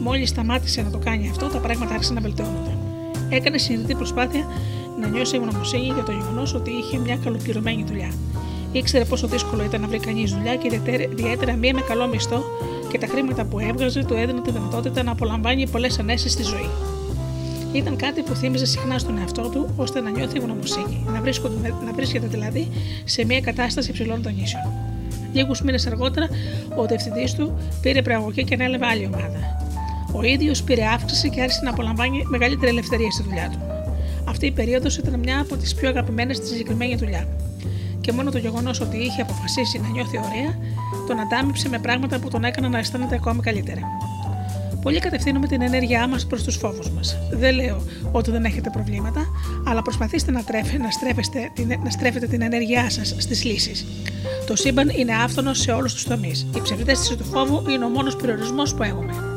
Μόλις 0.00 0.28
σταμάτησε 0.28 0.82
να 0.82 0.90
το 0.90 0.98
κάνει 0.98 1.28
αυτό, 1.28 1.46
τα 1.46 1.58
πράγματα 1.58 1.92
άρχισαν 1.92 2.14
να 2.14 2.20
βελτιώνονται. 2.20 2.76
Έκανε 3.28 3.58
συνειδητή 3.58 3.94
προσπάθεια 3.94 4.46
να 5.00 5.08
νιώσει 5.08 5.36
ευγνωμοσύνη 5.36 5.84
για 5.84 6.02
το 6.02 6.12
γεγονός 6.12 6.54
ότι 6.54 6.70
είχε 6.70 6.98
μια 6.98 7.16
καλοπληρωμένη 7.16 7.84
δουλειά. 7.86 8.10
Ήξερε 8.72 9.04
πόσο 9.04 9.26
δύσκολο 9.26 9.64
ήταν 9.64 9.80
να 9.80 9.86
βρει 9.86 9.98
κανείς 9.98 10.32
δουλειά 10.32 10.56
και 10.56 10.80
ιδιαίτερα 11.10 11.56
μία 11.56 11.74
με 11.74 11.80
καλό 11.80 12.06
μισθό 12.06 12.42
και 12.90 12.98
τα 12.98 13.06
χρήματα 13.06 13.44
που 13.44 13.58
έβγαζε 13.58 14.04
του 14.04 14.14
έδιναν 14.14 14.42
τη 14.42 14.50
δυνατότητα 14.50 15.02
να 15.02 15.10
απολαμβάνει 15.10 15.68
πολλές 15.68 15.98
ανέσεις 15.98 16.32
στη 16.32 16.42
ζωή. 16.42 16.68
Ήταν 17.72 17.96
κάτι 17.96 18.22
που 18.22 18.34
θύμιζε 18.34 18.66
συχνά 18.66 18.98
στον 18.98 19.18
εαυτό 19.18 19.42
του 19.48 19.68
ώστε 19.76 20.00
να 20.00 20.10
νιώθει 20.10 20.36
ευγνωμοσύνη, 20.36 21.04
να, 21.06 21.20
να 21.84 21.92
βρίσκεται 21.92 22.26
δηλαδή 22.26 22.68
σε 23.04 23.24
μια 23.24 23.40
κατάσταση 23.40 23.90
υψηλών 23.90 24.22
των 24.22 24.38
ίσων. 24.42 24.60
Λίγους 25.32 25.62
μήνες 25.62 25.86
αργότερα, 25.86 26.28
ο 26.76 26.86
διευθυντής 26.86 27.34
του 27.34 27.58
πήρε 27.80 28.02
πραγωγή 28.02 28.44
και 28.44 28.54
ανέλαβε 28.54 28.86
άλλη 28.86 29.10
ομάδα. 29.14 29.56
Ο 30.12 30.22
ίδιος 30.22 30.62
πήρε 30.62 30.84
αύξηση 30.84 31.30
και 31.30 31.40
άρχισε 31.40 31.60
να 31.64 31.70
απολαμβάνει 31.70 32.22
μεγαλύτερη 32.26 32.70
ελευθερία 32.70 33.10
στη 33.10 33.22
δουλειά 33.22 33.50
του. 33.52 33.58
Αυτή 34.28 34.46
η 34.46 34.50
περίοδος 34.50 34.96
ήταν 34.96 35.18
μια 35.18 35.40
από 35.40 35.56
τις 35.56 35.74
πιο 35.74 35.88
αγαπημένες 35.88 36.36
στη 36.36 36.46
συγκεκριμένη 36.46 36.96
δουλειά. 36.96 37.26
Και 38.06 38.12
μόνο 38.12 38.30
το 38.30 38.38
γεγονός 38.38 38.80
ότι 38.80 38.96
είχε 38.96 39.22
αποφασίσει 39.22 39.78
να 39.78 39.88
νιώθει 39.88 40.18
ωραία, 40.18 40.58
τον 41.06 41.20
αντάμυψε 41.20 41.68
με 41.68 41.78
πράγματα 41.78 42.18
που 42.18 42.28
τον 42.28 42.44
έκαναν 42.44 42.70
να 42.70 42.78
αισθάνεται 42.78 43.14
ακόμη 43.14 43.40
καλύτερα. 43.40 43.80
Πολλοί 44.82 44.98
κατευθύνουμε 44.98 45.46
την 45.46 45.62
ενέργειά 45.62 46.08
μας 46.08 46.26
προς 46.26 46.42
τους 46.42 46.56
φόβους 46.56 46.90
μας. 46.90 47.16
Δεν 47.30 47.54
λέω 47.54 47.82
ότι 48.12 48.30
δεν 48.30 48.44
έχετε 48.44 48.70
προβλήματα, 48.70 49.26
αλλά 49.66 49.82
προσπαθήστε 49.82 50.30
να, 50.30 50.44
τρέφε, 50.44 50.78
να, 50.78 50.90
στρέφεστε, 50.90 51.52
να 51.84 51.90
στρέφετε 51.90 52.26
την 52.26 52.42
ενέργειά 52.42 52.90
σας 52.90 53.14
στις 53.18 53.44
λύσεις. 53.44 53.86
Το 54.46 54.56
σύμπαν 54.56 54.88
είναι 54.88 55.14
άφθονος 55.14 55.58
σε 55.58 55.72
όλους 55.72 55.92
τους 55.92 56.04
τομείς. 56.04 56.46
Η 56.56 56.60
ψευδέστηση 56.60 57.16
του 57.16 57.24
φόβου 57.24 57.70
είναι 57.70 57.84
ο 57.84 57.88
μόνος 57.88 58.16
περιορισμός 58.16 58.74
που 58.74 58.82
έχουμε. 58.82 59.35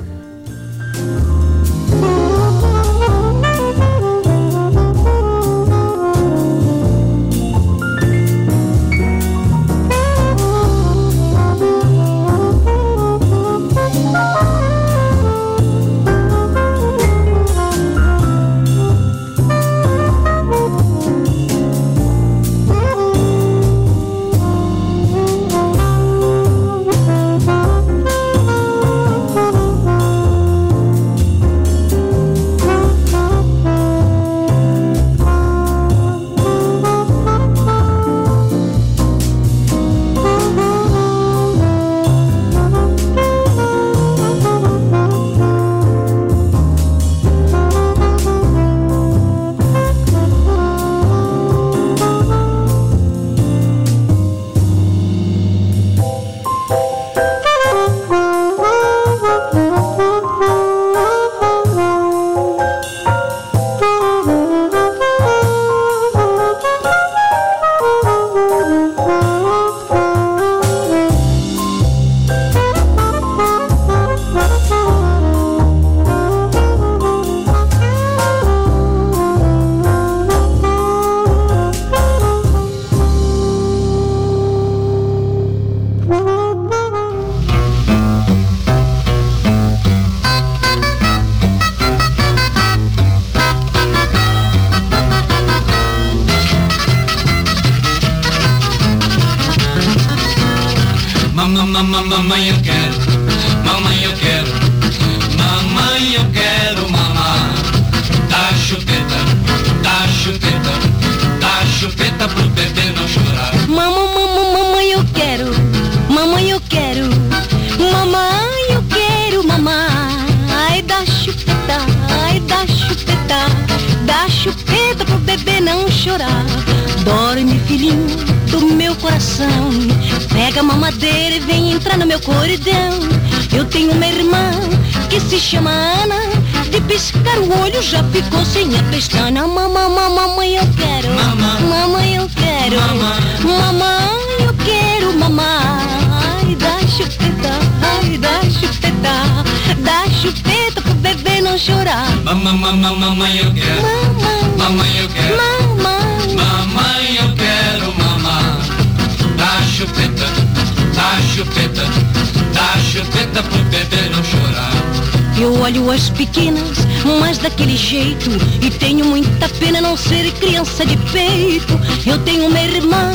Mas 167.20 167.38
daquele 167.38 167.76
jeito. 167.78 168.30
E 168.62 168.70
tenho 168.70 169.06
muita 169.06 169.48
pena 169.50 169.82
não 169.82 169.96
ser 169.96 170.32
criança 170.34 170.86
de 170.86 170.98
peito. 170.98 171.80
Eu 172.06 172.18
tenho 172.20 172.48
uma 172.48 172.60
irmã 172.60 173.12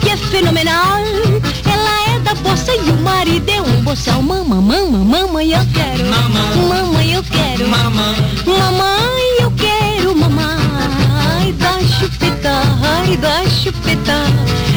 que 0.00 0.10
é 0.10 0.16
fenomenal. 0.16 1.02
Ela 1.70 2.14
é 2.14 2.18
da 2.20 2.34
bossa 2.34 2.72
e 2.74 2.90
o 2.90 2.96
marido 3.02 3.48
é 3.50 3.60
um 3.60 3.82
boçal. 3.82 4.22
Mamãe, 4.22 4.64
mamãe, 4.64 5.04
mamãe, 5.04 5.50
eu 5.52 5.66
quero. 5.72 6.04
Mamãe. 6.08 6.68
Mamãe, 6.68 7.12
eu 7.12 7.22
quero. 7.24 7.68
Mamãe. 7.68 8.16
Mamãe, 8.46 9.42
eu 9.42 9.50
quero 9.52 10.14
mamãe 10.16 11.52
Dá 11.58 11.78
chupeta, 11.80 12.62
ai, 12.82 13.16
dá 13.16 13.44
chupeta. 13.48 14.18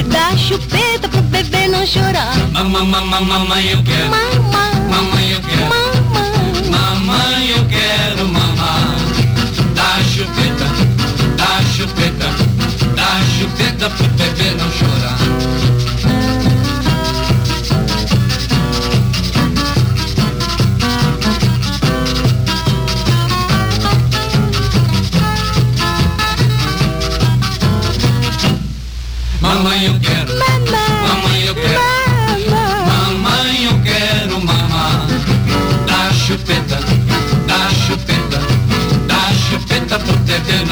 Dá 0.08 0.36
chupeta 0.38 1.08
pro 1.08 1.22
bebê 1.24 1.68
não 1.68 1.86
chorar. 1.86 2.36
Mamãe, 2.52 2.86
mamãe, 2.86 3.24
mamãe, 3.26 3.70
eu 3.72 3.84
quero. 3.84 4.10
Mamãe, 4.10 4.90
Mamãe, 4.90 5.32
eu 5.32 5.42
quero. 5.42 5.70
mamãe 5.70 6.01
chupeta, 10.22 10.66
dá 11.36 11.62
chupeta, 11.76 12.30
dá 12.96 13.22
chupeta 13.40 13.90
pro 13.90 14.08
bebê 14.10 14.52
não 14.52 14.72
chorar. 14.72 15.18
Mamãe, 29.42 29.86
eu 29.86 30.00
te, 40.40 40.71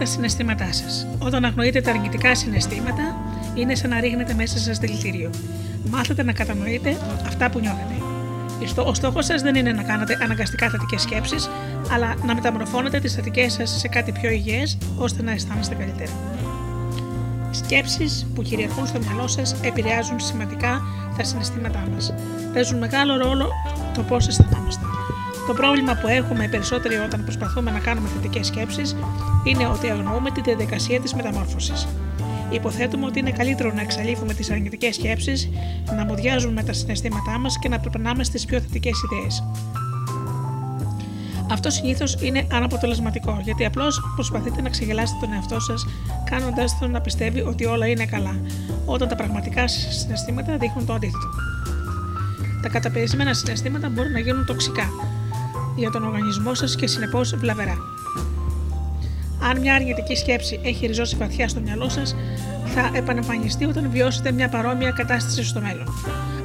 τα 0.00 0.06
συναισθήματά 0.06 0.72
σας. 0.72 1.06
Όταν 1.18 1.44
αγνοείτε 1.44 1.80
τα 1.80 1.90
αρνητικά 1.90 2.34
συναισθήματα, 2.34 3.16
είναι 3.54 3.74
σαν 3.74 3.90
να 3.90 4.00
ρίχνετε 4.00 4.34
μέσα 4.34 4.58
σας 4.58 4.78
δηλητήριο. 4.78 5.30
Μάθετε 5.90 6.22
να 6.22 6.32
κατανοείτε 6.32 6.96
αυτά 7.26 7.50
που 7.50 7.58
νιώθετε. 7.58 7.94
Ο 8.84 8.94
στόχος 8.94 9.24
σας 9.24 9.42
δεν 9.42 9.54
είναι 9.54 9.72
να 9.72 9.82
κάνετε 9.82 10.18
αναγκαστικά 10.22 10.68
θετικές 10.68 11.02
σκέψεις, 11.02 11.50
αλλά 11.92 12.14
να 12.24 12.34
μεταμορφώνετε 12.34 12.98
τις 12.98 13.14
θετικές 13.14 13.52
σας 13.52 13.70
σε 13.70 13.88
κάτι 13.88 14.12
πιο 14.12 14.30
υγιές, 14.30 14.78
ώστε 14.96 15.22
να 15.22 15.32
αισθάνεστε 15.32 15.74
καλύτερα. 15.74 16.10
Οι 17.52 17.56
σκέψεις 17.56 18.26
που 18.34 18.42
κυριαρχούν 18.42 18.86
στο 18.86 18.98
μυαλό 18.98 19.28
σας 19.28 19.54
επηρεάζουν 19.62 20.20
σημαντικά 20.20 20.82
τα 21.16 21.24
συναισθήματά 21.24 21.86
μας. 21.94 22.14
Παίζουν 22.52 22.78
μεγάλο 22.78 23.16
ρόλο 23.16 23.48
το 23.94 24.02
πώς 24.02 24.28
αισθανόμαστε. 24.28 24.84
Το 25.46 25.52
πρόβλημα 25.54 25.94
που 25.94 26.08
έχουμε 26.08 26.48
περισσότεροι 26.48 26.94
όταν 26.94 27.22
προσπαθούμε 27.22 27.70
να 27.70 27.78
κάνουμε 27.78 28.08
θετικές 28.08 28.46
σκέψεις 28.46 28.96
είναι 29.44 29.66
ότι 29.66 29.90
αγνοούμε 29.90 30.30
τη 30.30 30.40
διαδικασία 30.40 31.00
της 31.00 31.14
μεταμόρφωσης. 31.14 31.86
Υποθέτουμε 32.50 33.06
ότι 33.06 33.18
είναι 33.18 33.30
καλύτερο 33.30 33.72
να 33.72 33.80
εξαλείφουμε 33.80 34.34
τις 34.34 34.50
αρνητικές 34.50 34.94
σκέψεις, 34.94 35.50
να 35.96 36.04
μοδιάζουν 36.04 36.52
με 36.52 36.62
τα 36.62 36.72
συναισθήματά 36.72 37.38
μας 37.38 37.58
και 37.58 37.68
να 37.68 37.78
περνάμε 37.80 38.24
στις 38.24 38.44
πιο 38.44 38.60
θετικές 38.60 39.02
ιδέες. 39.02 39.44
Αυτό 41.50 41.70
συνήθως 41.70 42.16
είναι 42.20 42.46
αναποτελεσματικό, 42.52 43.40
γιατί 43.44 43.64
απλώς 43.64 44.00
προσπαθείτε 44.14 44.62
να 44.62 44.68
ξεγελάσετε 44.68 45.18
τον 45.20 45.32
εαυτό 45.32 45.60
σας, 45.60 45.86
κάνοντάς 46.30 46.78
τον 46.78 46.90
να 46.90 47.00
πιστεύει 47.00 47.40
ότι 47.40 47.64
όλα 47.64 47.86
είναι 47.86 48.04
καλά, 48.04 48.40
όταν 48.84 49.08
τα 49.08 49.16
πραγματικά 49.16 49.68
συναισθήματα 49.68 50.56
δείχνουν 50.56 50.86
το 50.86 50.92
αντίθετο. 50.92 51.28
Τα 52.62 52.68
καταπιεσμένα 52.68 53.34
συναισθήματα 53.34 53.88
μπορούν 53.88 54.12
να 54.12 54.18
γίνουν 54.18 54.46
τοξικά 54.46 54.88
για 55.76 55.90
τον 55.90 56.04
οργανισμό 56.04 56.54
σας 56.54 56.76
και 56.76 56.86
συνεπώς 56.86 57.34
βλαβερά. 57.36 57.89
Αν 59.50 59.60
μια 59.60 59.74
αρνητική 59.74 60.16
σκέψη 60.16 60.60
έχει 60.62 60.86
ριζώσει 60.86 61.16
βαθιά 61.16 61.48
στο 61.48 61.60
μυαλό 61.60 61.88
σας, 61.88 62.14
θα 62.74 62.90
επανεμφανιστεί 62.94 63.64
όταν 63.64 63.90
βιώσετε 63.90 64.32
μια 64.32 64.48
παρόμοια 64.48 64.90
κατάσταση 64.90 65.44
στο 65.44 65.60
μέλλον. 65.60 65.88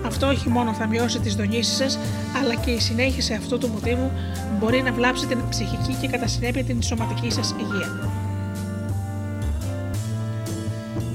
Αυτό 0.06 0.28
όχι 0.28 0.50
μόνο 0.50 0.74
θα 0.74 0.88
μειώσει 0.88 1.20
τις 1.20 1.36
δονήσεις 1.36 1.76
σας, 1.76 2.00
αλλά 2.42 2.56
και 2.56 2.72
η 2.72 2.80
συνέχιση 2.80 3.34
αυτού 3.34 3.58
του 3.58 3.68
μοτίβου 3.68 4.12
μπορεί 4.60 4.82
να 4.82 4.92
βλάψει 4.92 5.28
την 5.28 5.40
ψυχική 5.50 5.94
και 6.02 6.08
κατά 6.08 6.28
συνέπεια 6.28 6.64
την 6.64 6.82
σωματική 6.82 7.32
σας 7.32 7.56
υγεία. 7.60 8.10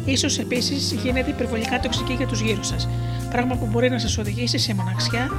Ίσως 0.05 0.39
επίσης 0.39 0.93
γίνεται 0.93 1.31
υπερβολικά 1.31 1.81
τοξική 1.81 2.13
για 2.13 2.27
τους 2.27 2.41
γύρω 2.41 2.63
σας, 2.63 2.89
πράγμα 3.31 3.55
που 3.55 3.67
μπορεί 3.67 3.91
να 3.91 3.99
σας 3.99 4.19
οδηγήσει 4.19 4.59
σε 4.59 4.75
μοναξιά, 4.75 5.31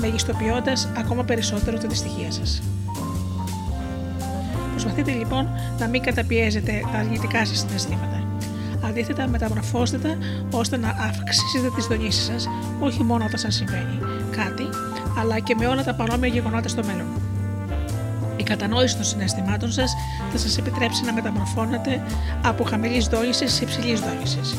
μεγιστοποιώντας 0.00 0.88
ακόμα 0.98 1.24
περισσότερο 1.24 1.78
τη 1.78 1.86
δυστυχία 1.86 2.30
σας. 2.30 2.62
Προσπαθείτε 4.86 5.18
λοιπόν 5.18 5.48
να 5.78 5.88
μην 5.88 6.02
καταπιέζετε 6.02 6.80
τα 6.92 6.98
αρνητικά 6.98 7.46
σας 7.46 7.58
συναισθήματα. 7.58 8.22
Αντίθετα, 8.84 9.28
μεταμορφώστε 9.28 9.98
τα 9.98 10.16
ώστε 10.50 10.76
να 10.76 10.88
αυξήσετε 10.88 11.70
τις 11.74 11.86
δονήσεις 11.86 12.24
σας, 12.24 12.48
όχι 12.80 13.02
μόνο 13.02 13.24
όταν 13.24 13.38
σας 13.38 13.54
συμβαίνει 13.54 13.98
κάτι, 14.30 14.68
αλλά 15.20 15.38
και 15.38 15.54
με 15.58 15.66
όλα 15.66 15.84
τα 15.84 15.94
παρόμοια 15.94 16.28
γεγονότα 16.28 16.68
στο 16.68 16.82
μέλλον. 16.84 17.06
Η 18.36 18.42
κατανόηση 18.42 18.96
των 18.96 19.04
συναισθημάτων 19.04 19.72
σας 19.72 19.94
θα 20.32 20.38
σας 20.38 20.58
επιτρέψει 20.58 21.04
να 21.04 21.12
μεταμορφώνετε 21.12 22.02
από 22.44 22.64
χαμηλής 22.64 23.06
δόνησης 23.06 23.52
σε 23.52 23.64
υψηλής 23.64 24.00
δόνησης. 24.00 24.56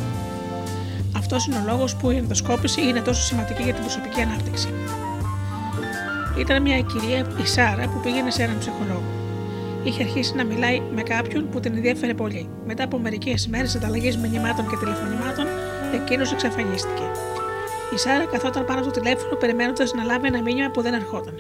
Αυτός 1.18 1.46
είναι 1.46 1.56
ο 1.56 1.64
λόγος 1.66 1.96
που 1.96 2.12
η 2.12 2.16
ενδοσκόπηση 2.16 2.82
είναι 2.82 3.02
τόσο 3.02 3.22
σημαντική 3.22 3.64
για 3.64 3.74
την 3.74 3.82
προσωπική 3.82 4.22
ανάπτυξη. 4.22 4.68
Ήταν 6.38 6.62
μια 6.62 6.80
κυρία, 6.82 7.28
η 7.44 7.48
Σάρα, 7.48 7.84
που 7.84 8.00
πήγαινε 8.04 8.32
σε 8.32 8.44
έναν 8.44 8.58
ψυχολόγο 8.58 9.17
είχε 9.88 10.04
αρχίσει 10.04 10.36
να 10.36 10.46
μιλάει 10.46 10.82
με 10.96 11.02
κάποιον 11.02 11.50
που 11.50 11.60
την 11.60 11.76
ενδιέφερε 11.76 12.14
πολύ. 12.14 12.50
Μετά 12.66 12.84
από 12.84 12.98
μερικές 12.98 13.48
μέρες 13.48 13.76
ανταλλαγής 13.76 14.18
μηνυμάτων 14.18 14.70
και 14.70 14.76
τηλεφωνημάτων, 14.76 15.46
εκείνος 15.94 16.32
εξαφανίστηκε. 16.32 17.04
Η 17.94 17.98
Σάρα 17.98 18.26
καθόταν 18.26 18.66
πάνω 18.66 18.82
στο 18.82 18.92
τηλέφωνο 18.92 19.36
περιμένοντας 19.36 19.94
να 19.94 20.04
λάβει 20.04 20.28
ένα 20.28 20.42
μήνυμα 20.42 20.70
που 20.70 20.82
δεν 20.82 20.94
ερχόταν. 20.94 21.34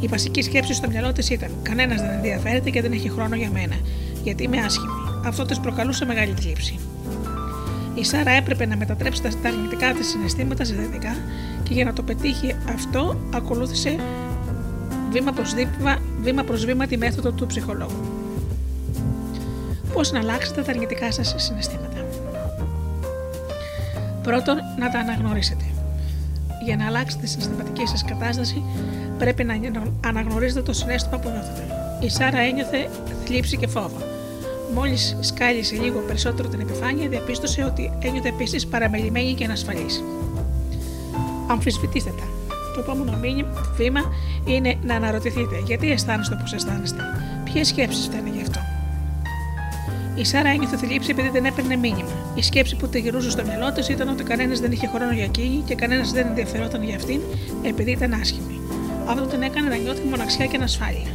Η 0.00 0.06
βασική 0.06 0.42
σκέψη 0.42 0.74
στο 0.74 0.88
μυαλό 0.88 1.12
της 1.12 1.30
ήταν: 1.30 1.50
Κανένας 1.62 2.00
δεν 2.00 2.10
ενδιαφέρεται 2.10 2.70
και 2.70 2.82
δεν 2.82 2.92
έχει 2.92 3.10
χρόνο 3.10 3.36
για 3.36 3.50
μένα, 3.50 3.76
γιατί 4.22 4.42
είμαι 4.42 4.58
άσχημη. 4.58 5.20
Αυτό 5.26 5.44
της 5.44 5.60
προκαλούσε 5.60 6.04
μεγάλη 6.04 6.34
θλίψη. 6.40 6.78
Η 7.94 8.04
Σάρα 8.04 8.30
έπρεπε 8.30 8.66
να 8.66 8.76
μετατρέψει 8.76 9.22
τα 9.22 9.48
αρνητικά 9.48 9.92
της 9.92 10.06
συναισθήματα 10.06 10.64
σε 10.64 10.74
θετικά 10.74 11.16
και 11.62 11.74
για 11.74 11.84
να 11.84 11.92
το 11.92 12.02
πετύχει 12.02 12.54
αυτό 12.74 13.20
ακολούθησε 13.34 13.96
βήμα 15.10 15.32
προς 15.32 15.54
βήμα, 15.54 15.98
βήμα, 16.20 16.42
προς 16.42 16.64
βήμα 16.64 16.86
τη 16.86 16.96
μέθοδο 16.96 17.30
του 17.30 17.46
ψυχολόγου. 17.46 18.04
Πώς 19.92 20.12
να 20.12 20.18
αλλάξετε 20.18 20.62
τα 20.62 20.70
αρνητικά 20.70 21.12
σας 21.12 21.34
συναισθήματα. 21.36 22.04
Πρώτον, 24.22 24.56
να 24.78 24.90
τα 24.90 24.98
αναγνωρίσετε. 24.98 25.64
Για 26.64 26.76
να 26.76 26.86
αλλάξετε 26.86 27.22
τη 27.22 27.28
συναισθηματική 27.28 27.86
σας 27.86 28.04
κατάσταση, 28.04 28.62
πρέπει 29.18 29.44
να 29.44 29.54
αναγνωρίσετε 30.06 30.62
το 30.62 30.72
συνέστημα 30.72 31.18
που 31.18 31.28
νιώθετε. 31.28 31.64
Η 32.00 32.08
Σάρα 32.08 32.38
ένιωθε 32.38 32.88
θλίψη 33.24 33.56
και 33.56 33.66
φόβο. 33.66 33.98
Μόλις 34.74 35.16
σκάλισε 35.20 35.76
λίγο 35.76 36.00
περισσότερο 36.00 36.48
την 36.48 36.60
επιφάνεια, 36.60 37.08
διαπίστωσε 37.08 37.64
ότι 37.64 37.92
ένιωθε 37.98 38.28
επίσης 38.28 38.66
παραμελημένη 38.66 39.34
και 39.34 39.44
ανασφαλής. 39.44 40.02
Αμφισβητήστε 41.46 42.10
τα. 42.10 42.35
Το 42.76 42.82
επόμενο 42.82 43.18
βήμα 43.76 44.00
είναι 44.44 44.78
να 44.82 44.94
αναρωτηθείτε 44.94 45.62
γιατί 45.64 45.90
αισθάνεστε 45.90 46.34
όπως 46.38 46.52
αισθάνεστε, 46.52 47.02
ποιες 47.44 47.68
σκέψεις 47.68 48.04
φταίνουν 48.04 48.34
γι' 48.34 48.42
αυτό; 48.42 48.60
Η 50.14 50.24
Σάρα 50.24 50.48
ένιωθε 50.48 50.76
θλίψη 50.76 51.10
επειδή 51.10 51.28
δεν 51.28 51.44
έπαιρνε 51.44 51.76
μήνυμα. 51.76 52.08
Η 52.34 52.42
σκέψη 52.42 52.76
που 52.76 52.88
τη 52.88 53.00
γυρούσε 53.00 53.30
στο 53.30 53.42
μυαλό 53.44 53.72
της 53.72 53.88
ήταν 53.88 54.08
ότι 54.08 54.22
κανένας 54.22 54.60
δεν 54.60 54.72
είχε 54.72 54.86
χρόνο 54.86 55.12
για 55.12 55.24
εκείνη 55.24 55.62
και 55.66 55.74
κανένας 55.74 56.12
δεν 56.12 56.26
ενδιαφερόταν 56.26 56.82
για 56.82 56.96
αυτήν 56.96 57.20
επειδή 57.62 57.90
ήταν 57.90 58.12
άσχημη. 58.12 58.60
Αυτό 59.08 59.24
την 59.24 59.42
έκανε 59.42 59.68
να 59.68 59.76
νιώθει 59.76 60.08
μοναξιά 60.08 60.46
και 60.46 60.56
ανασφάλεια. 60.56 61.10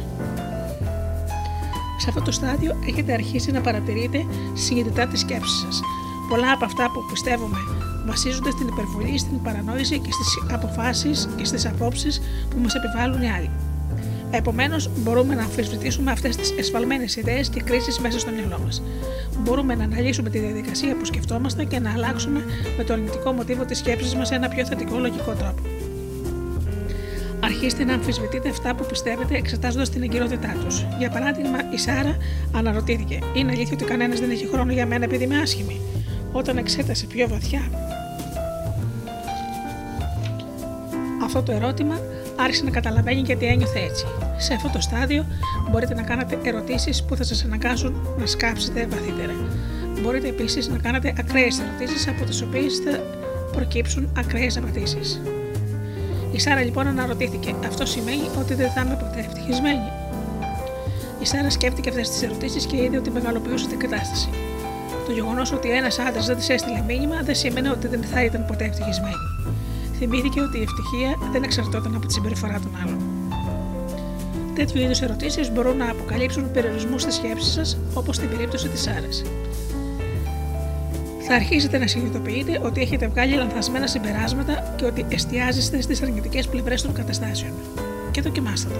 Σε 1.98 2.08
αυτό 2.08 2.22
το 2.22 2.32
στάδιο 2.32 2.76
έχετε 2.88 3.12
αρχίσει 3.12 3.50
να 3.50 3.60
παρατηρείτε 3.60 4.26
συνειδητά 4.54 5.06
τις 5.06 5.20
σκέψεις 5.20 5.58
σας. 5.58 5.80
Πολλά 6.28 6.52
από 6.52 6.64
αυτά 6.64 6.84
που 6.84 7.00
πιστεύουμε 7.12 7.58
βασίζονται 8.06 8.50
στην 8.50 8.68
υπερβολή, 8.68 9.18
στην 9.18 9.42
παρανόηση 9.42 9.98
και 9.98 10.12
στις 10.12 10.42
αποφάσεις 10.52 11.28
και 11.36 11.44
στις 11.44 11.66
απόψεις 11.66 12.20
που 12.50 12.58
μας 12.58 12.74
επιβάλλουν 12.74 13.22
οι 13.22 13.30
άλλοι. 13.30 13.50
Επομένως, 14.34 14.90
μπορούμε 14.96 15.34
να 15.34 15.42
αμφισβητήσουμε 15.42 16.10
αυτές 16.10 16.36
τις 16.36 16.54
εσφαλμένες 16.58 17.16
ιδέες 17.16 17.48
και 17.48 17.60
κρίσεις 17.60 17.98
μέσα 17.98 18.18
στο 18.18 18.30
μυαλό 18.30 18.58
μας. 18.64 18.82
Μπορούμε 19.38 19.74
να 19.74 19.84
αναλύσουμε 19.84 20.30
τη 20.30 20.38
διαδικασία 20.38 20.96
που 20.96 21.04
σκεφτόμαστε 21.04 21.64
και 21.64 21.78
να 21.78 21.92
αλλάξουμε 21.92 22.44
με 22.76 22.84
το 22.84 22.92
αρνητικό 22.92 23.32
μοτίβο 23.32 23.64
της 23.64 23.78
σκέψης 23.78 24.14
μας 24.14 24.28
σε 24.28 24.34
ένα 24.34 24.48
πιο 24.48 24.66
θετικό 24.66 24.98
λογικό 24.98 25.32
τρόπο. 25.32 25.62
Αρχίστε 27.44 27.84
να 27.84 27.94
αμφισβητείτε 27.94 28.48
αυτά 28.48 28.74
που 28.74 28.86
πιστεύετε 28.86 29.34
εξετάζοντας 29.34 29.90
την 29.90 30.02
εγκυρότητά 30.02 30.54
τους. 30.64 30.86
Για 30.98 31.10
παράδειγμα, 31.10 31.58
η 31.72 31.78
Σάρα 31.78 32.16
αναρωτήθηκε: 32.52 33.18
Είναι 33.34 33.52
αλήθεια 33.52 33.72
ότι 33.74 33.84
κανένας 33.84 34.20
δεν 34.20 34.30
έχει 34.30 34.46
χρόνο 34.46 34.72
για 34.72 34.86
μένα 34.86 35.04
επειδή 35.04 35.24
είμαι 35.24 35.38
άσχημη; 35.38 35.80
Όταν 36.32 36.56
εξέτασε 36.56 37.06
πιο 37.06 37.28
βαθιά 37.28 37.60
αυτό 41.38 41.52
το 41.52 41.58
ερώτημα, 41.58 42.00
άρχισε 42.36 42.64
να 42.64 42.70
καταλαβαίνει 42.70 43.20
γιατί 43.20 43.46
ένιωθε 43.46 43.78
έτσι. 43.78 44.06
Σε 44.36 44.54
αυτό 44.54 44.68
το 44.72 44.80
στάδιο 44.80 45.26
μπορείτε 45.70 45.94
να 45.94 46.02
κάνετε 46.02 46.38
ερωτήσεις 46.42 47.04
που 47.04 47.16
θα 47.16 47.24
σας 47.24 47.44
αναγκάσουν 47.44 47.92
να 48.18 48.26
σκάψετε 48.26 48.86
βαθύτερα. 48.90 49.34
Μπορείτε 50.00 50.28
επίσης 50.28 50.68
να 50.68 50.78
κάνετε 50.78 51.14
ακραίες 51.18 51.60
ερωτήσεις 51.60 52.08
από 52.08 52.24
τις 52.24 52.42
οποίες 52.42 52.78
θα 52.84 53.00
προκύψουν 53.52 54.12
ακραίες 54.18 54.56
απαντήσεις. 54.56 55.20
Η 56.32 56.38
Σάρα 56.40 56.62
λοιπόν 56.62 56.86
αναρωτήθηκε, 56.86 57.54
αυτό 57.66 57.86
σημαίνει 57.86 58.26
ότι 58.38 58.54
δεν 58.54 58.70
θα 58.70 58.80
είμαι 58.80 58.96
ποτέ 59.00 59.18
ευτυχισμένη; 59.18 59.88
Η 61.22 61.26
Σάρα 61.26 61.50
σκέφτηκε 61.50 61.88
αυτές 61.88 62.10
τις 62.10 62.22
ερωτήσεις 62.22 62.66
και 62.66 62.76
είδε 62.76 62.96
ότι 62.96 63.10
μεγαλοποιούσε 63.10 63.66
την 63.68 63.78
κατάσταση. 63.78 64.28
Το 65.06 65.12
γεγονός 65.12 65.52
ότι 65.52 65.70
ένας 65.70 65.98
άντρας 65.98 66.26
δεν 66.26 66.36
της 66.36 66.48
έστειλε 66.48 66.82
μήνυμα 66.86 67.22
δεν 67.22 67.34
σημαίνει 67.34 67.68
ότι 67.68 67.86
δεν 67.86 68.02
θα 68.02 68.24
ήταν 68.24 68.44
ποτέ 68.46 68.64
ευτυχισμένη. 68.64 69.31
Θυμήθηκε 70.04 70.40
ότι 70.40 70.58
η 70.58 70.62
ευτυχία 70.62 71.18
δεν 71.32 71.42
εξαρτώταν 71.42 71.94
από 71.94 72.06
τη 72.06 72.12
συμπεριφορά 72.12 72.60
των 72.60 72.76
άλλων. 72.82 72.98
Τέτοιου 74.54 74.80
είδους 74.80 75.00
ερωτήσεις 75.00 75.52
μπορούν 75.52 75.76
να 75.76 75.90
αποκαλύψουν 75.90 76.50
περιορισμούς 76.50 77.02
στη 77.02 77.12
σκέψη 77.12 77.50
σας, 77.50 77.78
όπως 77.94 78.16
στην 78.16 78.28
περίπτωση 78.28 78.68
της 78.68 78.80
Σάρα. 78.80 79.08
Θα 81.26 81.34
αρχίσετε 81.34 81.78
να 81.78 81.86
συνειδητοποιείτε 81.86 82.60
ότι 82.62 82.80
έχετε 82.80 83.08
βγάλει 83.08 83.34
λανθασμένα 83.34 83.86
συμπεράσματα 83.86 84.74
και 84.76 84.84
ότι 84.84 85.06
εστιάζεστε 85.08 85.80
στις 85.80 86.02
αρνητικές 86.02 86.48
πλευρές 86.48 86.82
των 86.82 86.92
καταστάσεων. 86.92 87.52
Και 88.10 88.20
δοκιμάστε 88.20 88.68
το. 88.72 88.78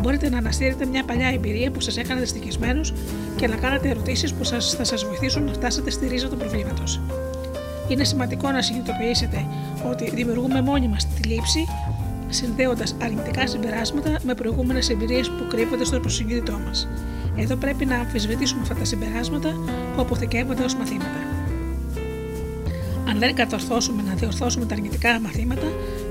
Μπορείτε 0.00 0.28
να 0.28 0.38
αναστείλετε 0.38 0.86
μια 0.86 1.04
παλιά 1.04 1.28
εμπειρία 1.28 1.70
που 1.70 1.80
σας 1.80 1.96
έκανε 1.96 2.20
δυστυχισμένους 2.20 2.92
και 3.36 3.48
να 3.48 3.56
κάνετε 3.56 3.88
ερωτήσεις 3.88 4.34
που 4.34 4.44
σας, 4.44 4.74
θα 4.74 4.84
σας 4.84 5.04
βοηθήσουν 5.04 5.44
να 5.44 5.52
φτάσετε 5.52 5.90
στη 5.90 6.06
ρίζα 6.06 6.28
του 6.28 6.36
προβλήματος. 6.36 7.00
Είναι 7.88 8.04
σημαντικό 8.04 8.50
να 8.50 8.62
συνειδητοποιήσετε 8.62 9.46
ότι 9.90 10.10
δημιουργούμε 10.10 10.62
μόνοι 10.62 10.88
μας 10.88 11.06
τη 11.06 11.28
λήψη 11.28 11.66
συνδέοντας 12.28 12.96
αρνητικά 13.02 13.46
συμπεράσματα 13.46 14.18
με 14.22 14.34
προηγούμενες 14.34 14.90
εμπειρίες 14.90 15.30
που 15.30 15.46
κρύβονται 15.48 15.84
στο 15.84 15.96
υποσυνείδητό 15.96 16.60
μας. 16.66 16.88
Εδώ 17.36 17.56
πρέπει 17.56 17.84
να 17.84 17.96
αμφισβητήσουμε 17.96 18.62
αυτά 18.62 18.74
τα 18.74 18.84
συμπεράσματα 18.84 19.48
που 19.94 20.00
αποθηκεύονται 20.00 20.64
ως 20.64 20.74
μαθήματα. 20.74 21.20
Αν 23.08 23.18
δεν 23.18 23.34
κατορθώσουμε 23.34 24.02
να 24.02 24.14
διορθώσουμε 24.14 24.64
τα 24.64 24.74
αρνητικά 24.74 25.20
μαθήματα, 25.20 25.66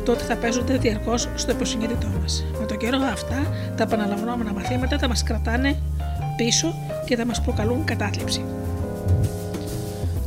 τότε 0.06 0.24
θα 0.24 0.36
παίζονται 0.36 0.78
διαρκώς 0.78 1.30
στο 1.36 1.52
υποσυνείδητό 1.52 2.08
μας. 2.22 2.46
Με 2.60 2.66
τον 2.66 2.78
καιρό 2.78 2.98
αυτά, 3.12 3.48
τα 3.78 3.84
επαναλαμβανόμενα 3.84 4.54
μαθήματα 4.54 4.98
θα 4.98 5.08
μας 5.08 5.24
κρατάνε 5.24 5.76
πίσω 6.38 6.74
και 7.06 7.16
θα 7.16 7.26
μας 7.26 7.42
προκαλούν 7.42 7.84
κατάθλιψη. 7.84 8.44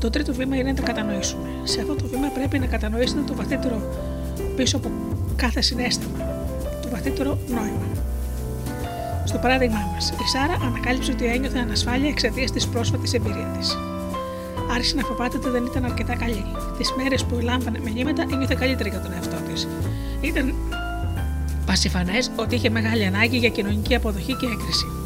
Το 0.05 0.11
τρίτο 0.11 0.35
βήμα 0.35 0.57
είναι 0.57 0.71
να 0.71 0.77
τα 0.77 0.83
κατανοήσουμε. 0.83 1.49
Σε 1.63 1.81
αυτό 1.81 1.95
το 1.95 2.07
βήμα 2.07 2.29
πρέπει 2.29 2.59
να 2.59 2.67
κατανοήσετε 2.67 3.21
το 3.21 3.35
βαθύτερο 3.35 3.83
πίσω 4.57 4.77
από 4.77 4.91
κάθε 5.37 5.61
συνέστημα, 5.61 6.19
το 6.83 6.89
βαθύτερο 6.91 7.39
νόημα. 7.49 7.87
Στο 9.25 9.39
παράδειγμά 9.39 9.91
μας, 9.93 10.11
η 10.11 10.29
Σάρα 10.33 10.67
ανακάλυψε 10.67 11.13
ότι 11.13 11.25
ένιωθε 11.25 11.59
ανασφάλεια 11.59 12.09
εξαιτίας 12.09 12.51
της 12.51 12.69
πρόσφατης 12.69 13.15
εμπειρίας 13.15 13.59
της. 13.59 13.77
Άρχισε 14.75 14.95
να 14.95 15.03
φοβάται 15.03 15.37
ότι 15.37 15.49
δεν 15.49 15.65
ήταν 15.65 15.85
αρκετά 15.85 16.15
καλή. 16.17 16.45
Τις 16.79 16.93
μέρες 16.97 17.25
που 17.25 17.39
λάμβανε 17.43 17.79
μηνύματα 17.79 18.23
ένιωθε 18.33 18.55
καλύτερα 18.55 18.89
για 18.89 19.01
τον 19.01 19.13
εαυτό 19.13 19.37
της. 19.53 19.69
Ήταν 20.21 20.55
πασιφανές 21.67 22.31
ότι 22.37 22.55
είχε 22.55 22.71
μεγάλη 22.71 23.05
ανάγκη 23.05 23.37
για 23.37 23.49
κοινωνική 23.49 23.95
αποδοχή 23.95 24.35
και 24.35 24.47
έγκριση. 24.47 25.04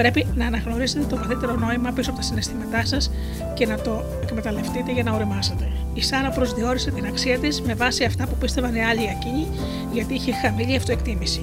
Πρέπει 0.00 0.26
να 0.34 0.46
αναγνωρίσετε 0.46 1.04
το 1.04 1.16
βαθύτερο 1.16 1.56
νόημα 1.56 1.90
πίσω 1.90 2.10
από 2.10 2.18
τα 2.18 2.24
συναισθήματά 2.24 2.84
σας 2.84 3.10
και 3.54 3.66
να 3.66 3.80
το 3.80 4.04
εκμεταλλευτείτε 4.22 4.92
για 4.92 5.02
να 5.02 5.12
οριμάσετε. 5.12 5.68
Η 5.94 6.02
Σάρα 6.02 6.30
προσδιορίσε 6.30 6.90
την 6.90 7.06
αξία 7.06 7.38
της 7.38 7.60
με 7.62 7.74
βάση 7.74 8.04
αυτά 8.04 8.26
που 8.26 8.34
πίστευαν 8.40 8.74
οι 8.74 8.84
άλλοι 8.84 9.04
εκείνοι, 9.04 9.46
γιατί 9.92 10.14
είχε 10.14 10.32
χαμηλή 10.32 10.76
αυτοεκτίμηση. 10.76 11.42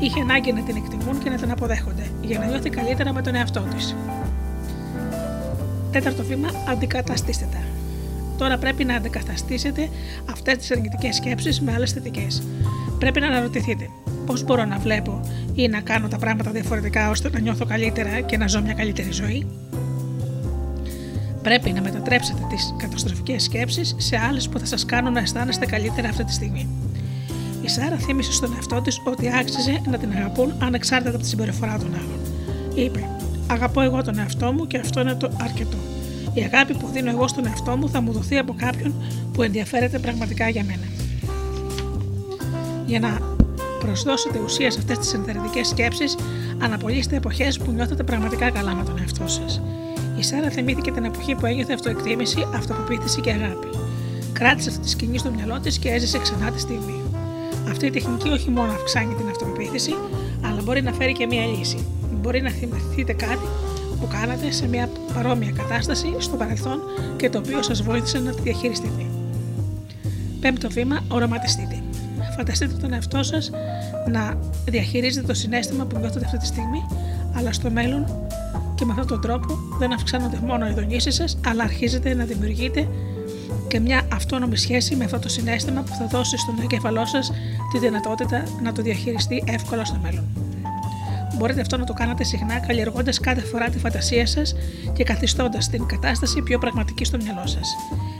Είχε 0.00 0.20
ανάγκη 0.20 0.52
να 0.52 0.62
την 0.62 0.76
εκτιμούν 0.76 1.22
και 1.22 1.30
να 1.30 1.36
την 1.36 1.50
αποδέχονται, 1.50 2.10
για 2.20 2.38
να 2.38 2.46
νιώθει 2.46 2.70
καλύτερα 2.70 3.12
με 3.12 3.22
τον 3.22 3.34
εαυτό 3.34 3.60
της. 3.60 3.96
Τέταρτο 5.92 6.22
βήμα, 6.22 6.48
αντικαταστήστε 6.68 7.48
τα. 7.52 7.58
Τώρα 8.38 8.58
πρέπει 8.58 8.84
να 8.84 8.94
αντικαταστήσετε 8.94 9.88
αυτές 10.30 10.56
τις 10.56 10.70
αρνητικές 10.70 11.16
σκέψεις 11.16 11.60
με 11.60 11.72
άλλες 11.72 11.92
θετικές. 11.92 12.42
Πρέπει 12.98 13.20
να 13.20 13.26
αναρωτηθείτε, 13.26 13.90
πώς 14.26 14.44
μπορώ 14.44 14.64
να 14.64 14.78
βλέπω 14.78 15.20
ή 15.54 15.68
να 15.68 15.80
κάνω 15.80 16.08
τα 16.08 16.18
πράγματα 16.18 16.50
διαφορετικά 16.50 17.10
ώστε 17.10 17.30
να 17.30 17.38
νιώθω 17.38 17.64
καλύτερα 17.64 18.20
και 18.20 18.36
να 18.36 18.46
ζω 18.46 18.62
μια 18.62 18.74
καλύτερη 18.74 19.12
ζωή; 19.12 19.46
Πρέπει 21.46 21.72
να 21.72 21.80
μετατρέψετε 21.80 22.40
τις 22.48 22.74
καταστροφικές 22.78 23.42
σκέψεις 23.42 23.94
σε 23.98 24.16
άλλες 24.28 24.48
που 24.48 24.58
θα 24.58 24.64
σας 24.64 24.84
κάνουν 24.84 25.12
να 25.12 25.20
αισθάνεστε 25.20 25.66
καλύτερα 25.66 26.08
αυτή 26.08 26.24
τη 26.24 26.32
στιγμή. 26.32 26.68
Η 27.62 27.68
Σάρα 27.68 27.96
θύμισε 27.96 28.32
στον 28.32 28.52
εαυτό 28.54 28.80
της 28.80 29.00
ότι 29.04 29.30
άξιζε 29.36 29.80
να 29.90 29.98
την 29.98 30.10
αγαπούν 30.10 30.54
ανεξάρτητα 30.58 31.10
από 31.10 31.18
τη 31.18 31.26
συμπεριφορά 31.26 31.78
των 31.78 31.94
άλλων. 31.94 32.20
Είπε: 32.74 33.08
Αγαπώ 33.46 33.80
εγώ 33.80 34.02
τον 34.02 34.18
εαυτό 34.18 34.52
μου 34.52 34.66
και 34.66 34.78
αυτό 34.78 35.00
είναι 35.00 35.14
το 35.14 35.30
αρκετό. 35.42 35.76
Η 36.34 36.42
αγάπη 36.42 36.74
που 36.74 36.88
δίνω 36.92 37.10
εγώ 37.10 37.28
στον 37.28 37.46
εαυτό 37.46 37.76
μου 37.76 37.88
θα 37.88 38.00
μου 38.00 38.12
δοθεί 38.12 38.38
από 38.38 38.54
κάποιον 38.58 38.94
που 39.32 39.42
ενδιαφέρεται 39.42 39.98
πραγματικά 39.98 40.48
για 40.48 40.64
μένα. 40.64 40.86
Για 42.86 43.00
να 43.00 43.35
προσδώσετε 43.86 44.38
ουσία 44.38 44.70
σε 44.70 44.78
αυτές 44.78 44.98
τις 44.98 45.14
ενθαρρυντικές 45.14 45.68
σκέψεις, 45.68 46.16
αναπολύστε 46.58 47.16
εποχές 47.16 47.58
που 47.58 47.70
νιώθετε 47.70 48.02
πραγματικά 48.02 48.50
καλά 48.50 48.74
με 48.74 48.84
τον 48.84 48.98
εαυτό 48.98 49.26
σας. 49.28 49.62
Η 50.18 50.22
Σάρα 50.22 50.50
θυμήθηκε 50.50 50.90
την 50.90 51.04
εποχή 51.04 51.34
που 51.34 51.46
ένιωθε 51.46 51.72
αυτοεκτίμηση, 51.72 52.46
αυτοπεποίθηση 52.54 53.20
και 53.20 53.30
αγάπη. 53.30 53.68
Κράτησε 54.32 54.68
αυτή 54.68 54.80
τη 54.80 54.88
σκηνή 54.88 55.18
στο 55.18 55.30
μυαλό 55.30 55.60
της 55.60 55.78
και 55.78 55.88
έζησε 55.88 56.18
ξανά 56.18 56.50
τη 56.50 56.60
στιγμή. 56.60 57.00
Αυτή 57.70 57.86
η 57.86 57.90
τεχνική 57.90 58.28
όχι 58.28 58.50
μόνο 58.50 58.72
αυξάνει 58.72 59.14
την 59.14 59.28
αυτοπεποίθηση, 59.28 59.94
αλλά 60.44 60.62
μπορεί 60.62 60.82
να 60.82 60.92
φέρει 60.92 61.12
και 61.12 61.26
μία 61.26 61.46
λύση. 61.46 61.86
Μπορεί 62.20 62.42
να 62.42 62.50
θυμηθείτε 62.50 63.12
κάτι 63.12 63.46
που 64.00 64.08
κάνατε 64.20 64.50
σε 64.50 64.68
μια 64.68 64.88
παρόμοια 65.14 65.50
κατάσταση 65.50 66.14
στο 66.18 66.36
παρελθόν 66.36 66.78
και 67.16 67.30
το 67.30 67.38
οποίο 67.38 67.62
σας 67.62 67.82
βοήθησε 67.82 68.18
να 68.18 68.34
τη 68.34 68.42
διαχειριστείτε. 68.42 69.06
Πέμπτο 70.40 70.68
βήμα, 70.70 71.04
οραματιστείτε. 71.08 71.82
Φανταστείτε 72.36 72.74
τον 72.80 72.92
εαυτό 72.92 73.22
σας 73.22 73.50
να 74.10 74.38
διαχειρίζετε 74.64 75.26
το 75.26 75.34
συνέστημα 75.34 75.84
που 75.84 75.98
νιώθετε 75.98 76.24
αυτή 76.24 76.38
τη 76.38 76.46
στιγμή, 76.46 76.86
αλλά 77.36 77.52
στο 77.52 77.70
μέλλον 77.70 78.06
και 78.74 78.84
με 78.84 78.92
αυτόν 78.92 79.06
τον 79.06 79.20
τρόπο 79.20 79.58
δεν 79.78 79.92
αυξάνονται 79.92 80.40
μόνο 80.46 80.66
οι 80.66 80.72
δονήσεις 80.72 81.14
σας, 81.14 81.38
αλλά 81.46 81.62
αρχίζετε 81.62 82.14
να 82.14 82.24
δημιουργείτε 82.24 82.88
και 83.68 83.80
μια 83.80 84.08
αυτόνομη 84.12 84.56
σχέση 84.56 84.96
με 84.96 85.04
αυτό 85.04 85.18
το 85.18 85.28
συνέστημα 85.28 85.80
που 85.80 85.94
θα 85.98 86.06
δώσει 86.06 86.38
στον 86.38 86.54
εγκέφαλό 86.62 87.06
σας 87.06 87.32
τη 87.72 87.78
δυνατότητα 87.78 88.42
να 88.62 88.72
το 88.72 88.82
διαχειριστεί 88.82 89.44
εύκολα 89.46 89.84
στο 89.84 89.98
μέλλον. 90.02 90.45
Μπορείτε 91.36 91.60
αυτό 91.60 91.76
να 91.76 91.84
το 91.84 91.92
κάνετε 91.92 92.24
συχνά, 92.24 92.58
καλλιεργώντας 92.58 93.20
κάθε 93.20 93.40
φορά 93.40 93.68
τη 93.68 93.78
φαντασία 93.78 94.26
σας 94.26 94.54
και 94.92 95.04
καθιστώντας 95.04 95.68
την 95.68 95.86
κατάσταση 95.86 96.42
πιο 96.42 96.58
πραγματική 96.58 97.04
στο 97.04 97.16
μυαλό 97.22 97.46
σας. 97.46 97.76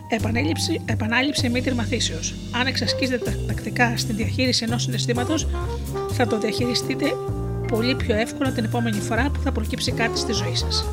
Επανάληψη, 0.08 0.80
επανάληψη 0.84 1.48
μήτρη 1.48 1.74
μαθήσεω. 1.74 2.18
Αν 2.60 2.66
εξασκήσετε 2.66 3.38
τακτικά 3.46 3.96
στη 3.96 4.12
διαχείριση 4.12 4.64
ενός 4.64 4.82
συναισθήματος, 4.82 5.46
θα 6.12 6.26
το 6.26 6.38
διαχειριστείτε 6.38 7.06
πολύ 7.68 7.94
πιο 7.94 8.14
εύκολα 8.14 8.50
την 8.50 8.64
επόμενη 8.64 9.00
φορά 9.00 9.30
που 9.30 9.40
θα 9.40 9.52
προκύψει 9.52 9.92
κάτι 9.92 10.18
στη 10.18 10.32
ζωή 10.32 10.54
σας. 10.54 10.84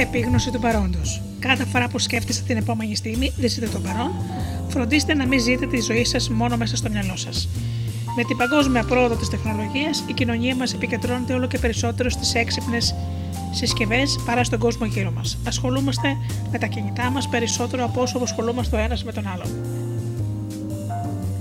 Επίγνωση 0.00 0.50
του 0.50 0.60
παρόντος. 0.60 1.22
Κάθε 1.38 1.64
φορά 1.64 1.88
που 1.88 1.98
σκέφτεστε 1.98 2.44
την 2.46 2.56
επόμενη 2.56 2.96
στιγμή, 2.96 3.32
ζείτε 3.46 3.66
το 3.66 3.78
παρόν, 3.78 4.10
φροντίστε 4.68 5.14
να 5.14 5.26
μην 5.26 5.40
ζείτε 5.40 5.66
τη 5.66 5.80
ζωή 5.80 6.04
σας 6.04 6.30
μόνο 6.30 6.56
μέσα 6.56 6.76
στο 6.76 6.90
μυαλό 6.90 7.16
σας. 7.16 7.48
Με 8.16 8.24
την 8.24 8.36
παγκόσμια 8.36 8.84
πρόοδο 8.84 9.14
της 9.14 9.28
τεχνολογίας, 9.28 10.04
η 10.06 10.12
κοινωνία 10.12 10.56
μας 10.56 10.74
επικεντρώνεται 10.74 11.34
όλο 11.34 11.46
και 11.46 11.58
περισσότερο 11.58 12.10
στις 12.10 12.34
έξυπνες 12.34 12.94
συσκευές 13.50 14.18
παρά 14.26 14.44
στον 14.44 14.58
κόσμο 14.58 14.86
γύρω 14.86 15.10
μας. 15.10 15.38
Ασχολούμαστε 15.46 16.16
με 16.52 16.58
τα 16.58 16.66
κινητά 16.66 17.10
μας 17.10 17.28
περισσότερο 17.28 17.84
από 17.84 18.02
όσο 18.02 18.18
ασχολούμαστε 18.22 18.76
ο 18.76 18.78
ένας 18.78 19.04
με 19.04 19.12
τον 19.12 19.26
άλλον. 19.26 19.48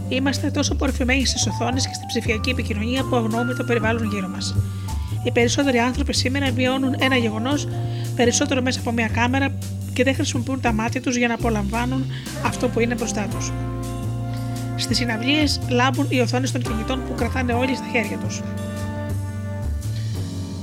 Είμαστε 0.09 0.51
τόσο 0.51 0.75
πορφημένοι 0.75 1.25
στις 1.25 1.47
οθόνες 1.47 1.87
και 1.87 1.93
στην 1.93 2.07
ψηφιακή 2.07 2.49
επικοινωνία 2.49 3.03
που 3.03 3.15
αγνοούμε 3.15 3.53
το 3.53 3.63
περιβάλλον 3.63 4.09
γύρω 4.11 4.27
μας. 4.27 4.55
Οι 5.23 5.31
περισσότεροι 5.31 5.77
άνθρωποι 5.77 6.13
σήμερα 6.13 6.51
βιώνουν 6.51 6.95
ένα 6.99 7.15
γεγονός 7.15 7.67
περισσότερο 8.19 8.61
μέσα 8.61 8.79
από 8.79 8.91
μια 8.91 9.07
κάμερα 9.07 9.47
και 9.93 10.03
δεν 10.03 10.13
χρησιμοποιούν 10.13 10.61
τα 10.61 10.73
μάτια 10.73 11.01
τους 11.01 11.15
για 11.15 11.27
να 11.27 11.33
απολαμβάνουν 11.33 12.05
αυτό 12.45 12.67
που 12.67 12.79
είναι 12.79 12.95
μπροστά 12.95 13.27
τους. 13.29 13.51
Στις 14.75 14.97
συναυλίες 14.97 15.59
λάμπουν 15.69 16.05
οι 16.09 16.19
οθόνες 16.19 16.51
των 16.51 16.61
κινητών 16.61 17.01
που 17.07 17.13
κρατάνε 17.15 17.53
όλοι 17.53 17.75
στα 17.75 17.85
χέρια 17.91 18.17
τους. 18.17 18.41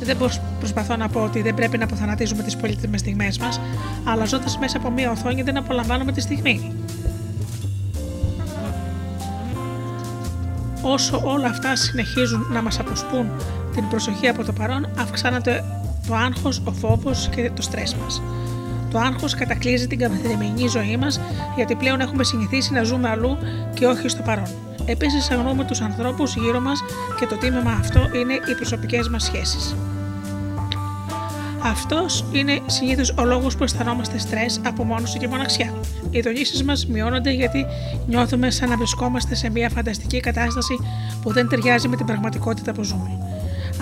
Δεν 0.01 0.17
προσπαθώ 0.59 0.97
να 0.97 1.09
πω 1.09 1.21
ότι 1.21 1.43
δεν 1.43 1.55
πρέπει 1.55 1.79
να 1.79 1.85
αποθανατίζουμε 1.85 2.43
τις 2.43 2.57
πολύτιμες 2.57 3.01
στιγμές 3.01 3.39
μας, 3.39 3.61
αλλά 4.05 4.25
ζώντας 4.25 4.59
μέσα 4.59 4.77
από 4.77 4.91
μία 4.91 5.11
οθόνη 5.11 5.43
δεν 5.43 5.57
απολαμβάνουμε 5.57 6.13
τη 6.13 6.21
στιγμή. 6.21 6.73
Όσο 10.83 11.21
όλα 11.25 11.49
αυτά 11.49 11.77
συνεχίζουν 11.77 12.47
να 12.53 12.63
μας 12.63 12.79
αποσπούν 12.79 13.31
την 13.75 13.89
προσοχή 13.89 14.29
από 14.29 14.45
το 14.45 14.53
παρόν, 14.53 14.89
αυξάνεται 14.99 15.65
το 16.07 16.15
άγχος, 16.15 16.63
ο 16.65 16.73
φόβος 16.73 17.29
και 17.35 17.51
το 17.57 17.63
στρες 17.63 17.95
μας. 17.95 18.23
Το 18.91 18.99
άγχος 18.99 19.35
κατακλείζει 19.35 19.87
την 19.87 19.99
καθημερινή 19.99 20.69
ζωή 20.69 20.97
μας 20.97 21.21
γιατί 21.57 21.75
πλέον 21.75 22.01
έχουμε 22.01 22.25
συνηθίσει 22.25 22.73
να 22.73 22.83
ζούμε 22.83 23.09
αλλού 23.09 23.39
και 23.75 23.87
όχι 23.87 24.09
στο 24.09 24.23
παρόν. 24.23 24.49
Επίσης 24.85 25.31
αγνοούμε 25.31 25.65
τους 25.65 25.81
ανθρώπους 25.81 26.37
γύρω 26.37 26.61
μας 26.61 26.83
και 27.19 27.27
το 27.27 27.37
τίμημα 27.37 27.71
αυτό 27.71 28.01
είναι 28.15 28.35
οι 28.35 28.55
προσωπικές 28.57 29.09
μας 29.09 29.25
σχέσεις. 29.25 29.77
Αυτός 31.63 32.25
είναι 32.33 32.61
συνήθως 32.67 33.15
ο 33.19 33.25
λόγος 33.25 33.57
που 33.57 33.65
αισθανόμαστε 33.65 34.19
στρες, 34.19 34.61
απομόνωση 34.67 35.19
και 35.19 35.29
μοναξιά. 35.29 35.73
Οι 36.11 36.21
δονήσει 36.21 36.65
μας 36.65 36.87
μειώνονται 36.87 37.31
γιατί 37.31 37.67
νιώθουμε 38.07 38.51
σαν 38.51 38.69
να 38.69 38.77
βρισκόμαστε 38.77 39.35
σε 39.35 39.51
μια 39.51 39.69
φανταστική 39.69 40.21
κατάσταση 40.21 40.79
που 41.23 41.33
δεν 41.33 41.49
ταιριάζει 41.49 41.89
με 41.89 41.97
την 41.97 42.07
πραγματικότητα 42.07 42.73
που 42.73 42.83
ζούμε. 42.83 43.19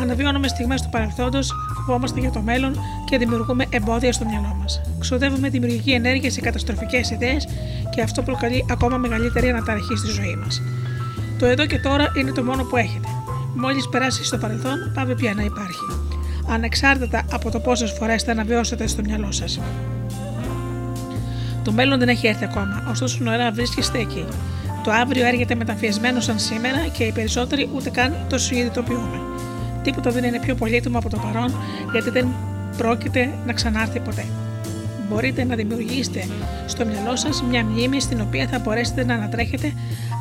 Αναβιώνουμε 0.01 0.49
στιγμές 0.49 0.83
του 0.83 0.89
παρελθόντος, 0.89 1.53
φοβόμαστε 1.87 2.21
για 2.21 2.31
το 2.31 2.41
μέλλον 2.41 2.81
και 3.05 3.19
δημιουργούμε 3.19 3.67
εμπόδια 3.71 4.13
στο 4.13 4.25
μυαλό 4.25 4.57
μας. 4.61 4.81
Ξοδεύουμε 4.99 5.49
δημιουργική 5.49 5.91
ενέργεια 5.91 6.31
σε 6.31 6.41
καταστροφικές 6.41 7.11
ιδέες 7.11 7.47
και 7.91 8.01
αυτό 8.01 8.23
προκαλεί 8.23 8.67
ακόμα 8.71 8.97
μεγαλύτερη 8.97 9.51
αναταραχή 9.51 9.97
στη 9.97 10.11
ζωή 10.11 10.37
μας. 10.37 10.63
Το 11.39 11.47
εδώ 11.47 11.67
και 11.67 11.79
τώρα 11.79 12.13
είναι 12.19 12.33
το 12.33 12.43
μόνο 12.43 12.63
που 12.65 12.77
έχετε. 12.77 13.09
Μόλις 13.55 13.89
περάσει 13.89 14.25
στο 14.25 14.39
παρελθόν, 14.39 14.93
πάμε 14.95 15.15
πια 15.15 15.35
να 15.35 15.43
υπάρχει. 15.43 15.85
Ανεξάρτητα 16.49 17.23
από 17.33 17.51
το 17.51 17.61
πόσες 17.61 17.91
φορές 17.91 18.23
θα 18.23 18.33
αναβιώσετε 18.33 18.87
στο 18.87 19.03
μυαλό 19.03 19.33
σας. 19.33 19.61
Το 21.65 21.73
μέλλον 21.73 21.99
δεν 21.99 22.09
έχει 22.09 22.27
έρθει 22.27 22.45
ακόμα, 22.45 22.87
ωστόσο 22.91 23.19
νοερά 23.21 23.53
βρίσκεστε 23.53 23.99
εκεί. 23.99 24.25
Το 24.85 24.91
αύριο 24.91 25.27
έρχεται 25.27 25.55
μεταμφιεσμένο 25.55 26.21
σαν 26.21 26.39
σήμερα 26.39 26.87
και 26.93 27.05
οι 27.05 27.13
περισσότεροι 27.13 27.69
ούτε 27.75 27.91
καν 27.91 28.15
το 28.29 28.39
συνειδητοποιούμε. 28.39 29.21
Τίποτα 29.85 30.11
δεν 30.11 30.25
είναι 30.25 30.41
πιο 30.41 30.55
πολύτιμο 30.55 30.99
από 30.99 31.09
το 31.09 31.19
παρόν, 31.19 31.55
γιατί 31.93 32.11
δεν 32.11 32.29
πρόκειται 32.77 33.31
να 33.47 33.53
ξανάρθει 33.53 34.01
ποτέ. 34.01 34.25
Μπορείτε 35.09 35.45
να 35.45 35.55
δημιουργήσετε 35.55 36.27
στο 36.67 36.87
μυαλό 36.87 37.17
σας 37.17 37.43
μια 37.43 37.65
μνήμη 37.65 38.01
στην 38.01 38.21
οποία 38.21 38.47
θα 38.47 38.59
μπορέσετε 38.59 39.05
να 39.05 39.15
ανατρέχετε, 39.15 39.73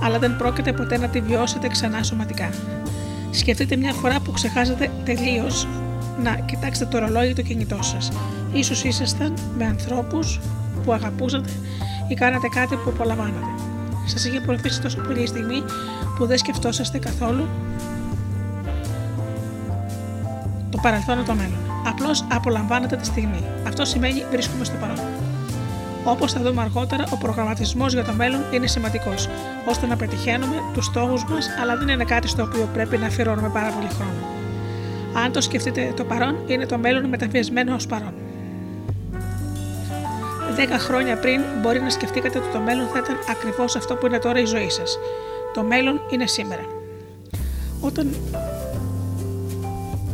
αλλά 0.04 0.20
δεν 0.20 0.38
πρόκειται 0.38 0.74
ποτέ 0.74 0.98
να 0.98 1.08
τη 1.08 1.22
βιώσετε 1.22 1.68
ξανά 1.68 2.04
σωματικά. 2.04 2.50
Σκεφτείτε 3.32 3.76
μια 3.76 3.94
φορά 3.94 4.20
που 4.20 4.32
ξεχάσατε 4.32 4.92
τελείως 5.06 5.68
να 6.24 6.36
κοιτάξετε 6.36 6.90
το 6.92 7.06
ρολόι 7.06 7.34
του 7.34 7.44
κινητός 7.44 7.88
σας. 7.88 8.12
σω 8.64 8.88
ήσασταν 8.88 9.34
με 9.58 9.66
ανθρώπους 9.66 10.40
που 10.84 10.94
αγαπούσατε 10.94 11.50
ή 12.08 12.14
κάνατε 12.14 12.48
κάτι 12.48 12.76
που 12.76 12.90
απολαμβάνατε. 12.90 13.52
Σας 14.06 14.26
είχε 14.26 14.40
προωθήσει 14.40 14.82
τόσο 14.82 15.02
πολύ 15.02 15.22
η 15.22 15.26
στιγμή 15.26 15.64
που 16.18 16.26
δεν 16.26 16.38
σκεφτόσαστε 16.38 16.98
καθόλου 16.98 17.48
το 20.74 20.80
παρελθόν 20.82 21.20
ή 21.20 21.24
το 21.24 21.34
μέλλον. 21.34 21.60
Απλώς 21.88 22.26
απολαμβάνετε 22.32 22.96
τη 22.96 23.06
στιγμή. 23.06 23.44
Αυτό 23.68 23.86
σημαίνει 23.86 24.24
βρίσκουμε 24.32 24.64
στο 24.64 24.76
παρόν. 24.82 25.00
Όπως 26.04 26.32
θα 26.32 26.42
δούμε 26.42 26.62
αργότερα, 26.62 27.04
ο 27.14 27.18
προγραμματισμός 27.18 27.94
για 27.94 28.04
το 28.04 28.14
μέλλον 28.14 28.42
είναι 28.54 28.68
σημαντικός, 28.68 29.30
ώστε 29.66 29.86
να 29.86 29.96
πετυχαίνουμε 29.96 30.56
τους 30.74 30.86
στόχους 30.86 31.26
μας, 31.26 31.48
αλλά 31.62 31.78
δεν 31.78 31.88
είναι 31.88 32.04
κάτι 32.04 32.28
στο 32.28 32.44
οποίο 32.44 32.70
πρέπει 32.74 32.98
να 32.98 33.06
αφιερώνουμε 33.06 33.50
πάρα 33.50 33.70
πολύ 33.70 33.88
χρόνο. 33.88 34.22
Αν 35.26 35.32
το 35.32 35.42
σκεφτείτε 35.42 35.94
το 35.96 36.04
παρόν, 36.04 36.36
είναι 36.48 36.66
το 36.66 36.78
μέλλον 36.78 37.06
μεταφιεσμένο 37.06 37.76
ως 37.76 37.86
παρόν. 37.86 38.14
Δέκα 40.56 40.78
χρόνια 40.78 41.18
πριν 41.18 41.42
μπορεί 41.62 41.82
να 41.82 41.90
σκεφτήκατε 41.90 42.38
ότι 42.38 42.48
το 42.48 42.60
μέλλον 42.60 42.88
θα 42.88 43.00
ήταν 43.00 43.18
ακριβώς 43.30 43.76
αυτό 43.76 43.96
που 43.96 44.06
είναι 44.06 44.20
τώρα 44.20 44.40
η 44.40 44.46
ζωή 44.46 44.70
σας. 44.70 44.98
Το 45.54 45.64
μέλλον 45.64 46.02
είναι 46.10 46.28
σήμερα. 46.28 46.66
Όταν 47.82 48.16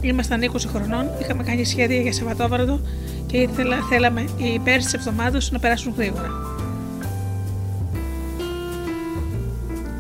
ήμασταν 0.02 0.52
20 0.54 0.56
χρονών, 0.74 1.10
είχαμε 1.22 1.44
κάνει 1.44 1.66
σχέδια 1.66 2.02
για 2.02 2.14
Σαββατόβραδο 2.14 2.80
και 3.26 3.38
ήθελα, 3.38 3.78
θέλαμε 3.90 4.22
οι 4.38 4.54
υπέρ 4.54 4.78
της 4.78 4.94
εβδομάδας 4.94 5.52
να 5.52 5.60
περάσουν 5.60 5.94
γρήγορα. 5.98 6.30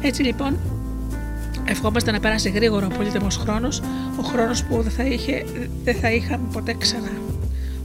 Έτσι 0.01 0.23
λοιπόν, 0.23 0.57
ευχόμαστε 1.65 2.11
να 2.11 2.19
περάσει 2.19 2.49
γρήγορα 2.49 2.85
ο 2.85 2.89
πολύτιμος 2.97 3.37
χρόνος, 3.37 3.81
ο 4.19 4.23
χρόνος 4.23 4.63
που 4.63 4.81
δεν 4.81 4.91
θα, 4.91 5.03
είχε, 5.03 5.45
δεν 5.83 5.95
θα 5.95 6.11
είχαμε 6.11 6.47
ποτέ 6.53 6.75
ξανά. 6.77 7.11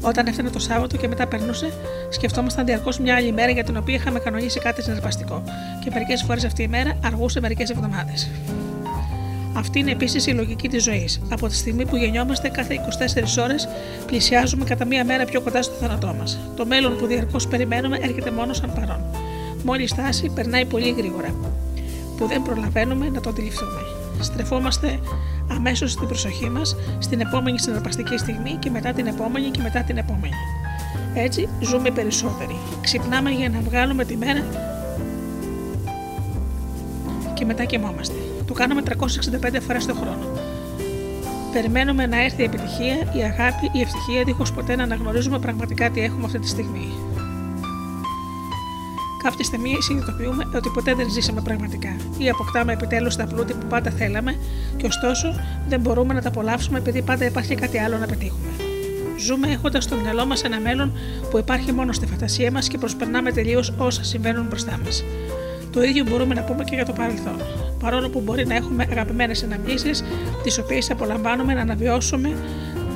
Όταν 0.01 0.27
έφτανε 0.27 0.51
το 0.51 0.59
Σάββατο 0.59 0.97
και 0.97 1.09
μετά 1.09 1.27
περνούσε, 1.27 1.73
σκεφτόμασταν 2.11 2.67
διαρκώς 2.67 2.99
μια 2.99 3.15
άλλη 3.15 3.33
μέρα 3.33 3.51
για 3.51 3.65
την 3.65 3.77
οποία 3.77 3.95
είχαμε 3.95 4.19
κανονίσει 4.19 4.61
κάτι 4.61 4.83
συναρπαστικό. 4.83 5.43
Και 5.85 5.91
μερικές 5.93 6.23
φορές 6.23 6.45
αυτή 6.45 6.63
η 6.63 6.69
μέρα 6.69 6.99
αργούσε 7.05 7.41
μερικές 7.41 7.71
εβδομάδες. 7.71 8.31
Αυτή 9.57 9.79
είναι 9.79 9.91
επίσης 9.91 10.27
η 10.27 10.31
λογική 10.31 10.69
της 10.69 10.83
ζωής. 10.83 11.21
Από 11.31 11.49
τη 11.49 11.55
στιγμή 11.55 11.87
που 11.87 11.97
γεννιόμαστε, 11.97 12.49
κάθε 12.49 12.75
24 13.39 13.43
ώρες 13.43 13.69
πλησιάζουμε 14.07 14.65
κατά 14.65 14.85
μία 14.85 15.05
μέρα 15.05 15.25
πιο 15.25 15.41
κοντά 15.41 15.63
στο 15.63 15.75
θάνατό 15.81 16.15
μας. 16.19 16.39
Το 16.57 16.67
μέλλον 16.67 16.97
που 16.97 17.07
διαρκώς 17.07 17.49
περιμένουμε 17.49 17.99
έρχεται 18.03 18.31
μόνο 18.31 18.53
σαν 18.53 18.73
παρόν. 18.75 19.05
Μόλι 19.65 19.87
φτάσει, 19.87 20.31
περνάει 20.35 20.65
πολύ 20.65 20.91
γρήγορα, 20.91 21.35
που 22.17 22.27
δεν 22.27 22.43
προλαβαίνουμε 22.43 23.09
να 23.09 23.21
το 23.21 23.31
αντιληφθούμε. 23.31 23.81
Στρεφόμαστε 24.21 24.99
αμέσως 25.51 25.97
την 25.97 26.07
προσοχή 26.07 26.51
μας 26.51 26.77
στην 26.99 27.21
επόμενη 27.21 27.59
συναρπαστική 27.59 28.19
στιγμή 28.19 28.57
και 28.59 28.71
μετά 28.71 28.93
την 28.93 29.07
επόμενη 29.07 29.51
και 29.51 29.61
μετά 29.63 29.83
την 29.83 29.97
επόμενη. 29.97 30.35
Έτσι 31.15 31.49
ζούμε 31.61 31.91
περισσότεροι. 31.91 32.57
Ξυπνάμε 32.81 33.31
για 33.31 33.49
να 33.49 33.61
βγάλουμε 33.61 34.05
τη 34.05 34.17
μέρα 34.17 34.45
και 37.35 37.45
μετά 37.45 37.65
κοιμόμαστε. 37.65 38.24
Το 38.47 38.53
κάνουμε 38.55 38.83
365 38.85 39.61
φορές 39.61 39.87
το 39.87 39.95
χρόνο. 39.95 40.27
Περιμένουμε 41.53 42.07
να 42.07 42.23
έρθει 42.25 42.43
η 42.43 42.45
επιτυχία, 42.45 42.95
η 43.17 43.23
αγάπη, 43.23 43.71
η 43.73 43.81
ευτυχία, 43.81 44.23
δίχως 44.25 44.53
ποτέ 44.53 44.77
να 44.77 44.83
αναγνωρίζουμε 44.83 45.39
πραγματικά 45.39 45.91
τι 45.91 46.01
έχουμε 46.01 46.25
αυτή 46.25 46.39
τη 46.39 46.49
στιγμή. 46.49 46.89
Κάποια 49.23 49.45
στιγμή 49.45 49.77
συνειδητοποιούμε 49.81 50.45
ότι 50.55 50.69
ποτέ 50.69 50.95
δεν 50.95 51.11
ζήσαμε 51.11 51.41
πραγματικά 51.41 51.97
ή 52.19 52.29
αποκτάμε 52.29 52.73
επιτέλους 52.73 53.17
τα 53.17 53.27
πλούτη 53.27 53.53
που 53.53 53.67
πάντα 53.67 53.91
θέλαμε 53.91 54.37
και 54.77 54.87
ωστόσο 54.87 55.35
δεν 55.69 55.81
μπορούμε 55.81 56.15
να 56.15 56.23
τα 56.23 56.29
απολαύσουμε 56.29 56.79
επειδή 56.79 57.03
πάντα 57.03 57.25
υπάρχει 57.25 57.55
κάτι 57.55 57.79
άλλο 57.79 57.99
να 57.99 58.07
πετύχουμε. 58.07 58.49
Ζούμε 59.19 59.49
έχοντας 59.49 59.85
στο 59.85 59.97
μυαλό 59.97 60.27
μας 60.27 60.43
ένα 60.43 60.61
μέλλον 60.61 60.93
που 61.31 61.39
υπάρχει 61.39 61.73
μόνο 61.73 61.93
στη 61.93 62.07
φαντασία 62.07 62.51
μας 62.51 62.69
και 62.69 62.79
προσπερνάμε 62.79 63.33
τελείως 63.33 63.75
όσα 63.77 64.05
συμβαίνουν 64.05 64.47
μπροστά 64.47 64.81
μας. 64.85 65.05
Το 65.75 65.83
ίδιο 65.83 66.05
μπορούμε 66.05 66.35
να 66.35 66.43
πούμε 66.43 66.65
και 66.65 66.75
για 66.75 66.85
το 66.85 66.93
παρελθόν. 66.93 67.37
Παρόλο 67.81 68.09
που 68.09 68.21
μπορεί 68.21 68.47
να 68.47 68.55
έχουμε 68.55 68.87
αγαπημένες 68.91 69.43
αναμνήσεις, 69.43 70.05
τις 70.43 70.59
οποίες 70.59 70.91
απολαμβάνουμε 70.91 71.55
να 71.55 71.61
αναβιώσουμε 71.61 72.37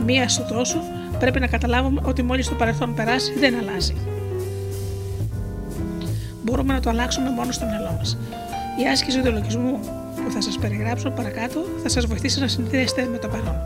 μία 0.06 0.28
στο 0.28 0.42
τόσο, 0.42 0.82
πρέπει 1.18 1.40
να 1.40 1.46
καταλάβουμε 1.46 2.00
ότι 2.04 2.22
μόλις 2.22 2.48
το 2.48 2.54
παρελθόν 2.54 2.94
περάσει 2.94 3.32
δεν 3.38 3.54
αλλάζει. 3.58 3.94
Μπορούμε 6.44 6.72
να 6.72 6.80
το 6.80 6.90
αλλάξουμε 6.90 7.30
μόνο 7.30 7.52
στο 7.52 7.66
μυαλό 7.66 7.94
μας. 7.98 8.18
Η 8.82 8.88
άσκηση 8.92 9.20
του 9.22 9.32
λογισμού 9.32 9.78
που 10.24 10.30
θα 10.30 10.40
σας 10.40 10.58
περιγράψω 10.58 11.10
παρακάτω 11.10 11.64
θα 11.82 11.88
σας 11.88 12.06
βοηθήσει 12.06 12.40
να 12.40 12.48
συνδέσετε 12.48 13.08
με 13.12 13.18
το 13.18 13.28
παρόν. 13.28 13.60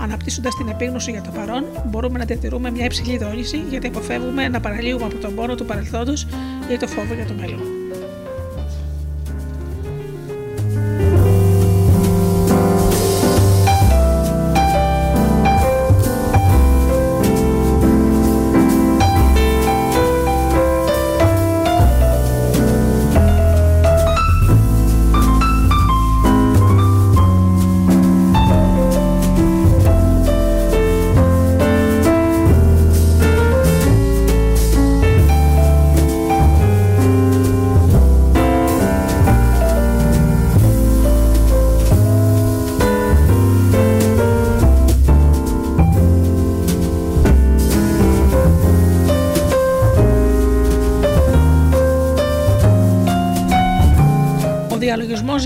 Αναπτύσσοντας 0.00 0.54
την 0.56 0.68
επίγνωση 0.68 1.10
για 1.10 1.22
το 1.22 1.30
παρόν, 1.30 1.64
μπορούμε 1.86 2.18
να 2.18 2.24
διατηρούμε 2.24 2.70
μια 2.70 2.84
υψηλή 2.84 3.18
δόνηση 3.18 3.64
γιατί 3.70 3.86
αποφεύγουμε 3.86 4.48
να 4.48 4.60
παραλύουμε 4.60 5.04
από 5.04 5.16
τον 5.16 5.34
πόνο 5.34 5.54
του 5.54 5.64
παρελθόντος 5.64 6.26
ή 6.72 6.76
το 6.76 6.86
φόβο 6.86 7.14
για 7.14 7.26
το 7.26 7.34
μέλλον. 7.40 7.85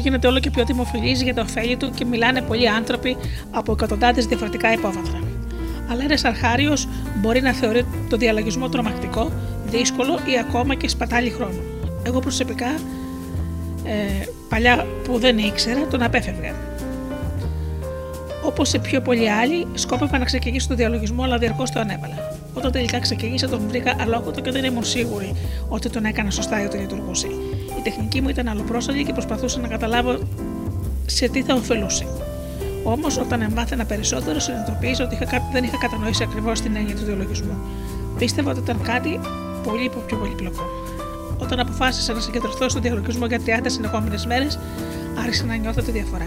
Γίνεται 0.01 0.27
όλο 0.27 0.39
και 0.41 0.51
πιο 0.51 0.65
δημοφιλής 0.65 1.23
για 1.23 1.35
το 1.35 1.41
ωφέλη 1.41 1.77
του 1.77 1.91
και 1.91 2.05
μιλάνε 2.05 2.43
πολλοί 2.43 2.69
άνθρωποι 2.69 3.17
από 3.51 3.73
εκατοντάδες 3.73 4.27
διαφορετικά 4.27 4.73
υπόβαθρα. 4.73 5.21
Αλλά 5.91 6.03
ένας 6.03 6.25
αρχάριος 6.25 6.89
μπορεί 7.21 7.41
να 7.41 7.53
θεωρεί 7.53 7.87
το 8.09 8.17
διαλογισμό 8.17 8.69
τρομακτικό, 8.69 9.33
δύσκολο 9.67 10.19
ή 10.27 10.39
ακόμα 10.39 10.75
και 10.75 10.89
σπατάλη 10.89 11.31
χρόνου. 11.31 11.63
Εγώ 12.03 12.21
προσωπικά, 12.21 12.75
ε, 13.85 14.25
παλιά 14.49 14.87
που 15.05 15.19
δεν 15.19 15.39
ήξερα, 15.39 15.87
τον 15.87 16.03
απέφευγα. 16.03 16.55
Όπως 18.45 18.69
σε 18.69 18.79
πιο 18.79 19.01
πολλοί 19.01 19.31
άλλοι, 19.31 19.67
σκόπευα 19.75 20.19
να 20.19 20.25
ξεκινήσω 20.25 20.69
το 20.69 20.75
διαλογισμό, 20.75 21.23
αλλά 21.23 21.39
διαρκώς 21.39 21.71
το 21.71 21.81
ανέβαλα. 21.81 22.39
Όταν 22.55 22.73
τελικά 22.73 22.99
ξεκίνησα, 22.99 23.49
τον 23.49 23.61
βρήκα 23.69 23.97
αλόκοτο 24.01 24.41
και 24.41 24.51
δεν 24.51 24.65
ήμουν 24.65 24.85
σίγουρη 24.85 25.35
ότι 25.69 25.91
τον 25.91 26.05
έκανα 26.05 26.31
σωστά 26.31 26.63
ή 26.63 26.65
ότι 26.65 26.77
λειτουργούσε. 26.77 27.27
Η 27.81 27.83
τεχνική 27.83 28.21
μου 28.21 28.29
ήταν 28.29 28.49
αλλοπρόσαλη 28.49 29.05
και 29.05 29.13
προσπαθούσα 29.13 29.61
να 29.61 29.69
καταλάβω 29.69 30.19
σε 31.07 31.29
τι 31.29 31.43
θα 31.43 31.55
ωφελούσε. 31.55 32.07
Όμως, 32.85 33.19
όταν 33.19 33.43
εμβάθαινα 33.43 33.85
περισσότερο, 33.85 34.39
συνειδητοποίησα 34.39 35.05
ότι 35.05 35.15
είχα, 35.15 35.49
δεν 35.53 35.65
είχα 35.65 35.77
κατανοήσει 35.77 36.23
ακριβώς 36.23 36.61
την 36.61 36.77
έννοια 36.77 36.95
του 36.95 37.05
διαλογισμού. 37.05 37.59
Πίστευα 38.19 38.51
ότι 38.51 38.61
ήταν 38.61 38.81
κάτι 38.83 39.21
πολύ 39.65 39.91
πιο 40.07 40.17
πολύπλοκο. 40.17 40.63
Όταν 41.39 41.61
αποφάσισα 41.61 42.13
να 42.13 42.21
συγκεντρωθώ 42.21 42.69
στον 42.69 42.83
διαλογισμό 42.83 43.27
για 43.27 43.41
30 43.47 43.61
συνεχόμενες 43.67 44.27
μέρες, 44.27 44.59
άρχισα 45.19 45.45
να 45.45 45.55
νιώθω 45.57 45.83
τη 45.83 45.91
διαφορά. 45.91 46.25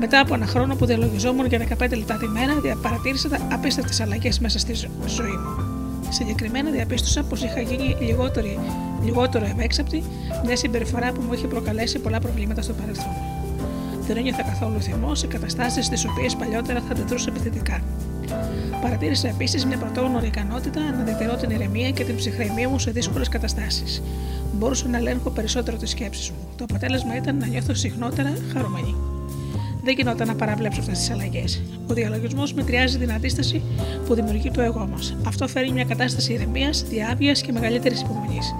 Μετά 0.00 0.20
από 0.20 0.34
ένα 0.34 0.46
χρόνο 0.46 0.74
που 0.74 0.86
διαλογιζόμουν 0.86 1.46
για 1.46 1.58
15 1.58 1.96
λεπτά 1.96 2.16
τη 2.16 2.28
μέρα, 2.28 2.52
παρατήρησα 2.82 3.28
απίστευτες 3.52 4.00
αλλαγές 4.00 4.38
μέσα 4.38 4.58
στη 4.58 4.74
ζωή 5.06 5.30
μου. 5.30 5.64
Συγκεκριμένα 6.08 6.70
διαπίστωσα 6.70 7.22
πως 7.22 7.42
είχα 7.42 7.60
γίνει 7.60 7.96
λιγότερη, 8.00 8.58
λιγότερο 9.04 9.44
ευέξαπτη, 9.44 10.02
μια 10.44 10.56
συμπεριφορά 10.56 11.12
που 11.12 11.20
μου 11.20 11.32
είχε 11.32 11.46
προκαλέσει 11.46 11.98
πολλά 11.98 12.18
προβλήματα 12.18 12.62
στο 12.62 12.72
παρελθόν. 12.72 13.12
Δεν 14.06 14.16
ένιωθα 14.16 14.42
καθόλου 14.42 14.82
θυμός 14.82 15.18
σε 15.18 15.26
καταστάσεις 15.26 15.86
στι 15.86 16.08
οποίες 16.08 16.36
παλιότερα 16.36 16.80
θα 16.80 16.92
αντιδρούσα 16.92 17.28
επιθετικά. 17.28 17.82
Παρατήρησα 18.82 19.28
επίσης 19.28 19.66
μια 19.66 19.76
πρωτόγνωρη 19.76 20.26
ικανότητα 20.26 20.80
να 20.80 21.02
διατηρώ 21.04 21.36
την 21.36 21.50
ηρεμία 21.50 21.90
και 21.90 22.04
την 22.04 22.16
ψυχραιμία 22.16 22.68
μου 22.68 22.78
σε 22.78 22.90
δύσκολες 22.90 23.28
καταστάσεις. 23.28 24.02
Μπορούσα 24.52 24.88
να 24.88 24.96
ελέγχω 24.96 25.30
περισσότερο 25.30 25.76
τις 25.76 25.90
σκέψεις 25.90 26.30
μου. 26.30 26.36
Το 26.56 26.64
αποτέλεσμα 26.64 27.16
ήταν 27.16 27.36
να 27.36 27.46
νιώθω 27.46 27.74
συχνότερα 27.74 28.32
χαρούμενη 28.52 28.96
δεν 29.84 29.94
γινόταν 29.94 30.26
να 30.26 30.34
παραβλέψω 30.34 30.80
αυτές 30.80 30.98
τις 30.98 31.10
αλλαγές. 31.10 31.62
Ο 31.90 31.94
διαλογισμός 31.94 32.52
μετριάζει 32.52 32.98
την 32.98 33.12
αντίσταση 33.12 33.62
που 34.06 34.14
δημιουργεί 34.14 34.50
το 34.50 34.60
εγώ 34.60 34.86
μας. 34.86 35.16
Αυτό 35.26 35.48
φέρνει 35.48 35.72
μια 35.72 35.84
κατάσταση 35.84 36.32
ηρεμίας, 36.32 36.82
διάβια 36.82 37.32
και 37.32 37.52
μεγαλύτερης 37.52 38.00
υπομονής. 38.00 38.54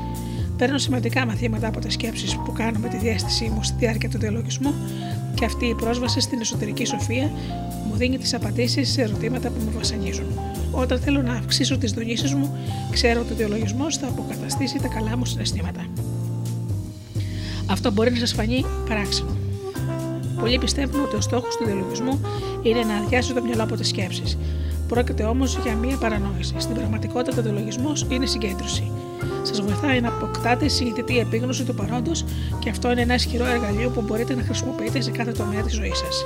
Παίρνω 0.62 0.78
σημαντικά 0.78 1.26
μαθήματα 1.26 1.68
από 1.68 1.80
τις 1.80 1.92
σκέψεις 1.92 2.36
που 2.36 2.52
κάνω 2.52 2.78
με 2.78 2.88
τη 2.88 2.96
διέστησή 2.96 3.44
μου 3.44 3.62
στη 3.62 3.74
διάρκεια 3.78 4.08
του 4.08 4.18
διαλογισμού 4.18 4.74
και 5.34 5.44
αυτή 5.44 5.66
η 5.66 5.74
πρόσβαση 5.74 6.20
στην 6.20 6.40
εσωτερική 6.40 6.84
σοφία 6.84 7.30
μου 7.88 7.96
δίνει 7.96 8.18
τις 8.18 8.34
απαντήσεις 8.34 8.92
σε 8.92 9.02
ερωτήματα 9.02 9.48
που 9.48 9.60
με 9.64 9.70
βασανίζουν. 9.70 10.26
Όταν 10.70 10.98
θέλω 11.00 11.22
να 11.22 11.32
αυξήσω 11.32 11.78
τις 11.78 11.92
δονήσεις 11.92 12.34
μου, 12.34 12.56
ξέρω 12.90 13.20
ότι 13.20 13.32
ο 13.32 13.36
διαλογισμός 13.36 13.96
θα 13.96 14.06
αποκαταστήσει 14.06 14.78
τα 14.78 14.88
καλά 14.88 15.16
μου 15.16 15.24
συναισθήματα. 15.24 15.86
Αυτό 17.66 17.90
μπορεί 17.92 18.10
να 18.10 18.18
σας 18.18 18.32
φανεί 18.32 18.64
παράξενο. 18.88 19.36
Πολλοί 20.40 20.58
πιστεύουν 20.58 21.00
ότι 21.00 21.16
ο 21.16 21.20
στόχος 21.20 21.56
του 21.56 21.64
διαλογισμού 21.64 22.20
είναι 22.62 22.84
να 22.84 22.94
αδειάσει 22.94 23.32
το 23.32 23.42
μυαλό 23.42 23.62
από 23.62 23.76
τις 23.76 23.88
σκέψεις. 23.88 24.38
Πρόκειται 24.88 25.24
όμως 25.24 25.58
για 25.62 25.74
μία 25.74 25.96
παρανόηση. 25.96 26.54
Στην 26.58 26.74
πραγματικότητα, 26.74 27.38
ο 27.38 27.42
διαλογισμός 27.42 28.06
είναι 28.10 28.26
συγκέντρωση. 28.26 28.92
Σας 29.42 29.60
βοηθάει 29.60 30.00
να 30.00 30.08
αποκτάτε 30.08 30.68
συνειδητή 30.68 31.18
επίγνωση 31.18 31.64
του 31.64 31.74
παρόντος 31.74 32.24
και 32.58 32.70
αυτό 32.70 32.90
είναι 32.90 33.00
ένα 33.00 33.14
ισχυρό 33.14 33.44
εργαλείο 33.46 33.90
που 33.90 34.00
μπορείτε 34.00 34.34
να 34.34 34.42
χρησιμοποιείτε 34.42 35.00
σε 35.00 35.10
κάθε 35.10 35.32
τομέα 35.32 35.62
της 35.62 35.74
ζωής 35.74 35.98
σας. 35.98 36.24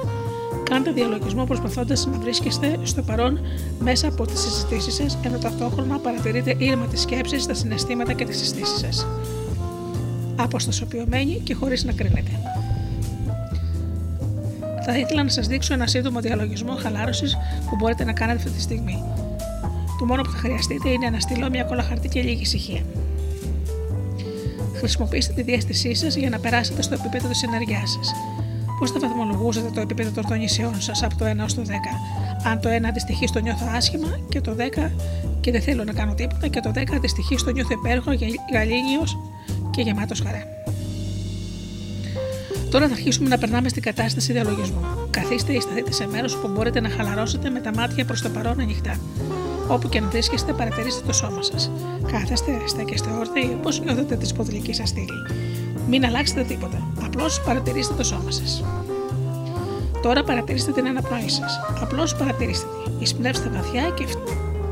Κάντε 0.71 0.91
διαλογισμό 0.91 1.45
προσπαθώντας 1.45 2.07
να 2.07 2.19
βρίσκεστε 2.19 2.79
στο 2.83 3.03
παρόν 3.03 3.41
μέσα 3.79 4.09
από 4.09 4.27
τις 4.27 4.41
συζητήσεις 4.41 4.95
σας, 4.95 5.19
ενώ 5.23 5.39
ταυτόχρονα 5.39 5.99
παρατηρείτε 5.99 6.55
ήρμα 6.59 6.87
τις 6.87 7.01
σκέψεις, 7.01 7.47
τα 7.47 7.55
συναισθήματα 7.55 8.13
και 8.13 8.25
τις 8.25 8.39
συστήσεις 8.39 8.79
σας. 8.79 9.07
Αποστασιοποιημένοι 10.37 11.41
και 11.45 11.55
χωρίς 11.55 11.85
να 11.85 11.93
κρίνετε. 11.93 12.31
Θα 14.85 14.99
ήθελα 14.99 15.23
να 15.23 15.29
σας 15.29 15.47
δείξω 15.47 15.75
ένα 15.75 15.87
σύντομο 15.87 16.21
διαλογισμό 16.21 16.75
χαλάρωσης 16.75 17.37
που 17.71 17.77
μπορείτε 17.77 18.05
να 18.05 18.13
κάνετε 18.13 18.39
αυτή 18.39 18.51
τη 18.51 18.61
στιγμή. 18.61 19.03
Το 19.99 20.05
μόνο 20.05 20.23
που 20.23 20.31
θα 20.31 20.37
χρειαστείτε 20.39 20.89
είναι 20.89 21.11
να 21.11 21.21
στείλω 21.21 21.51
μια 21.51 21.65
κόλλα 21.65 21.83
χαρτί 21.83 22.09
και 22.09 22.21
λίγη 22.23 22.43
ησυχία. 22.43 22.83
Χρησιμοποιήστε 24.75 25.33
τη 25.33 25.43
διέστησή 25.43 25.95
σας 25.95 26.15
για 26.15 26.31
να 26.31 26.39
περάσετε 26.39 26.83
στο 26.83 26.95
επίπεδο 26.95 27.29
της 27.29 27.43
ενέργειάς 27.43 27.91
σας. 27.91 28.13
Πώς 28.79 28.91
θα 28.91 28.99
βαθμολογούσατε 28.99 29.71
το 29.75 29.81
επίπεδο 29.81 30.11
των 30.11 30.27
τονισιών 30.29 30.81
σας 30.81 31.03
από 31.03 31.17
το 31.17 31.25
1 31.25 31.29
έω 31.39 31.47
το 31.47 31.63
10, 31.67 31.71
αν 32.45 32.61
το 32.61 32.69
1 32.69 32.85
αντιστοιχεί 32.89 33.27
στο 33.27 33.41
νιώθω 33.41 33.67
άσχημα 33.77 34.19
και 34.29 34.41
το 34.41 34.57
10 34.59 34.91
και 35.41 35.51
δεν 35.51 35.63
θέλω 35.63 35.85
να 35.85 35.93
κάνω 35.93 36.15
τίποτα 36.15 36.49
και 36.49 36.61
το 36.61 36.73
10 36.75 36.95
αντιστοιχεί 36.95 37.37
στο 37.39 37.51
νιώθω 37.51 37.73
υπέροχο, 37.73 38.11
γαλήνιος 38.53 39.19
και 39.71 39.83
γεμάτος 39.83 40.21
χαρά. 40.21 40.43
Τώρα 42.71 42.89
θα 42.89 42.93
αρχίσουμε 42.95 43.29
να 43.29 43.39
περνάμε 43.39 43.69
στην 43.69 43.83
κατάσταση 43.83 44.33
διαλογισμού. 44.33 44.81
Καθίστε 45.11 45.53
ή 45.53 45.61
σταθείτε 45.61 45.93
σε 45.93 46.07
μέρος 46.07 46.37
που 46.37 46.49
μπορείτε 46.49 46.81
να 46.81 46.89
χαλαρώσετε 46.89 47.51
με 47.51 47.61
τα 47.61 47.75
μάτια 47.75 48.05
προς 48.05 48.23
το 48.23 48.29
παρόν 48.29 48.61
ανοιχτά. 48.61 48.97
Όπου 49.69 49.89
και 49.89 49.99
αν 49.99 50.11
βρίσκεστε, 50.11 50.53
παρατηρήστε 50.53 51.03
το 51.07 51.13
σώμα 51.13 51.43
σας. 51.43 51.71
Κάθεστε, 52.13 52.61
στέκεστε 52.67 53.11
όρθιοι, 53.11 53.59
πώ 53.63 53.71
νιώθετε 53.71 54.17
τη 54.17 54.27
σποδηλική 54.27 54.73
σας 54.73 54.89
στήλη. 54.89 55.27
Μην 55.89 56.05
αλλάξετε 56.05 56.43
τίποτα. 56.43 56.89
Απλώς 57.05 57.41
παρατηρήστε 57.41 57.95
το 57.95 58.05
σώμα 58.05 58.31
σας. 58.31 58.65
Τώρα 60.03 60.25
παρατηρήστε 60.25 60.73
την 60.73 60.87
αναπνοή 60.87 61.29
σας. 61.29 61.61
Απλώς 61.81 62.17
παρατηρήστε 62.17 62.67
τη. 62.67 63.03
Εισπνεύστε 63.03 63.49
βαθιά 63.49 63.89
και 63.89 64.07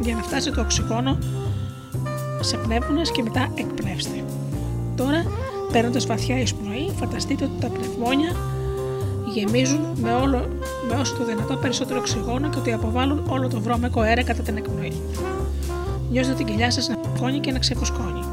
για 0.01 0.15
να 0.15 0.23
φτάσει 0.23 0.51
το 0.51 0.61
οξυγόνο 0.61 1.19
σε 2.41 2.57
πνεύμονες 2.57 3.11
και 3.11 3.23
μετά 3.23 3.49
εκπνεύστε. 3.55 4.25
Τώρα 4.97 5.25
Παίρνοντας 5.75 6.07
βαθιά 6.07 6.39
εισπνοή, 6.39 6.93
φανταστείτε 6.99 7.45
ότι 7.45 7.53
τα 7.61 7.69
πνευμόνια 7.69 8.37
γεμίζουν 9.35 9.81
με, 10.01 10.13
όλο, 10.15 10.49
με 10.89 10.95
όσο 11.01 11.15
το 11.17 11.25
δυνατό 11.25 11.57
περισσότερο 11.57 11.99
οξυγόνο 11.99 12.49
και 12.49 12.59
ότι 12.59 12.73
αποβάλλουν 12.73 13.25
όλο 13.29 13.49
το 13.49 13.61
βρώμικο 13.61 14.01
αέρα 14.01 14.23
κατά 14.23 14.43
την 14.43 14.57
εκπνοή. 14.57 14.93
Νιώστε 16.11 16.35
την 16.35 16.47
κοιλιά 16.47 16.71
σας 16.71 16.89
να 16.89 16.97
φωνεί 17.17 17.39
και 17.41 17.53
να 17.53 17.59
ξεφουσκώνει. 17.59 18.25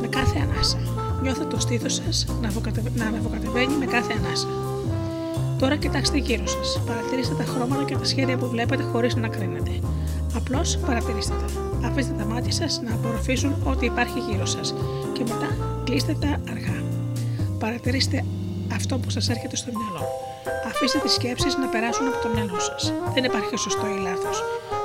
Με 0.00 0.06
κάθε 0.06 0.38
ανάσα. 0.38 0.78
Νιώστε 1.22 1.44
το 1.44 1.60
στήθος 1.60 1.94
σας 1.94 2.26
να, 2.40 2.50
να 2.94 3.04
αναβοκατεβαίνει 3.04 3.74
με 3.78 3.86
κάθε 3.86 4.12
ανάσα. 4.18 4.46
Τώρα 5.58 5.76
κοιτάξτε 5.76 6.18
γύρω 6.18 6.46
σας. 6.46 6.80
Παρατηρήστε 6.86 7.34
τα 7.34 7.44
χρώματα 7.44 7.84
και 7.84 7.96
τα 7.96 8.04
σχέδια 8.04 8.36
που 8.36 8.48
βλέπετε 8.48 8.82
χωρίς 8.82 9.16
να 9.16 9.28
κρίνετε. 9.28 9.70
Απλώς 10.36 10.78
παρατηρήστε 10.86 11.34
τα. 11.34 11.88
Αφήστε 11.88 12.12
τα 12.18 12.24
μάτια 12.24 12.52
σας 12.52 12.80
να 12.84 12.94
απορροφήσουν 12.94 13.54
ό,τι 13.64 13.86
υπάρχει 13.86 14.18
γύρω 14.30 14.46
σας 14.46 14.74
και 15.12 15.22
μετά 15.28 15.56
κλείστε 15.84 16.16
τα 16.20 16.40
αργά. 16.50 16.82
Παρατηρήστε 17.58 18.24
αυτό 18.74 18.98
που 18.98 19.10
σας 19.10 19.28
έρχεται 19.28 19.56
στο 19.56 19.70
μυαλό. 19.78 20.04
Αφήστε 20.68 20.98
τις 20.98 21.12
σκέψεις 21.12 21.56
να 21.62 21.66
περάσουν 21.72 22.06
από 22.10 22.18
το 22.24 22.28
μυαλό 22.34 22.58
σας. 22.68 22.92
Δεν 23.14 23.24
υπάρχει 23.24 23.56
σωστό 23.56 23.86
ή 23.96 23.98
λάθος. 24.06 24.36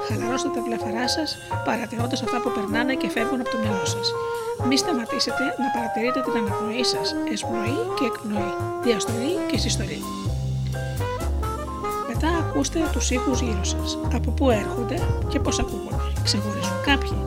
Χαλαρώστε 0.07 0.49
τα 0.55 0.61
βλεφαρά 0.67 1.07
σας, 1.15 1.29
παρατηρώντας 1.65 2.21
αυτά 2.25 2.37
που 2.41 2.49
περνάνε 2.55 2.93
και 3.01 3.09
φεύγουν 3.15 3.39
από 3.43 3.49
το 3.53 3.57
μυαλό 3.63 3.85
σας. 3.95 4.07
Μη 4.67 4.77
σταματήσετε 4.77 5.43
να 5.61 5.67
παρατηρείτε 5.75 6.19
την 6.25 6.33
αναπνοή 6.39 6.83
σας, 6.93 7.07
εσπνοή 7.33 7.77
και 7.97 8.05
εκπνοή, 8.11 8.51
διαστολή 8.85 9.33
και 9.49 9.57
συστολή. 9.57 9.99
Μετά 12.09 12.29
ακούστε 12.41 12.79
τους 12.93 13.11
ήχους 13.11 13.39
γύρω 13.41 13.63
σας. 13.63 13.89
Από 14.17 14.29
πού 14.31 14.45
έρχονται 14.49 14.97
και 15.31 15.39
πώς 15.39 15.59
ακούγονται. 15.59 16.07
Ξεχωρίζουν 16.23 16.79
κάποιοι 16.85 17.17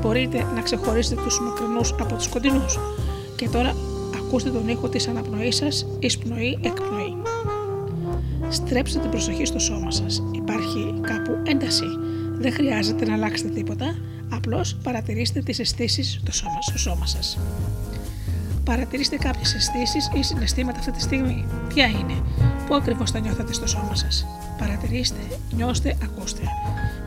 μπορείτε 0.00 0.46
να 0.54 0.60
ξεχωρίσετε 0.60 1.22
τους 1.22 1.40
μακρινούς 1.40 1.94
από 2.00 2.14
τους 2.14 2.28
κοντινούς. 2.28 2.78
Και 3.36 3.48
τώρα 3.48 3.74
ακούστε 4.32 4.50
τον 4.50 4.68
ήχο 4.68 4.88
της 4.88 5.08
αναπνοής 5.08 5.56
σας, 5.56 5.86
εισπνοή, 5.98 6.58
εκπνοή. 6.62 7.16
Στρέψτε 8.48 8.98
την 8.98 9.10
προσοχή 9.10 9.44
στο 9.44 9.58
σώμα 9.58 9.90
σας. 9.90 10.22
Υπάρχει 10.32 10.94
κάπου 11.00 11.38
ένταση. 11.42 11.84
Δεν 12.38 12.52
χρειάζεται 12.52 13.04
να 13.04 13.14
αλλάξετε 13.14 13.48
τίποτα, 13.48 13.94
απλώς 14.28 14.76
παρατηρήστε 14.82 15.40
τις 15.40 15.58
αισθήσεις 15.58 16.20
στο 16.22 16.32
σώμα, 16.32 16.60
στο 16.60 16.78
σώμα 16.78 17.06
σας. 17.06 17.38
Παρατηρήστε 18.64 19.16
κάποιες 19.16 19.54
αισθήσεις 19.54 20.10
ή 20.14 20.22
συναισθήματα 20.22 20.78
αυτή 20.78 20.90
τη 20.90 21.00
στιγμή. 21.00 21.44
Ποια 21.74 21.86
είναι, 21.86 22.22
πού 22.66 22.74
ακριβώς 22.74 23.10
τα 23.10 23.18
νιώθετε 23.18 23.52
στο 23.52 23.66
σώμα 23.66 23.94
σας; 23.94 24.26
Παρατηρήστε, 24.58 25.20
νιώστε, 25.56 25.96
ακούστε. 26.02 26.42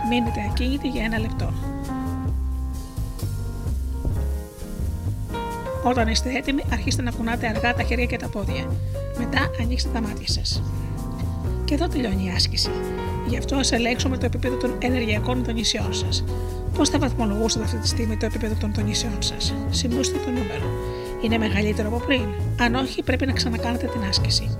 Μείνετε 0.10 0.40
ακίνητοι 0.50 0.88
για 0.88 1.04
ένα 1.04 1.20
λεπτό. 1.20 1.75
Όταν 5.88 6.08
είστε 6.08 6.32
έτοιμοι, 6.38 6.64
αρχίστε 6.72 7.02
να 7.02 7.12
κουνάτε 7.12 7.48
αργά 7.48 7.74
τα 7.74 7.84
χέρια 7.84 8.06
και 8.06 8.18
τα 8.18 8.28
πόδια. 8.28 8.66
Μετά 9.18 9.52
ανοίξτε 9.62 9.90
τα 9.94 10.02
μάτια 10.02 10.28
σας. 10.28 10.64
Και 11.66 11.74
εδώ 11.74 11.88
τελειώνει 11.88 12.26
η 12.26 12.32
άσκηση. 12.36 12.70
Γι' 13.28 13.38
αυτό 13.38 13.56
α 13.56 13.62
ελέγξουμε 13.72 14.18
το 14.18 14.26
επίπεδο 14.26 14.56
των 14.56 14.76
ενεργειακών 14.80 15.44
τονισιών 15.44 15.94
σας. 15.94 16.24
Πώς 16.74 16.90
θα 16.90 17.00
βαθμολογούσατε 17.00 17.66
αυτή 17.66 17.78
τη 17.78 17.88
στιγμή 17.88 18.18
το 18.18 18.26
επίπεδο 18.26 18.56
των 18.60 18.74
τονισιών 18.74 19.18
σας; 19.20 19.54
Σημούστε 19.70 20.18
το 20.18 20.30
νούμερο. 20.30 20.70
είναι 21.24 21.38
μεγαλύτερο 21.38 21.88
από 21.88 21.98
πριν. 22.06 22.26
Αν 22.60 22.76
όχι, 22.76 23.04
πρέπει 23.04 23.26
να 23.26 23.34
ξανακάνετε 23.34 23.88
την 23.88 24.02
άσκηση. 24.10 24.58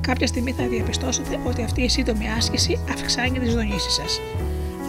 Κάποια 0.00 0.26
στιγμή 0.26 0.52
θα 0.52 0.66
διαπιστώσετε 0.68 1.40
ότι 1.46 1.62
αυτή 1.62 1.82
η 1.82 1.88
σύντομη 1.88 2.24
άσκηση 2.38 2.78
αυξάνει 2.92 3.38
τις 3.38 3.54
δονήσεις 3.54 3.92
σας. 3.94 4.20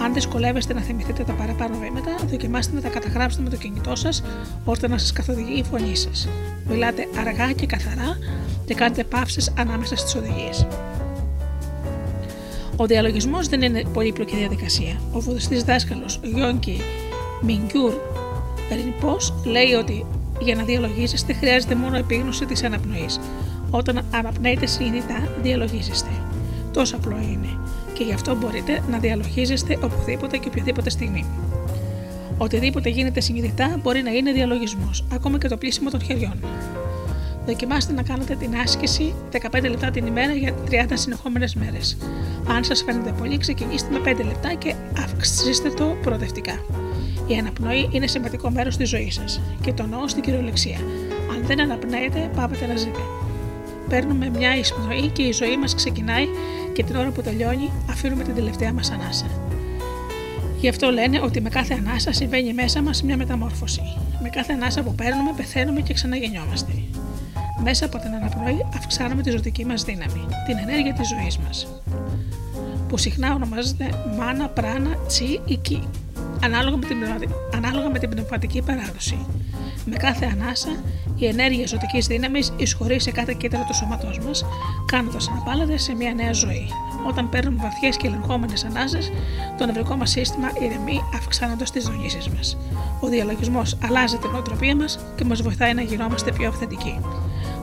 Αν 0.03 0.14
δυσκολεύεστε 0.14 0.74
να 0.74 0.82
θυμηθείτε 0.82 1.24
τα 1.24 1.34
παραπάνω 1.34 1.78
βήματα, 1.78 2.15
δοκιμάστε 2.30 2.76
να 2.76 2.82
τα 2.82 2.90
καταγράψετε 2.90 3.44
με 3.44 3.49
το 3.49 3.56
κινητό 3.56 3.95
σας 3.95 4.24
ώστε 4.65 4.88
να 4.88 4.98
σας 4.98 5.11
καθοδηγεί 5.11 5.60
η 5.60 5.64
φωνή 5.64 5.95
σας. 5.95 6.28
Μιλάτε 6.69 7.07
αργά 7.19 7.52
και 7.52 7.65
καθαρά 7.65 8.18
και 8.65 8.74
κάντε 8.74 9.03
παύσει 9.03 9.52
ανάμεσα 9.57 9.95
στις 9.95 10.15
οδηγίες. 10.15 10.68
Ο 12.76 12.86
διαλογισμός 12.86 13.48
δεν 13.48 13.61
είναι 13.61 13.84
πολύπλοκη 13.94 14.36
διαδικασία. 14.36 15.02
Ο 15.11 15.19
βουδιστή 15.19 15.64
δάσκαλος 15.64 16.19
Γιόνκι 16.24 16.82
Μινγκιούρ 17.41 17.94
Ρινπό 18.72 19.18
λέει 19.45 19.74
ότι 19.74 20.06
για 20.40 20.56
να 20.56 20.64
διαλογίζεστε 20.64 21.34
χρειάζεται 21.34 21.76
μόνο 21.76 21.98
επίγνωση 21.98 22.45
της 22.45 22.64
αναπνοής. 22.64 23.19
Όταν 23.69 24.06
αναπνέετε 24.11 24.65
συνειδητά, 24.65 25.30
διαλογίζεστε. 25.41 26.10
Τόσο 26.74 26.95
απλό 26.95 27.18
είναι. 27.22 27.60
Και 27.98 28.03
γι' 28.03 28.14
αυτό 28.14 28.36
μπορείτε 28.36 28.84
να 28.90 28.98
διαλογίζεστε 28.98 29.78
οπουδήποτε 29.84 30.38
και 30.38 30.48
οποιαδήποτε 30.48 30.90
στιγμή. 30.90 31.26
Οτιδήποτε 32.38 32.90
γίνεται 32.90 33.19
συνειδητά 33.19 33.80
μπορεί 33.84 34.02
να 34.02 34.11
είναι 34.11 34.32
διαλογισμός, 34.32 35.06
ακόμα 35.14 35.38
και 35.38 35.48
το 35.48 35.57
πλήσιμο 35.57 35.90
των 35.90 36.02
χεριών. 36.02 36.40
Δοκιμάστε 37.45 37.94
να 37.94 38.03
κάνετε 38.03 38.36
την 38.36 38.56
άσκηση 38.56 39.14
15 39.32 39.69
λεπτά 39.69 39.91
την 39.91 40.06
ημέρα 40.06 40.34
για 40.34 40.53
30 40.69 40.86
συνεχόμενες 40.94 41.56
μέρες. 41.56 41.98
Αν 42.48 42.64
σας 42.64 42.84
φαίνεται 42.84 43.14
πολύ, 43.18 43.38
ξεκινήστε 43.38 43.90
με 43.91 43.99
5 43.99 44.24
λεπτά 44.24 44.53
και 44.53 44.74
αυξήστε 45.03 45.69
το 45.69 45.98
προοδευτικά. 46.02 46.53
Η 47.28 47.38
αναπνοή 47.38 47.90
είναι 47.91 48.07
σημαντικό 48.07 48.49
μέρος 48.49 48.78
της 48.78 48.90
ζωής 48.90 49.14
σας 49.14 49.41
και 49.61 49.74
το 49.74 49.84
εννοώ 49.84 50.07
στην 50.07 50.24
κυριολεξία. 50.24 50.78
Αν 51.32 51.44
δεν 51.45 51.61
αναπνέετε, 51.61 52.30
πάτε 52.36 52.68
να 52.68 52.76
ζείτε. 52.76 52.99
Παίρνουμε 53.90 54.30
μια 54.30 54.56
εισπνοή 54.58 55.08
και 55.08 55.22
η 55.22 55.32
ζωή 55.32 55.58
μας 55.58 55.76
ξεκινάει 55.76 56.28
και 56.74 56.84
την 56.84 56.96
ώρα 56.96 57.10
που 57.10 57.22
τελειώνει 57.22 57.72
αφήνουμε 57.90 58.24
την 58.24 58.36
τελευταία 58.36 58.74
μας 58.74 58.92
ανάσα. 58.92 59.26
Γι' 60.60 60.70
αυτό 60.70 60.90
λένε 60.90 61.22
ότι 61.22 61.42
με 61.42 61.50
κάθε 61.50 61.74
ανάσα 61.74 62.14
συμβαίνει 62.14 62.54
μέσα 62.54 62.82
μας 62.82 63.04
μια 63.04 63.18
μεταμόρφωση. 63.18 63.82
Με 64.22 64.30
κάθε 64.30 64.54
ανάσα 64.54 64.82
που 64.84 64.96
παίρνουμε, 64.96 65.34
πεθαίνουμε 65.36 65.82
και 65.82 65.94
ξαναγεννιόμαστε. 65.94 66.72
Μέσα 67.64 67.86
από 67.86 67.98
την 67.98 68.14
αναπνοή 68.14 68.66
αυξάνουμε 68.76 69.22
τη 69.22 69.30
ζωτική 69.30 69.66
μας 69.66 69.84
δύναμη, 69.84 70.26
την 70.46 70.58
ενέργεια 70.58 70.94
της 70.94 71.08
ζωής 71.08 71.38
μας. 71.38 71.68
Που 72.88 72.98
συχνά 72.98 73.34
ονομάζεται 73.34 73.90
μάνα, 74.18 74.48
πράνα, 74.48 74.96
τσι 75.08 75.42
ή 75.46 75.56
κι 75.56 75.84
ανάλογα 76.44 76.78
με 76.78 76.86
την, 76.86 76.98
ανάλογα 77.56 77.90
με 77.90 78.00
την 78.00 78.10
πνευματική 78.10 78.62
παράδοση. 78.62 79.26
Με 79.86 79.96
κάθε 79.96 80.26
ανάσα, 80.26 80.70
η 81.18 81.26
ενέργεια 81.26 81.68
ζωτική 81.68 81.99
δύναμη 81.99 82.39
εισχωρεί 82.57 82.99
σε 82.99 83.11
κάθε 83.11 83.34
κύτταρο 83.38 83.64
του 83.68 83.76
σώματός 83.76 84.19
μας, 84.19 84.45
κάνοντας 84.85 85.27
αναπάλλοντα 85.27 85.77
σε 85.77 85.95
μια 85.95 86.14
νέα 86.14 86.34
ζωή. 86.34 86.68
Όταν 87.07 87.30
παίρνουμε 87.30 87.61
βαθιές 87.61 87.98
και 87.98 88.07
ελεγχόμενες 88.07 88.65
ανάσες, 88.65 89.11
το 89.57 89.65
νευρικό 89.65 89.95
μας 89.95 90.10
σύστημα 90.10 90.52
ηρεμεί, 90.61 91.02
αυξάνοντας 91.15 91.72
τις 91.72 91.85
δονήσει 91.85 92.31
μας. 92.35 92.57
Ο 92.99 93.07
διαλογισμός 93.07 93.77
αλλάζει 93.88 94.18
την 94.18 94.30
νοοτροπία 94.30 94.76
μας 94.76 94.99
και 95.15 95.26
μας 95.26 95.41
βοηθάει 95.41 95.73
να 95.73 95.81
γινόμαστε 95.81 96.31
πιο 96.31 96.48
αυθεντικοί. 96.48 96.99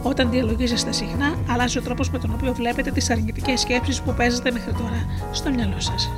Όταν 0.03 0.31
διαλογίζεστε 0.31 0.93
συχνά, 0.93 1.35
αλλάζει 1.49 1.79
ο 1.79 1.83
τρόπος 1.83 2.11
με 2.11 2.19
τον 2.19 2.35
οποίο 2.35 2.55
βλέπετε 2.55 2.91
τις 2.91 3.11
αρνητικές 3.11 3.61
σκέψεις 3.61 4.01
που 4.01 4.15
παίζετε 4.15 4.51
μέχρι 4.51 4.73
τώρα 4.73 5.29
στο 5.33 5.51
μυαλό 5.51 5.81
σας. 5.81 6.11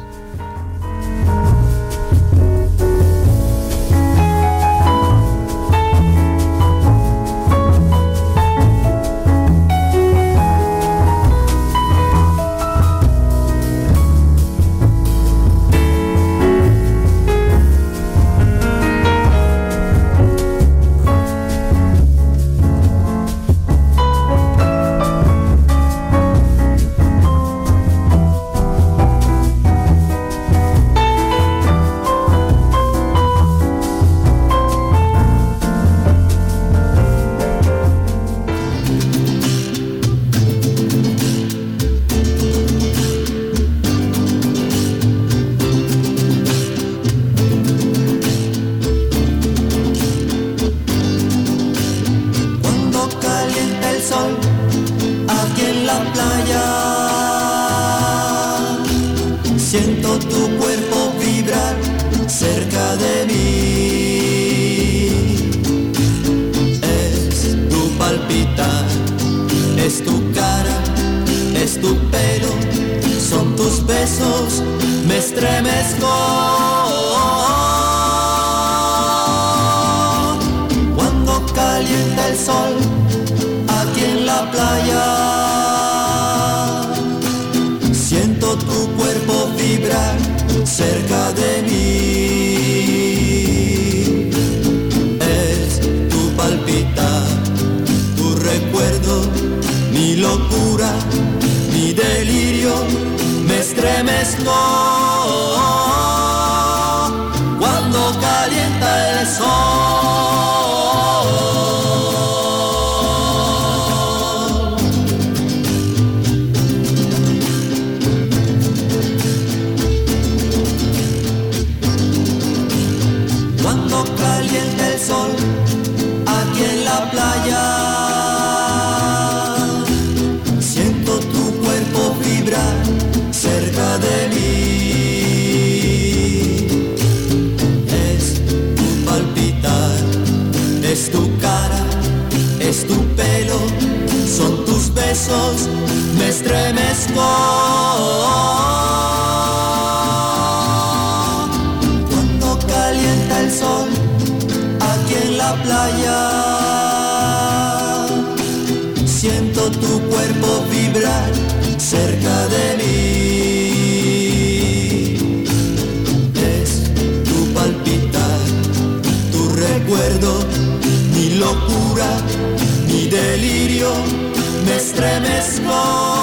estremezco. 174.87 176.16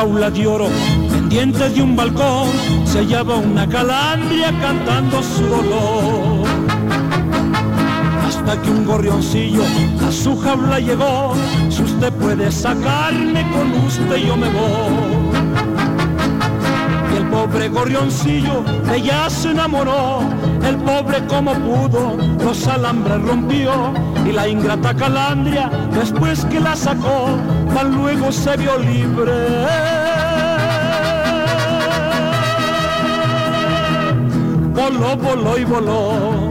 Jaula 0.00 0.30
de 0.30 0.46
oro, 0.46 0.68
pendiente 1.10 1.68
de 1.68 1.82
un 1.82 1.94
balcón, 1.94 2.48
se 2.86 3.00
hallaba 3.00 3.36
una 3.36 3.68
calandria 3.68 4.50
cantando 4.58 5.22
su 5.22 5.44
dolor. 5.44 6.48
Hasta 8.26 8.62
que 8.62 8.70
un 8.70 8.86
gorrioncillo 8.86 9.62
a 10.08 10.10
su 10.10 10.38
jaula 10.38 10.80
llegó, 10.80 11.34
si 11.68 11.82
usted 11.82 12.10
puede 12.14 12.50
sacarme 12.50 13.44
con 13.52 13.72
usted 13.84 14.16
yo 14.26 14.38
me 14.38 14.48
voy. 14.48 15.20
Y 17.12 17.16
el 17.18 17.26
pobre 17.26 17.68
gorrioncillo 17.68 18.64
ella 18.94 19.28
se 19.28 19.50
enamoró, 19.50 20.20
el 20.66 20.76
pobre 20.76 21.26
como 21.26 21.52
pudo, 21.52 22.16
los 22.42 22.66
alambres 22.66 23.20
rompió 23.20 23.92
y 24.26 24.32
la 24.32 24.48
ingrata 24.48 24.94
calandria 24.94 25.70
después 25.92 26.46
que 26.46 26.58
la 26.58 26.74
sacó, 26.74 27.36
tan 27.74 27.94
luego 27.94 28.32
se 28.32 28.56
vio 28.56 28.78
libre. 28.78 29.32
Voló, 34.74 35.16
voló 35.16 35.58
y 35.58 35.64
voló. 35.64 36.50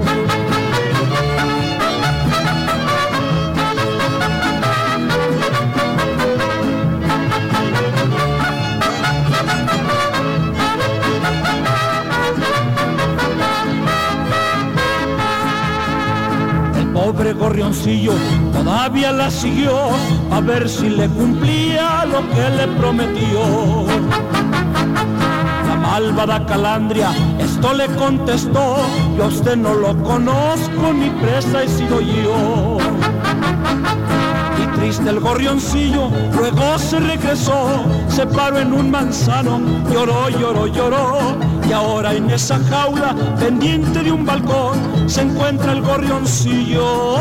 pobre 16.94 17.34
gorrioncillo 17.34 18.14
todavía 18.52 19.12
la 19.12 19.30
siguió 19.32 19.76
a 20.32 20.40
ver 20.42 20.70
si 20.70 20.90
le 20.90 21.08
cumplía 21.10 22.06
lo 22.06 22.20
que 22.30 22.50
le 22.50 22.68
prometió. 22.80 23.86
La 25.68 25.76
malvada 25.76 26.46
calandria 26.46 27.12
esto 27.60 27.74
le 27.74 27.88
contestó, 27.88 28.78
yo 29.18 29.26
usted 29.26 29.58
no 29.58 29.74
lo 29.74 30.02
conozco, 30.02 30.94
ni 30.94 31.10
presa 31.10 31.64
he 31.64 31.68
sido 31.68 32.00
yo. 32.00 32.78
Y 34.64 34.78
triste 34.78 35.10
el 35.10 35.20
gorrioncillo, 35.20 36.10
luego 36.38 36.80
se 36.80 37.02
regresó, 37.02 37.84
se 38.08 38.26
paró 38.26 38.60
en 38.60 38.72
un 38.72 38.90
manzano, 38.90 39.60
lloró, 39.92 40.30
lloró, 40.30 40.68
lloró 40.68 41.18
y 41.68 41.74
ahora 41.74 42.14
en 42.14 42.30
esa 42.30 42.60
jaula, 42.70 43.14
pendiente 43.38 44.02
de 44.02 44.14
un 44.14 44.26
balcón, 44.26 45.10
se 45.10 45.24
encuentra 45.24 45.74
el 45.74 45.82
gorrioncillo. 45.82 47.18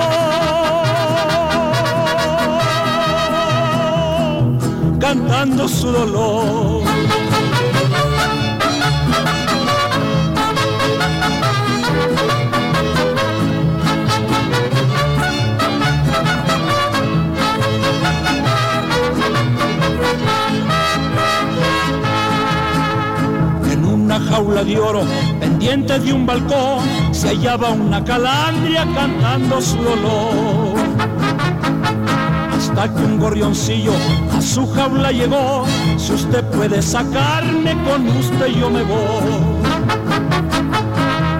Cantando 5.01 5.69
su 5.69 5.91
dolor. 5.93 6.89
jaula 24.20 24.65
de 24.65 24.79
oro, 24.79 25.03
pendiente 25.41 25.99
de 25.99 26.12
un 26.12 26.27
balcón, 26.27 26.81
se 27.12 27.29
hallaba 27.29 27.70
una 27.70 28.03
calandria 28.05 28.87
cantando 28.95 29.61
su 29.61 29.77
dolor. 29.77 30.75
Hasta 32.57 32.95
que 32.95 33.03
un 33.03 33.19
gorrioncillo 33.19 33.93
a 34.39 34.43
su 34.43 34.66
jaula 34.73 35.10
llegó, 35.10 35.65
si 35.97 36.12
usted 36.12 36.44
puede 36.51 36.81
sacarme 36.81 37.77
con 37.85 38.06
usted 38.09 38.47
yo 38.47 38.70
me 38.70 38.82
voy. 38.82 39.32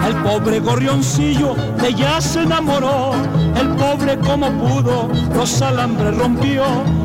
El 0.07 0.15
pobre 0.17 0.59
gorrioncillo 0.59 1.55
de 1.81 1.89
ella 1.89 2.21
se 2.21 2.43
enamoró, 2.43 3.13
el 3.61 3.69
pobre 3.77 4.19
como 4.19 4.51
pudo, 4.51 5.09
los 5.35 5.63
alambres 5.63 6.17
rompió 6.17 6.65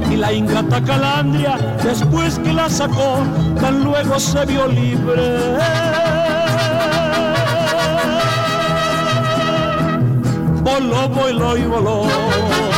y 0.10 0.15
la 0.15 0.34
ingrata 0.34 0.82
calandria, 0.82 1.57
después 1.84 2.40
que 2.40 2.53
la 2.53 2.70
sacó, 2.70 3.20
tan 3.61 3.84
luego 3.84 4.20
se 4.20 4.45
vio 4.45 4.68
libre. 4.68 5.57
Voló, 10.64 11.10
voló 11.10 11.57
y 11.57 11.64
voló. 11.65 12.73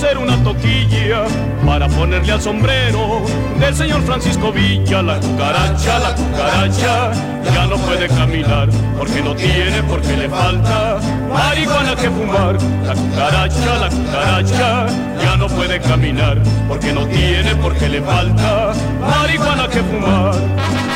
Hacer 0.00 0.16
una 0.16 0.42
toquilla 0.42 1.24
para 1.66 1.86
ponerle 1.86 2.32
al 2.32 2.40
sombrero 2.40 3.20
del 3.58 3.74
señor 3.76 4.00
Francisco 4.02 4.50
Villa. 4.50 5.02
La 5.02 5.20
cucaracha, 5.20 5.98
la 5.98 6.14
cucaracha, 6.14 7.12
ya 7.44 7.66
no 7.66 7.76
puede 7.76 8.08
caminar 8.08 8.70
porque 8.96 9.20
no 9.20 9.34
tiene, 9.34 9.82
porque 9.82 10.16
le 10.16 10.28
falta 10.30 10.98
marihuana 11.30 11.94
que 11.96 12.08
fumar. 12.08 12.56
La 12.86 12.94
cucaracha, 12.94 13.78
la 13.78 13.88
cucaracha, 13.90 14.86
ya 15.22 15.36
no 15.36 15.48
puede 15.48 15.78
caminar 15.80 16.38
porque 16.66 16.94
no 16.94 17.06
tiene, 17.06 17.54
porque 17.56 17.88
le 17.90 18.00
falta 18.00 18.72
marihuana 19.02 19.68
que 19.68 19.82
fumar. 19.82 20.89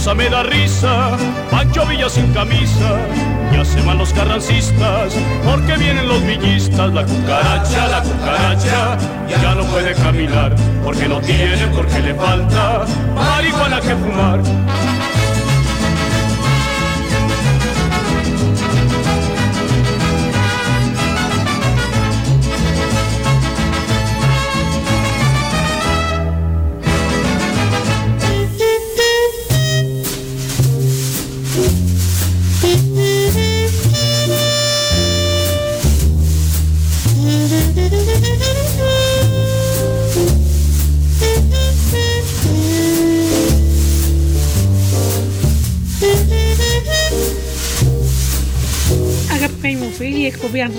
Cosa 0.00 0.14
me 0.14 0.30
da 0.30 0.42
risa, 0.42 1.10
Pancho 1.50 1.84
Villa 1.84 2.08
sin 2.08 2.32
camisa, 2.32 2.90
ya 3.52 3.62
se 3.62 3.82
van 3.82 3.98
los 3.98 4.10
carrancistas, 4.14 5.12
porque 5.44 5.76
vienen 5.76 6.08
los 6.08 6.24
villistas. 6.24 6.90
La 6.94 7.04
cucaracha, 7.04 7.86
la 7.86 8.02
cucaracha, 8.02 8.96
ya 9.28 9.54
no 9.54 9.64
puede 9.64 9.94
caminar, 9.94 10.54
porque 10.82 11.06
no 11.06 11.20
tiene, 11.20 11.66
porque 11.76 12.00
le 12.00 12.14
falta 12.14 12.86
marihuana 13.14 13.80
que 13.82 13.94
fumar. 13.94 14.40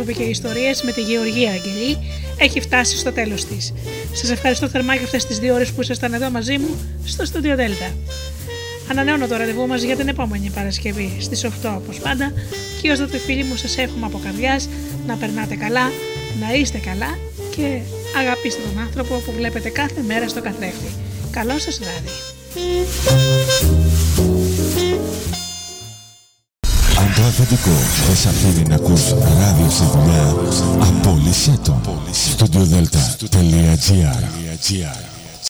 Άνθρωποι 0.01 0.23
και 0.23 0.29
Ιστορίες 0.29 0.83
με 0.83 0.91
τη 0.91 1.01
Γεωργία 1.01 1.51
Αγγελή 1.51 1.97
έχει 2.37 2.61
φτάσει 2.61 2.97
στο 2.97 3.11
τέλος 3.11 3.45
της. 3.45 3.73
Σας 4.13 4.29
ευχαριστώ 4.29 4.67
θερμά 4.69 4.93
για 4.93 5.03
αυτές 5.03 5.25
τις 5.25 5.39
δύο 5.39 5.53
ώρες 5.53 5.71
που 5.71 5.81
ήσασταν 5.81 6.13
εδώ 6.13 6.29
μαζί 6.29 6.57
μου 6.57 6.77
στο 7.05 7.23
Studio 7.23 7.59
Delta. 7.59 7.93
Ανανεώνω 8.89 9.27
το 9.27 9.35
ραντεβού 9.35 9.67
μας 9.67 9.81
για 9.81 9.95
την 9.95 10.07
επόμενη 10.07 10.49
Παρασκευή 10.49 11.17
στις 11.19 11.45
8 11.45 11.49
όπως 11.75 11.99
πάντα 11.99 12.33
και 12.81 12.91
ως 12.91 12.99
τότε 12.99 13.17
φίλοι 13.17 13.43
μου 13.43 13.55
σας 13.55 13.77
εύχομαι 13.77 14.05
από 14.05 14.19
καρδιάς 14.23 14.69
να 15.07 15.15
περνάτε 15.15 15.55
καλά, 15.55 15.91
να 16.39 16.53
είστε 16.53 16.77
καλά 16.77 17.17
και 17.55 17.79
αγαπήστε 18.19 18.61
τον 18.61 18.83
άνθρωπο 18.83 19.15
που 19.15 19.31
βλέπετε 19.31 19.69
κάθε 19.69 20.01
μέρα 20.07 20.27
στο 20.27 20.41
καθρέφτη. 20.41 20.91
Καλό 21.31 21.59
σας 21.59 21.79
βράδυ. 21.79 22.11
Αφεντικό 27.31 27.75
δεν 28.07 28.15
σ' 28.15 28.25
αφήνει 28.25 28.63
να 28.67 28.75
ακούς 28.75 29.09
ράδιο 29.09 29.69
στη 29.69 29.83
δουλειά, 29.93 30.35
απόλυσέ 30.87 31.59
το. 31.63 31.81
Studiodelta.gr 32.37 35.10